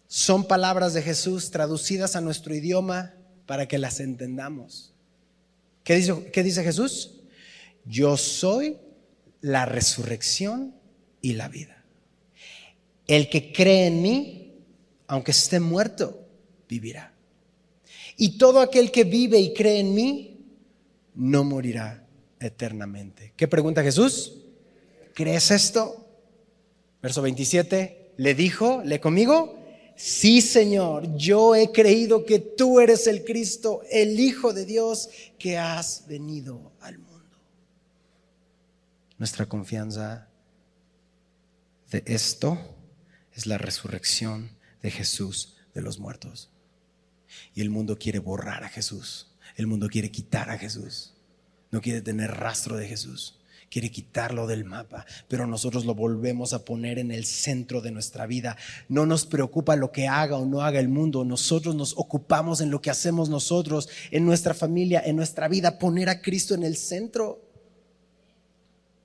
son 0.08 0.46
palabras 0.46 0.92
de 0.92 1.02
Jesús 1.02 1.50
traducidas 1.50 2.16
a 2.16 2.20
nuestro 2.20 2.54
idioma 2.54 3.14
para 3.46 3.66
que 3.66 3.78
las 3.78 4.00
entendamos. 4.00 4.93
¿Qué 5.84 5.96
dice, 6.42 6.64
Jesús? 6.64 7.20
Yo 7.84 8.16
soy 8.16 8.78
la 9.42 9.66
resurrección 9.66 10.74
y 11.20 11.34
la 11.34 11.48
vida. 11.48 11.84
El 13.06 13.28
que 13.28 13.52
cree 13.52 13.86
en 13.86 14.00
mí, 14.00 14.54
aunque 15.06 15.32
esté 15.32 15.60
muerto, 15.60 16.26
vivirá. 16.68 17.12
Y 18.16 18.38
todo 18.38 18.60
aquel 18.60 18.90
que 18.90 19.04
vive 19.04 19.38
y 19.38 19.52
cree 19.52 19.80
en 19.80 19.94
mí, 19.94 20.40
no 21.14 21.44
morirá 21.44 22.06
eternamente. 22.40 23.34
¿Qué 23.36 23.46
pregunta 23.46 23.82
Jesús? 23.82 24.38
¿Crees 25.12 25.50
esto? 25.50 26.08
Verso 27.02 27.20
27, 27.20 28.14
le 28.16 28.34
dijo, 28.34 28.80
le 28.84 29.00
conmigo, 29.00 29.58
sí 29.96 30.40
Señor, 30.40 31.16
yo 31.16 31.54
he 31.54 31.72
creído 31.72 32.24
que 32.24 32.38
tú 32.38 32.80
eres 32.80 33.06
el 33.06 33.24
Cristo, 33.24 33.82
el 33.90 34.18
Hijo 34.18 34.52
de 34.52 34.64
Dios, 34.64 35.08
que 35.38 35.58
has 35.58 36.04
venido 36.06 36.72
al 36.80 36.98
mundo. 36.98 37.14
Nuestra 39.18 39.46
confianza 39.46 40.28
de 41.90 42.02
esto 42.06 42.58
es 43.32 43.46
la 43.46 43.58
resurrección 43.58 44.50
de 44.82 44.90
Jesús 44.90 45.56
de 45.74 45.82
los 45.82 45.98
muertos. 45.98 46.50
Y 47.54 47.60
el 47.60 47.70
mundo 47.70 47.98
quiere 47.98 48.18
borrar 48.18 48.64
a 48.64 48.68
Jesús. 48.68 49.28
El 49.56 49.66
mundo 49.66 49.88
quiere 49.88 50.10
quitar 50.10 50.50
a 50.50 50.58
Jesús. 50.58 51.14
No 51.70 51.80
quiere 51.80 52.00
tener 52.00 52.30
rastro 52.30 52.76
de 52.76 52.86
Jesús. 52.86 53.38
Quiere 53.74 53.90
quitarlo 53.90 54.46
del 54.46 54.64
mapa, 54.64 55.04
pero 55.26 55.48
nosotros 55.48 55.84
lo 55.84 55.96
volvemos 55.96 56.52
a 56.52 56.64
poner 56.64 57.00
en 57.00 57.10
el 57.10 57.24
centro 57.24 57.80
de 57.80 57.90
nuestra 57.90 58.24
vida. 58.24 58.56
No 58.88 59.04
nos 59.04 59.26
preocupa 59.26 59.74
lo 59.74 59.90
que 59.90 60.06
haga 60.06 60.36
o 60.36 60.46
no 60.46 60.60
haga 60.60 60.78
el 60.78 60.88
mundo, 60.88 61.24
nosotros 61.24 61.74
nos 61.74 61.92
ocupamos 61.96 62.60
en 62.60 62.70
lo 62.70 62.80
que 62.80 62.90
hacemos 62.90 63.28
nosotros, 63.28 63.88
en 64.12 64.24
nuestra 64.24 64.54
familia, 64.54 65.02
en 65.04 65.16
nuestra 65.16 65.48
vida, 65.48 65.76
poner 65.80 66.08
a 66.08 66.22
Cristo 66.22 66.54
en 66.54 66.62
el 66.62 66.76
centro. 66.76 67.40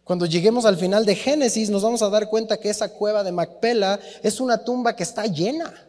Cuando 0.04 0.28
lleguemos 0.28 0.66
al 0.66 0.78
final 0.78 1.04
de 1.04 1.16
Génesis 1.16 1.72
nos 1.72 1.82
vamos 1.82 2.04
a 2.04 2.10
dar 2.10 2.30
cuenta 2.30 2.60
que 2.60 2.70
esa 2.70 2.90
cueva 2.90 3.24
de 3.24 3.32
Macpela 3.32 4.00
es 4.22 4.40
una 4.40 4.64
tumba 4.64 4.96
que 4.96 5.02
está 5.02 5.26
llena. 5.26 5.89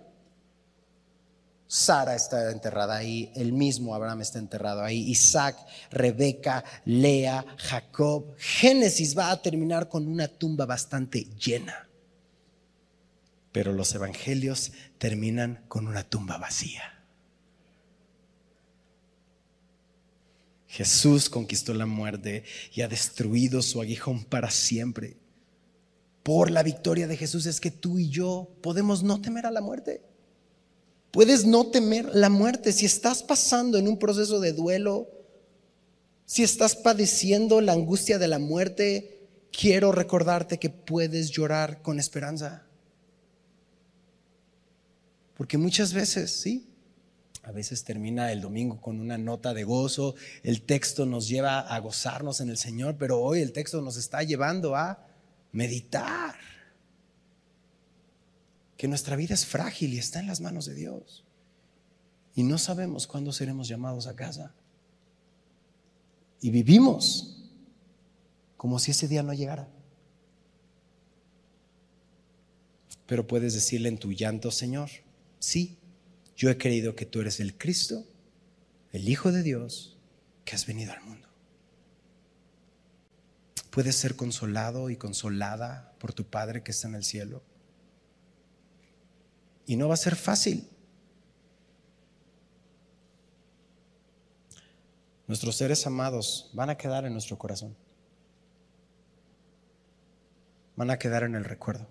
Sara 1.72 2.16
está 2.16 2.50
enterrada 2.50 2.96
ahí, 2.96 3.30
el 3.36 3.52
mismo 3.52 3.94
Abraham 3.94 4.22
está 4.22 4.40
enterrado 4.40 4.82
ahí, 4.82 5.08
Isaac, 5.08 5.56
Rebeca, 5.92 6.64
Lea, 6.84 7.46
Jacob. 7.58 8.34
Génesis 8.38 9.16
va 9.16 9.30
a 9.30 9.40
terminar 9.40 9.88
con 9.88 10.08
una 10.08 10.26
tumba 10.26 10.66
bastante 10.66 11.28
llena. 11.38 11.88
Pero 13.52 13.72
los 13.72 13.94
evangelios 13.94 14.72
terminan 14.98 15.64
con 15.68 15.86
una 15.86 16.02
tumba 16.02 16.38
vacía. 16.38 16.82
Jesús 20.66 21.30
conquistó 21.30 21.72
la 21.72 21.86
muerte 21.86 22.42
y 22.74 22.80
ha 22.80 22.88
destruido 22.88 23.62
su 23.62 23.80
aguijón 23.80 24.24
para 24.24 24.50
siempre. 24.50 25.18
Por 26.24 26.50
la 26.50 26.64
victoria 26.64 27.06
de 27.06 27.16
Jesús 27.16 27.46
es 27.46 27.60
que 27.60 27.70
tú 27.70 28.00
y 28.00 28.08
yo 28.08 28.56
podemos 28.60 29.04
no 29.04 29.20
temer 29.20 29.46
a 29.46 29.52
la 29.52 29.60
muerte. 29.60 30.09
Puedes 31.10 31.44
no 31.44 31.66
temer 31.66 32.10
la 32.14 32.30
muerte. 32.30 32.72
Si 32.72 32.86
estás 32.86 33.22
pasando 33.22 33.78
en 33.78 33.88
un 33.88 33.98
proceso 33.98 34.40
de 34.40 34.52
duelo, 34.52 35.08
si 36.24 36.44
estás 36.44 36.76
padeciendo 36.76 37.60
la 37.60 37.72
angustia 37.72 38.18
de 38.18 38.28
la 38.28 38.38
muerte, 38.38 39.28
quiero 39.52 39.90
recordarte 39.90 40.58
que 40.58 40.70
puedes 40.70 41.30
llorar 41.30 41.82
con 41.82 41.98
esperanza. 41.98 42.66
Porque 45.36 45.58
muchas 45.58 45.92
veces, 45.92 46.30
sí, 46.30 46.68
a 47.42 47.50
veces 47.50 47.82
termina 47.82 48.30
el 48.30 48.40
domingo 48.42 48.80
con 48.80 49.00
una 49.00 49.18
nota 49.18 49.54
de 49.54 49.64
gozo, 49.64 50.14
el 50.44 50.62
texto 50.62 51.06
nos 51.06 51.28
lleva 51.28 51.60
a 51.60 51.78
gozarnos 51.80 52.40
en 52.40 52.50
el 52.50 52.58
Señor, 52.58 52.96
pero 52.98 53.20
hoy 53.20 53.40
el 53.40 53.52
texto 53.52 53.80
nos 53.82 53.96
está 53.96 54.22
llevando 54.22 54.76
a 54.76 55.06
meditar 55.50 56.36
que 58.80 58.88
nuestra 58.88 59.14
vida 59.14 59.34
es 59.34 59.44
frágil 59.44 59.92
y 59.92 59.98
está 59.98 60.20
en 60.20 60.26
las 60.26 60.40
manos 60.40 60.64
de 60.64 60.74
Dios. 60.74 61.22
Y 62.34 62.44
no 62.44 62.56
sabemos 62.56 63.06
cuándo 63.06 63.30
seremos 63.30 63.68
llamados 63.68 64.06
a 64.06 64.16
casa. 64.16 64.54
Y 66.40 66.48
vivimos 66.48 67.44
como 68.56 68.78
si 68.78 68.92
ese 68.92 69.06
día 69.06 69.22
no 69.22 69.34
llegara. 69.34 69.68
Pero 73.06 73.26
puedes 73.26 73.52
decirle 73.52 73.90
en 73.90 73.98
tu 73.98 74.14
llanto, 74.14 74.50
Señor, 74.50 74.88
sí, 75.40 75.76
yo 76.34 76.48
he 76.48 76.56
creído 76.56 76.96
que 76.96 77.04
tú 77.04 77.20
eres 77.20 77.38
el 77.38 77.58
Cristo, 77.58 78.06
el 78.92 79.10
Hijo 79.10 79.30
de 79.30 79.42
Dios, 79.42 79.98
que 80.46 80.54
has 80.54 80.64
venido 80.64 80.94
al 80.94 81.02
mundo. 81.02 81.28
Puedes 83.68 83.96
ser 83.96 84.16
consolado 84.16 84.88
y 84.88 84.96
consolada 84.96 85.94
por 85.98 86.14
tu 86.14 86.24
Padre 86.24 86.62
que 86.62 86.70
está 86.70 86.88
en 86.88 86.94
el 86.94 87.04
cielo. 87.04 87.42
Y 89.70 89.76
no 89.76 89.86
va 89.86 89.94
a 89.94 89.96
ser 89.96 90.16
fácil. 90.16 90.68
Nuestros 95.28 95.54
seres 95.54 95.86
amados 95.86 96.50
van 96.54 96.70
a 96.70 96.76
quedar 96.76 97.04
en 97.04 97.12
nuestro 97.12 97.38
corazón. 97.38 97.76
Van 100.74 100.90
a 100.90 100.98
quedar 100.98 101.22
en 101.22 101.36
el 101.36 101.44
recuerdo. 101.44 101.86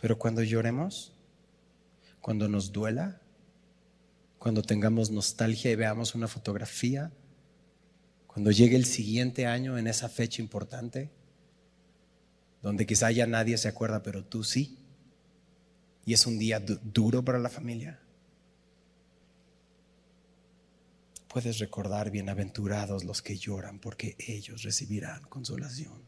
Pero 0.00 0.16
cuando 0.16 0.44
lloremos, 0.44 1.12
cuando 2.20 2.48
nos 2.48 2.70
duela, 2.70 3.20
cuando 4.38 4.62
tengamos 4.62 5.10
nostalgia 5.10 5.72
y 5.72 5.74
veamos 5.74 6.14
una 6.14 6.28
fotografía, 6.28 7.10
cuando 8.28 8.52
llegue 8.52 8.76
el 8.76 8.84
siguiente 8.84 9.46
año 9.46 9.76
en 9.76 9.88
esa 9.88 10.08
fecha 10.08 10.40
importante, 10.40 11.10
donde 12.62 12.86
quizá 12.86 13.10
ya 13.10 13.26
nadie 13.26 13.58
se 13.58 13.66
acuerda, 13.66 14.00
pero 14.00 14.24
tú 14.24 14.44
sí, 14.44 14.78
y 16.04 16.12
es 16.12 16.26
un 16.26 16.38
día 16.38 16.60
duro 16.60 17.24
para 17.24 17.38
la 17.38 17.48
familia, 17.48 18.00
puedes 21.28 21.58
recordar 21.58 22.10
bienaventurados 22.10 23.04
los 23.04 23.20
que 23.20 23.36
lloran 23.36 23.80
porque 23.80 24.16
ellos 24.18 24.62
recibirán 24.62 25.22
consolación. 25.24 26.02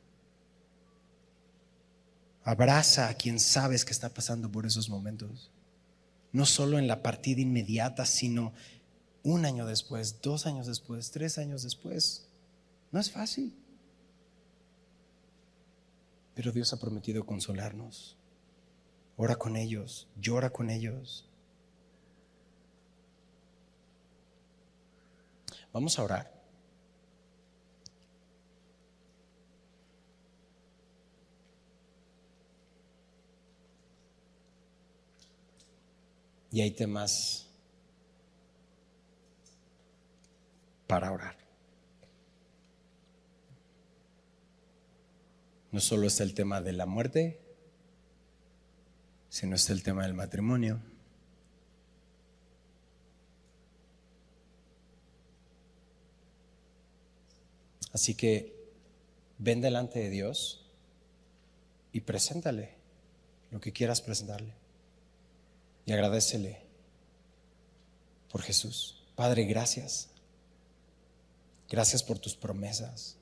Abraza 2.44 3.08
a 3.08 3.14
quien 3.14 3.40
sabes 3.40 3.84
que 3.84 3.90
está 3.90 4.08
pasando 4.10 4.52
por 4.52 4.66
esos 4.66 4.88
momentos, 4.88 5.50
no 6.30 6.46
solo 6.46 6.78
en 6.78 6.86
la 6.86 7.02
partida 7.02 7.40
inmediata, 7.40 8.06
sino 8.06 8.52
un 9.24 9.44
año 9.44 9.66
después, 9.66 10.20
dos 10.22 10.46
años 10.46 10.68
después, 10.68 11.10
tres 11.10 11.38
años 11.38 11.64
después. 11.64 12.28
No 12.92 13.00
es 13.00 13.10
fácil. 13.10 13.52
Pero 16.36 16.52
Dios 16.52 16.72
ha 16.72 16.78
prometido 16.78 17.26
consolarnos. 17.26 18.15
Ora 19.16 19.36
con 19.36 19.56
ellos, 19.56 20.08
llora 20.20 20.50
con 20.50 20.68
ellos. 20.68 21.28
Vamos 25.72 25.98
a 25.98 26.04
orar. 26.04 26.36
Y 36.50 36.60
hay 36.60 36.70
temas 36.70 37.46
para 40.86 41.12
orar. 41.12 41.36
No 45.72 45.80
solo 45.80 46.06
es 46.06 46.20
el 46.20 46.32
tema 46.32 46.62
de 46.62 46.72
la 46.72 46.86
muerte, 46.86 47.45
si 49.36 49.46
no 49.46 49.54
es 49.54 49.68
el 49.68 49.82
tema 49.82 50.04
del 50.04 50.14
matrimonio. 50.14 50.80
Así 57.92 58.14
que 58.14 58.54
ven 59.36 59.60
delante 59.60 59.98
de 59.98 60.08
Dios 60.08 60.64
y 61.92 62.00
preséntale 62.00 62.76
lo 63.50 63.60
que 63.60 63.74
quieras 63.74 64.00
presentarle. 64.00 64.54
Y 65.84 65.92
agradecele 65.92 66.62
por 68.30 68.40
Jesús. 68.40 69.04
Padre, 69.16 69.44
gracias. 69.44 70.08
Gracias 71.68 72.02
por 72.02 72.18
tus 72.18 72.36
promesas. 72.36 73.18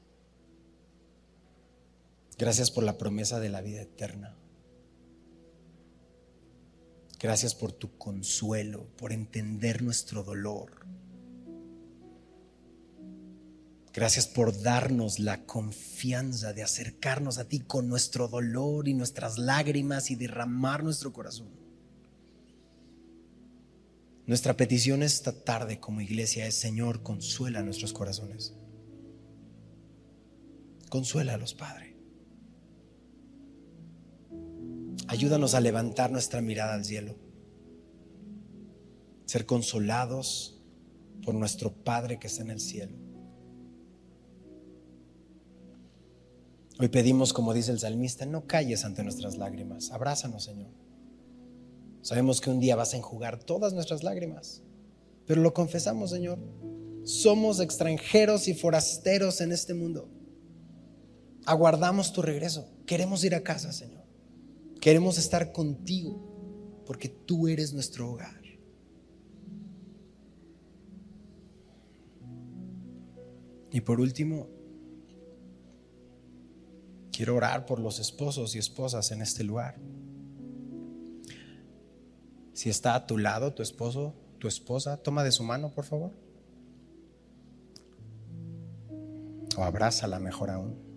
Gracias 2.39 2.71
por 2.71 2.85
la 2.85 2.99
promesa 2.99 3.41
de 3.41 3.49
la 3.49 3.63
vida 3.63 3.83
eterna. 3.83 4.37
Gracias 7.25 7.55
por 7.55 7.73
tu 7.73 7.97
consuelo, 7.97 8.87
por 8.99 9.11
entender 9.11 9.81
nuestro 9.81 10.25
dolor. 10.25 10.87
Gracias 13.95 14.27
por 14.27 14.61
darnos 14.61 15.19
la 15.19 15.47
confianza 15.47 16.53
de 16.53 16.63
acercarnos 16.63 17.39
a 17.39 17.49
ti 17.49 17.61
con 17.61 17.89
nuestro 17.89 18.29
dolor 18.29 18.89
y 18.89 18.93
nuestras 18.93 19.39
lágrimas 19.39 20.11
y 20.11 20.17
derramar 20.17 20.85
nuestro 20.85 21.15
corazón. 21.15 21.49
Nuestra 24.27 24.59
petición 24.59 25.03
esta 25.03 25.33
tarde 25.33 25.81
como 25.81 26.03
iglesia 26.03 26.47
es, 26.47 26.57
Señor, 26.57 27.03
consuela 27.03 27.63
nuestros 27.63 27.95
corazones. 27.95 28.53
Consuélalos, 30.91 31.55
Padre. 31.55 31.94
Ayúdanos 35.07 35.55
a 35.55 35.61
levantar 35.61 36.11
nuestra 36.11 36.41
mirada 36.41 36.75
al 36.75 36.85
cielo, 36.85 37.15
ser 39.27 39.45
consolados 39.47 40.63
por 41.25 41.35
nuestro 41.35 41.73
Padre 41.73 42.19
que 42.19 42.27
está 42.27 42.43
en 42.43 42.51
el 42.51 42.61
cielo. 42.61 42.97
Hoy 46.79 46.89
pedimos, 46.89 47.33
como 47.33 47.55
dice 47.55 47.71
el 47.71 47.79
salmista, 47.79 48.27
no 48.27 48.47
calles 48.47 48.85
ante 48.85 49.05
nuestras 49.05 49.37
lágrimas, 49.37 49.91
abrázanos, 49.93 50.45
Señor. 50.45 50.71
Sabemos 52.03 52.41
que 52.41 52.51
un 52.51 52.61
día 52.61 52.77
vas 52.77 52.95
a 52.95 52.97
enjugar 52.97 53.39
todas 53.43 53.73
nuestras 53.73 54.03
lágrimas, 54.03 54.63
pero 55.27 55.41
lo 55.41 55.55
confesamos, 55.55 56.11
Señor. 56.11 56.39
Somos 57.05 57.61
extranjeros 57.61 58.49
y 58.49 58.55
forasteros 58.55 59.41
en 59.41 59.53
este 59.53 59.75
mundo. 59.75 60.09
Aguardamos 61.45 62.13
tu 62.13 62.23
regreso. 62.23 62.67
Queremos 62.87 63.23
ir 63.25 63.35
a 63.35 63.43
casa, 63.43 63.73
Señor. 63.73 64.04
Queremos 64.85 65.17
estar 65.17 65.51
contigo 65.51 66.83
porque 66.85 67.09
tú 67.09 67.49
eres 67.49 67.73
nuestro 67.73 68.11
hogar. 68.11 68.43
Y 73.73 73.81
por 73.81 73.99
último, 73.99 74.47
Quiero 77.15 77.37
orar 77.37 77.65
por 77.65 77.79
los 77.79 78.01
esposos 78.01 78.57
y 78.57 78.59
esposas 78.59 79.13
en 79.13 79.23
este 79.23 79.45
lugar. 79.45 79.77
Si 82.53 82.69
está 82.69 82.97
a 82.97 83.07
tu 83.07 83.19
lado 83.19 83.55
tu 83.55 83.63
esposo, 83.63 84.15
tu 84.41 84.49
esposa, 84.49 84.97
toma 84.97 85.23
de 85.23 85.31
su 85.31 85.45
mano, 85.45 85.71
por 85.71 85.85
favor. 85.85 86.11
O 89.57 89.63
abrázala 89.63 90.19
mejor 90.19 90.51
aún. 90.51 90.94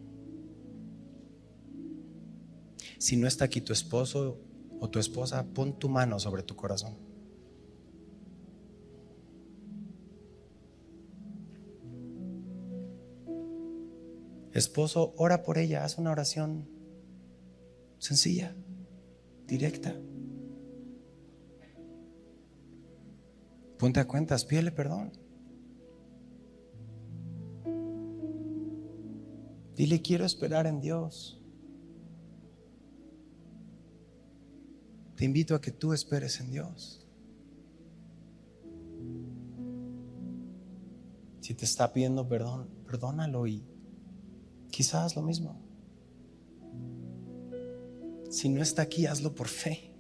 Si 2.98 3.16
no 3.18 3.28
está 3.28 3.46
aquí 3.46 3.62
tu 3.62 3.74
esposo 3.74 4.40
o 4.80 4.90
tu 4.90 5.00
esposa, 5.00 5.46
pon 5.54 5.78
tu 5.78 5.90
mano 5.90 6.20
sobre 6.20 6.44
tu 6.44 6.56
corazón. 6.56 6.96
Esposo, 14.54 15.14
ora 15.18 15.44
por 15.44 15.60
ella, 15.60 15.84
haz 15.84 16.00
una 16.00 16.12
oración 16.12 16.68
sencilla, 18.00 18.56
directa. 19.46 19.96
Ponte 23.78 24.00
a 24.00 24.08
cuentas, 24.08 24.46
pídele 24.46 24.72
perdón. 24.72 25.12
Dile, 29.76 30.02
quiero 30.02 30.26
esperar 30.26 30.66
en 30.66 30.82
Dios. 30.82 31.40
Te 35.18 35.26
invito 35.26 35.56
a 35.56 35.62
que 35.62 35.72
tú 35.72 35.94
esperes 35.94 36.40
en 36.40 36.52
Dios. 36.52 37.04
Si 41.42 41.56
te 41.56 41.66
está 41.66 41.92
pidiendo 41.92 42.28
perdón, 42.28 42.70
perdónalo 42.86 43.48
y 43.48 43.64
quizás 44.70 45.16
lo 45.16 45.24
mismo. 45.24 45.60
Si 48.30 48.48
no 48.48 48.62
está 48.62 48.84
aquí, 48.84 49.08
hazlo 49.08 49.34
por 49.34 49.48
fe. 49.48 49.92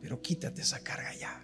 Pero 0.00 0.22
quítate 0.22 0.62
esa 0.62 0.78
carga 0.78 1.12
ya. 1.16 1.42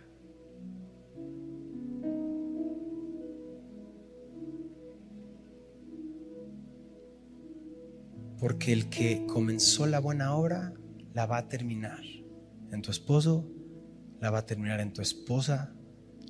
Porque 8.38 8.72
el 8.72 8.88
que 8.88 9.26
comenzó 9.26 9.86
la 9.86 9.98
buena 9.98 10.36
obra 10.36 10.72
la 11.14 11.26
va 11.26 11.38
a 11.38 11.48
terminar 11.48 12.00
en 12.70 12.82
tu 12.82 12.90
esposo, 12.90 13.48
la 14.20 14.30
va 14.30 14.38
a 14.38 14.46
terminar 14.46 14.80
en 14.80 14.92
tu 14.92 15.02
esposa, 15.02 15.74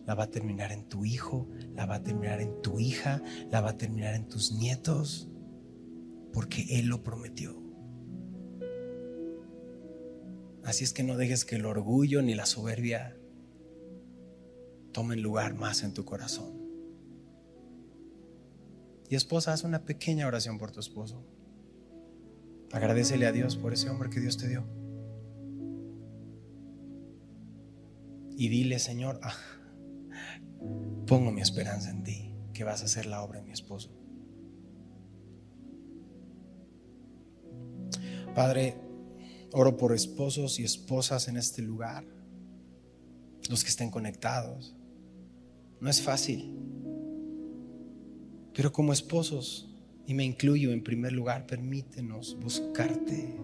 la 0.06 0.14
va 0.14 0.24
a 0.24 0.30
terminar 0.30 0.72
en 0.72 0.88
tu 0.88 1.04
hijo, 1.04 1.48
la 1.74 1.86
va 1.86 1.96
a 1.96 2.02
terminar 2.02 2.40
en 2.40 2.60
tu 2.62 2.80
hija, 2.80 3.22
la 3.50 3.60
va 3.60 3.70
a 3.70 3.78
terminar 3.78 4.14
en 4.14 4.28
tus 4.28 4.52
nietos, 4.52 5.28
porque 6.32 6.78
Él 6.78 6.86
lo 6.86 7.02
prometió. 7.02 7.62
Así 10.64 10.84
es 10.84 10.92
que 10.92 11.02
no 11.02 11.16
dejes 11.16 11.44
que 11.44 11.56
el 11.56 11.66
orgullo 11.66 12.22
ni 12.22 12.34
la 12.34 12.46
soberbia 12.46 13.16
tomen 14.92 15.22
lugar 15.22 15.54
más 15.54 15.82
en 15.82 15.94
tu 15.94 16.04
corazón. 16.04 16.60
Y 19.08 19.16
esposa, 19.16 19.52
haz 19.52 19.64
una 19.64 19.84
pequeña 19.84 20.26
oración 20.26 20.58
por 20.58 20.70
tu 20.70 20.80
esposo. 20.80 21.24
Agradecele 22.72 23.26
a 23.26 23.32
Dios 23.32 23.56
por 23.56 23.74
ese 23.74 23.90
hombre 23.90 24.08
que 24.08 24.20
Dios 24.20 24.38
te 24.38 24.48
dio. 24.48 24.64
Y 28.36 28.48
dile, 28.48 28.78
Señor, 28.78 29.20
ah, 29.22 29.36
pongo 31.06 31.30
mi 31.30 31.42
esperanza 31.42 31.90
en 31.90 32.02
ti, 32.02 32.34
que 32.54 32.64
vas 32.64 32.80
a 32.82 32.86
hacer 32.86 33.04
la 33.06 33.22
obra 33.22 33.40
de 33.40 33.46
mi 33.46 33.52
esposo. 33.52 33.90
Padre, 38.34 38.76
oro 39.52 39.76
por 39.76 39.94
esposos 39.94 40.58
y 40.58 40.64
esposas 40.64 41.28
en 41.28 41.36
este 41.36 41.60
lugar, 41.60 42.06
los 43.50 43.62
que 43.62 43.70
estén 43.70 43.90
conectados. 43.90 44.74
No 45.80 45.90
es 45.90 46.00
fácil, 46.00 46.58
pero 48.54 48.72
como 48.72 48.94
esposos 48.94 49.71
y 50.06 50.14
me 50.14 50.24
incluyo 50.24 50.72
en 50.72 50.82
primer 50.82 51.12
lugar, 51.12 51.46
permítenos 51.46 52.36
buscarte. 52.40 53.36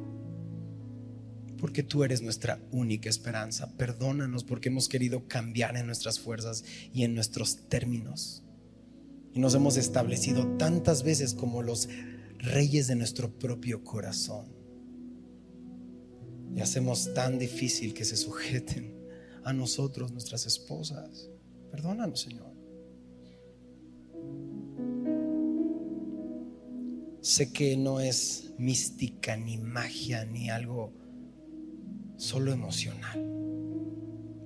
Porque 1.59 1.83
tú 1.83 2.05
eres 2.05 2.23
nuestra 2.23 2.61
única 2.71 3.09
esperanza. 3.09 3.77
Perdónanos 3.77 4.45
porque 4.45 4.69
hemos 4.69 4.89
querido 4.89 5.27
cambiar 5.27 5.77
en 5.77 5.87
nuestras 5.87 6.21
fuerzas 6.21 6.65
y 6.93 7.03
en 7.03 7.15
nuestros 7.15 7.69
términos. 7.69 8.45
Y 9.35 9.41
nos 9.41 9.55
hemos 9.55 9.77
establecido 9.77 10.47
tantas 10.57 11.03
veces 11.03 11.35
como 11.35 11.63
los 11.63 11.89
reyes 12.39 12.87
de 12.87 12.97
nuestro 12.97 13.39
propio 13.39 13.83
corazón. 13.83 14.47
Y 16.55 16.61
hacemos 16.61 17.13
tan 17.15 17.39
difícil 17.39 17.93
que 17.93 18.05
se 18.05 18.17
sujeten 18.17 18.97
a 19.45 19.53
nosotros, 19.53 20.13
nuestras 20.13 20.47
esposas. 20.47 21.29
Perdónanos, 21.71 22.21
Señor. 22.21 22.58
Sé 27.21 27.53
que 27.53 27.77
no 27.77 28.01
es 28.01 28.53
mística 28.59 29.37
ni 29.37 29.59
magia 29.59 30.25
ni 30.25 30.51
algo 30.51 30.93
solo 32.17 32.53
emocional, 32.53 33.19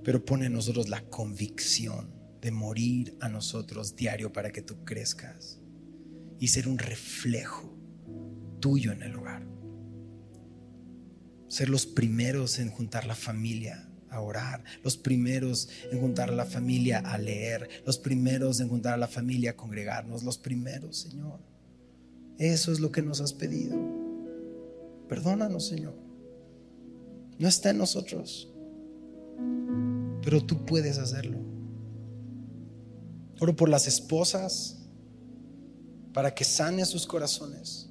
pero 0.03 0.25
pone 0.25 0.47
en 0.47 0.53
nosotros 0.53 0.89
la 0.89 1.01
convicción 1.09 2.11
de 2.41 2.51
morir 2.51 3.15
a 3.21 3.29
nosotros 3.29 3.95
diario 3.95 4.33
para 4.33 4.51
que 4.51 4.61
tú 4.61 4.83
crezcas 4.83 5.61
y 6.39 6.47
ser 6.47 6.67
un 6.67 6.79
reflejo 6.79 7.77
tuyo 8.59 8.91
en 8.91 9.03
el 9.03 9.15
hogar. 9.15 9.47
Ser 11.47 11.69
los 11.69 11.85
primeros 11.85 12.57
en 12.57 12.69
juntar 12.69 13.05
la 13.05 13.15
familia 13.15 13.87
a 14.09 14.19
orar, 14.19 14.63
los 14.83 14.97
primeros 14.97 15.69
en 15.91 15.99
juntar 15.99 16.29
a 16.29 16.35
la 16.35 16.45
familia 16.45 16.99
a 16.99 17.17
leer, 17.17 17.69
los 17.85 17.99
primeros 17.99 18.59
en 18.59 18.67
juntar 18.67 18.95
a 18.95 18.97
la 18.97 19.07
familia 19.07 19.51
a 19.51 19.55
congregarnos, 19.55 20.23
los 20.23 20.37
primeros, 20.37 20.97
Señor. 20.97 21.52
Eso 22.43 22.73
es 22.73 22.81
lo 22.81 22.91
que 22.91 23.01
nos 23.01 23.21
has 23.21 23.31
pedido. 23.31 23.77
Perdónanos, 25.07 25.65
Señor. 25.65 25.95
No 27.39 27.47
está 27.47 27.69
en 27.69 27.77
nosotros, 27.77 28.53
pero 30.21 30.45
tú 30.45 30.65
puedes 30.65 30.97
hacerlo. 30.97 31.37
Oro 33.39 33.55
por 33.55 33.69
las 33.69 33.87
esposas 33.87 34.89
para 36.11 36.35
que 36.35 36.43
sane 36.43 36.83
sus 36.83 37.07
corazones 37.07 37.89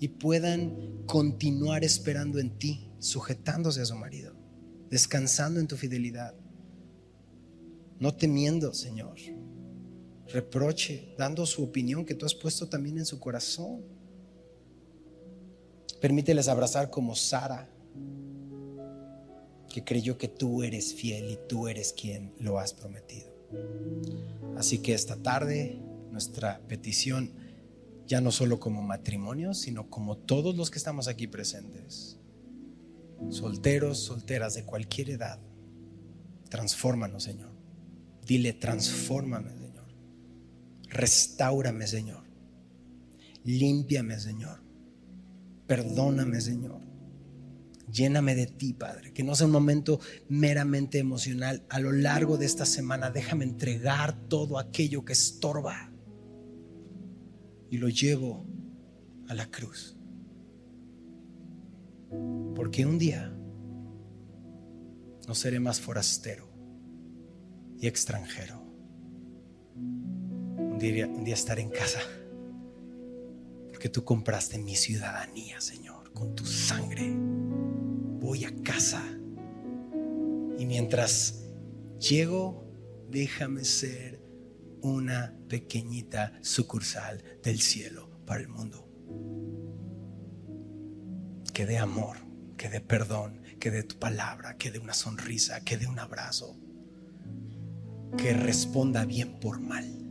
y 0.00 0.08
puedan 0.08 1.04
continuar 1.06 1.84
esperando 1.84 2.40
en 2.40 2.58
ti, 2.58 2.90
sujetándose 2.98 3.80
a 3.80 3.86
su 3.86 3.94
marido, 3.94 4.34
descansando 4.90 5.60
en 5.60 5.68
tu 5.68 5.76
fidelidad, 5.76 6.34
no 8.00 8.12
temiendo, 8.12 8.74
Señor, 8.74 9.18
reproche, 10.32 11.14
dando 11.18 11.46
su 11.46 11.62
opinión 11.62 12.04
que 12.04 12.14
tú 12.14 12.26
has 12.26 12.34
puesto 12.34 12.68
también 12.68 12.98
en 12.98 13.06
su 13.06 13.18
corazón. 13.18 13.82
Permíteles 16.00 16.48
abrazar 16.48 16.90
como 16.90 17.14
Sara, 17.14 17.70
que 19.72 19.84
creyó 19.84 20.18
que 20.18 20.28
tú 20.28 20.62
eres 20.62 20.94
fiel 20.94 21.30
y 21.30 21.38
tú 21.48 21.68
eres 21.68 21.92
quien 21.92 22.34
lo 22.38 22.58
has 22.58 22.72
prometido. 22.72 23.32
Así 24.56 24.78
que 24.78 24.94
esta 24.94 25.16
tarde 25.16 25.80
nuestra 26.14 26.60
petición, 26.68 27.32
ya 28.06 28.20
no 28.20 28.30
solo 28.30 28.60
como 28.60 28.82
matrimonio, 28.82 29.52
sino 29.52 29.90
como 29.90 30.16
todos 30.16 30.56
los 30.56 30.70
que 30.70 30.78
estamos 30.78 31.08
aquí 31.08 31.26
presentes, 31.26 32.20
solteros, 33.30 33.98
solteras 33.98 34.54
de 34.54 34.64
cualquier 34.64 35.10
edad, 35.10 35.40
transfórmanos, 36.48 37.24
Señor. 37.24 37.50
Dile, 38.24 38.52
transfórmame, 38.52 39.50
Restaurame, 40.88 41.86
Señor. 41.86 42.24
Límpiame, 43.44 44.18
Señor. 44.18 44.62
Perdóname, 45.66 46.40
Señor. 46.40 46.80
Lléname 47.90 48.34
de 48.34 48.46
ti, 48.46 48.72
Padre. 48.72 49.12
Que 49.12 49.22
no 49.22 49.34
sea 49.34 49.46
un 49.46 49.52
momento 49.52 50.00
meramente 50.28 50.98
emocional. 50.98 51.64
A 51.68 51.78
lo 51.78 51.92
largo 51.92 52.38
de 52.38 52.46
esta 52.46 52.66
semana, 52.66 53.10
déjame 53.10 53.44
entregar 53.44 54.28
todo 54.28 54.58
aquello 54.58 55.04
que 55.04 55.12
estorba. 55.12 55.92
Y 57.70 57.78
lo 57.78 57.88
llevo 57.88 58.46
a 59.28 59.34
la 59.34 59.50
cruz. 59.50 59.96
Porque 62.54 62.86
un 62.86 62.98
día 62.98 63.36
no 65.26 65.34
seré 65.34 65.60
más 65.60 65.80
forastero 65.80 66.48
y 67.78 67.86
extranjero 67.86 68.63
un 70.84 71.24
día, 71.24 71.34
estar 71.34 71.58
en 71.58 71.70
casa. 71.70 72.00
Porque 73.70 73.88
tú 73.88 74.04
compraste 74.04 74.58
mi 74.58 74.76
ciudadanía, 74.76 75.60
Señor, 75.60 76.12
con 76.12 76.34
tu 76.34 76.44
sangre. 76.44 77.10
Voy 78.20 78.44
a 78.44 78.54
casa. 78.62 79.02
Y 80.58 80.66
mientras 80.66 81.44
llego, 81.98 82.66
déjame 83.08 83.64
ser 83.64 84.20
una 84.82 85.34
pequeñita 85.48 86.34
sucursal 86.42 87.22
del 87.42 87.60
cielo 87.60 88.10
para 88.26 88.42
el 88.42 88.48
mundo. 88.48 88.86
Que 91.54 91.64
dé 91.64 91.78
amor, 91.78 92.18
que 92.58 92.68
dé 92.68 92.80
perdón, 92.80 93.40
que 93.58 93.70
dé 93.70 93.84
tu 93.84 93.98
palabra, 93.98 94.58
que 94.58 94.70
dé 94.70 94.78
una 94.78 94.92
sonrisa, 94.92 95.64
que 95.64 95.78
dé 95.78 95.86
un 95.86 95.98
abrazo, 95.98 96.58
que 98.18 98.34
responda 98.34 99.06
bien 99.06 99.40
por 99.40 99.60
mal. 99.60 100.03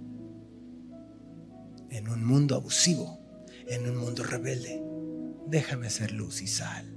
En 1.94 2.10
un 2.10 2.26
mundo 2.26 2.56
abusivo, 2.56 3.20
en 3.68 3.88
un 3.88 3.98
mundo 3.98 4.24
rebelde, 4.24 4.84
déjame 5.46 5.92
ser 5.92 6.12
luz 6.12 6.42
y 6.42 6.48
sal. 6.48 6.92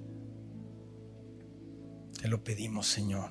Te 2.18 2.28
lo 2.28 2.42
pedimos, 2.42 2.86
Señor, 2.86 3.28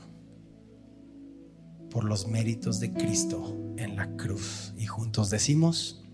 por 1.90 2.04
los 2.04 2.28
méritos 2.28 2.80
de 2.80 2.94
Cristo 2.94 3.74
en 3.78 3.96
la 3.96 4.16
cruz. 4.16 4.76
Y 4.78 4.86
juntos 4.86 5.32
decimos, 5.32 6.06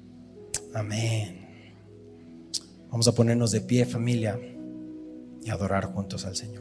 amén. 0.74 1.76
Vamos 2.90 3.10
a 3.10 3.14
ponernos 3.14 3.52
de 3.52 3.60
pie, 3.60 3.86
familia, 3.86 4.40
y 5.44 5.50
adorar 5.50 5.84
juntos 5.94 6.24
al 6.24 6.38
Señor. 6.38 6.61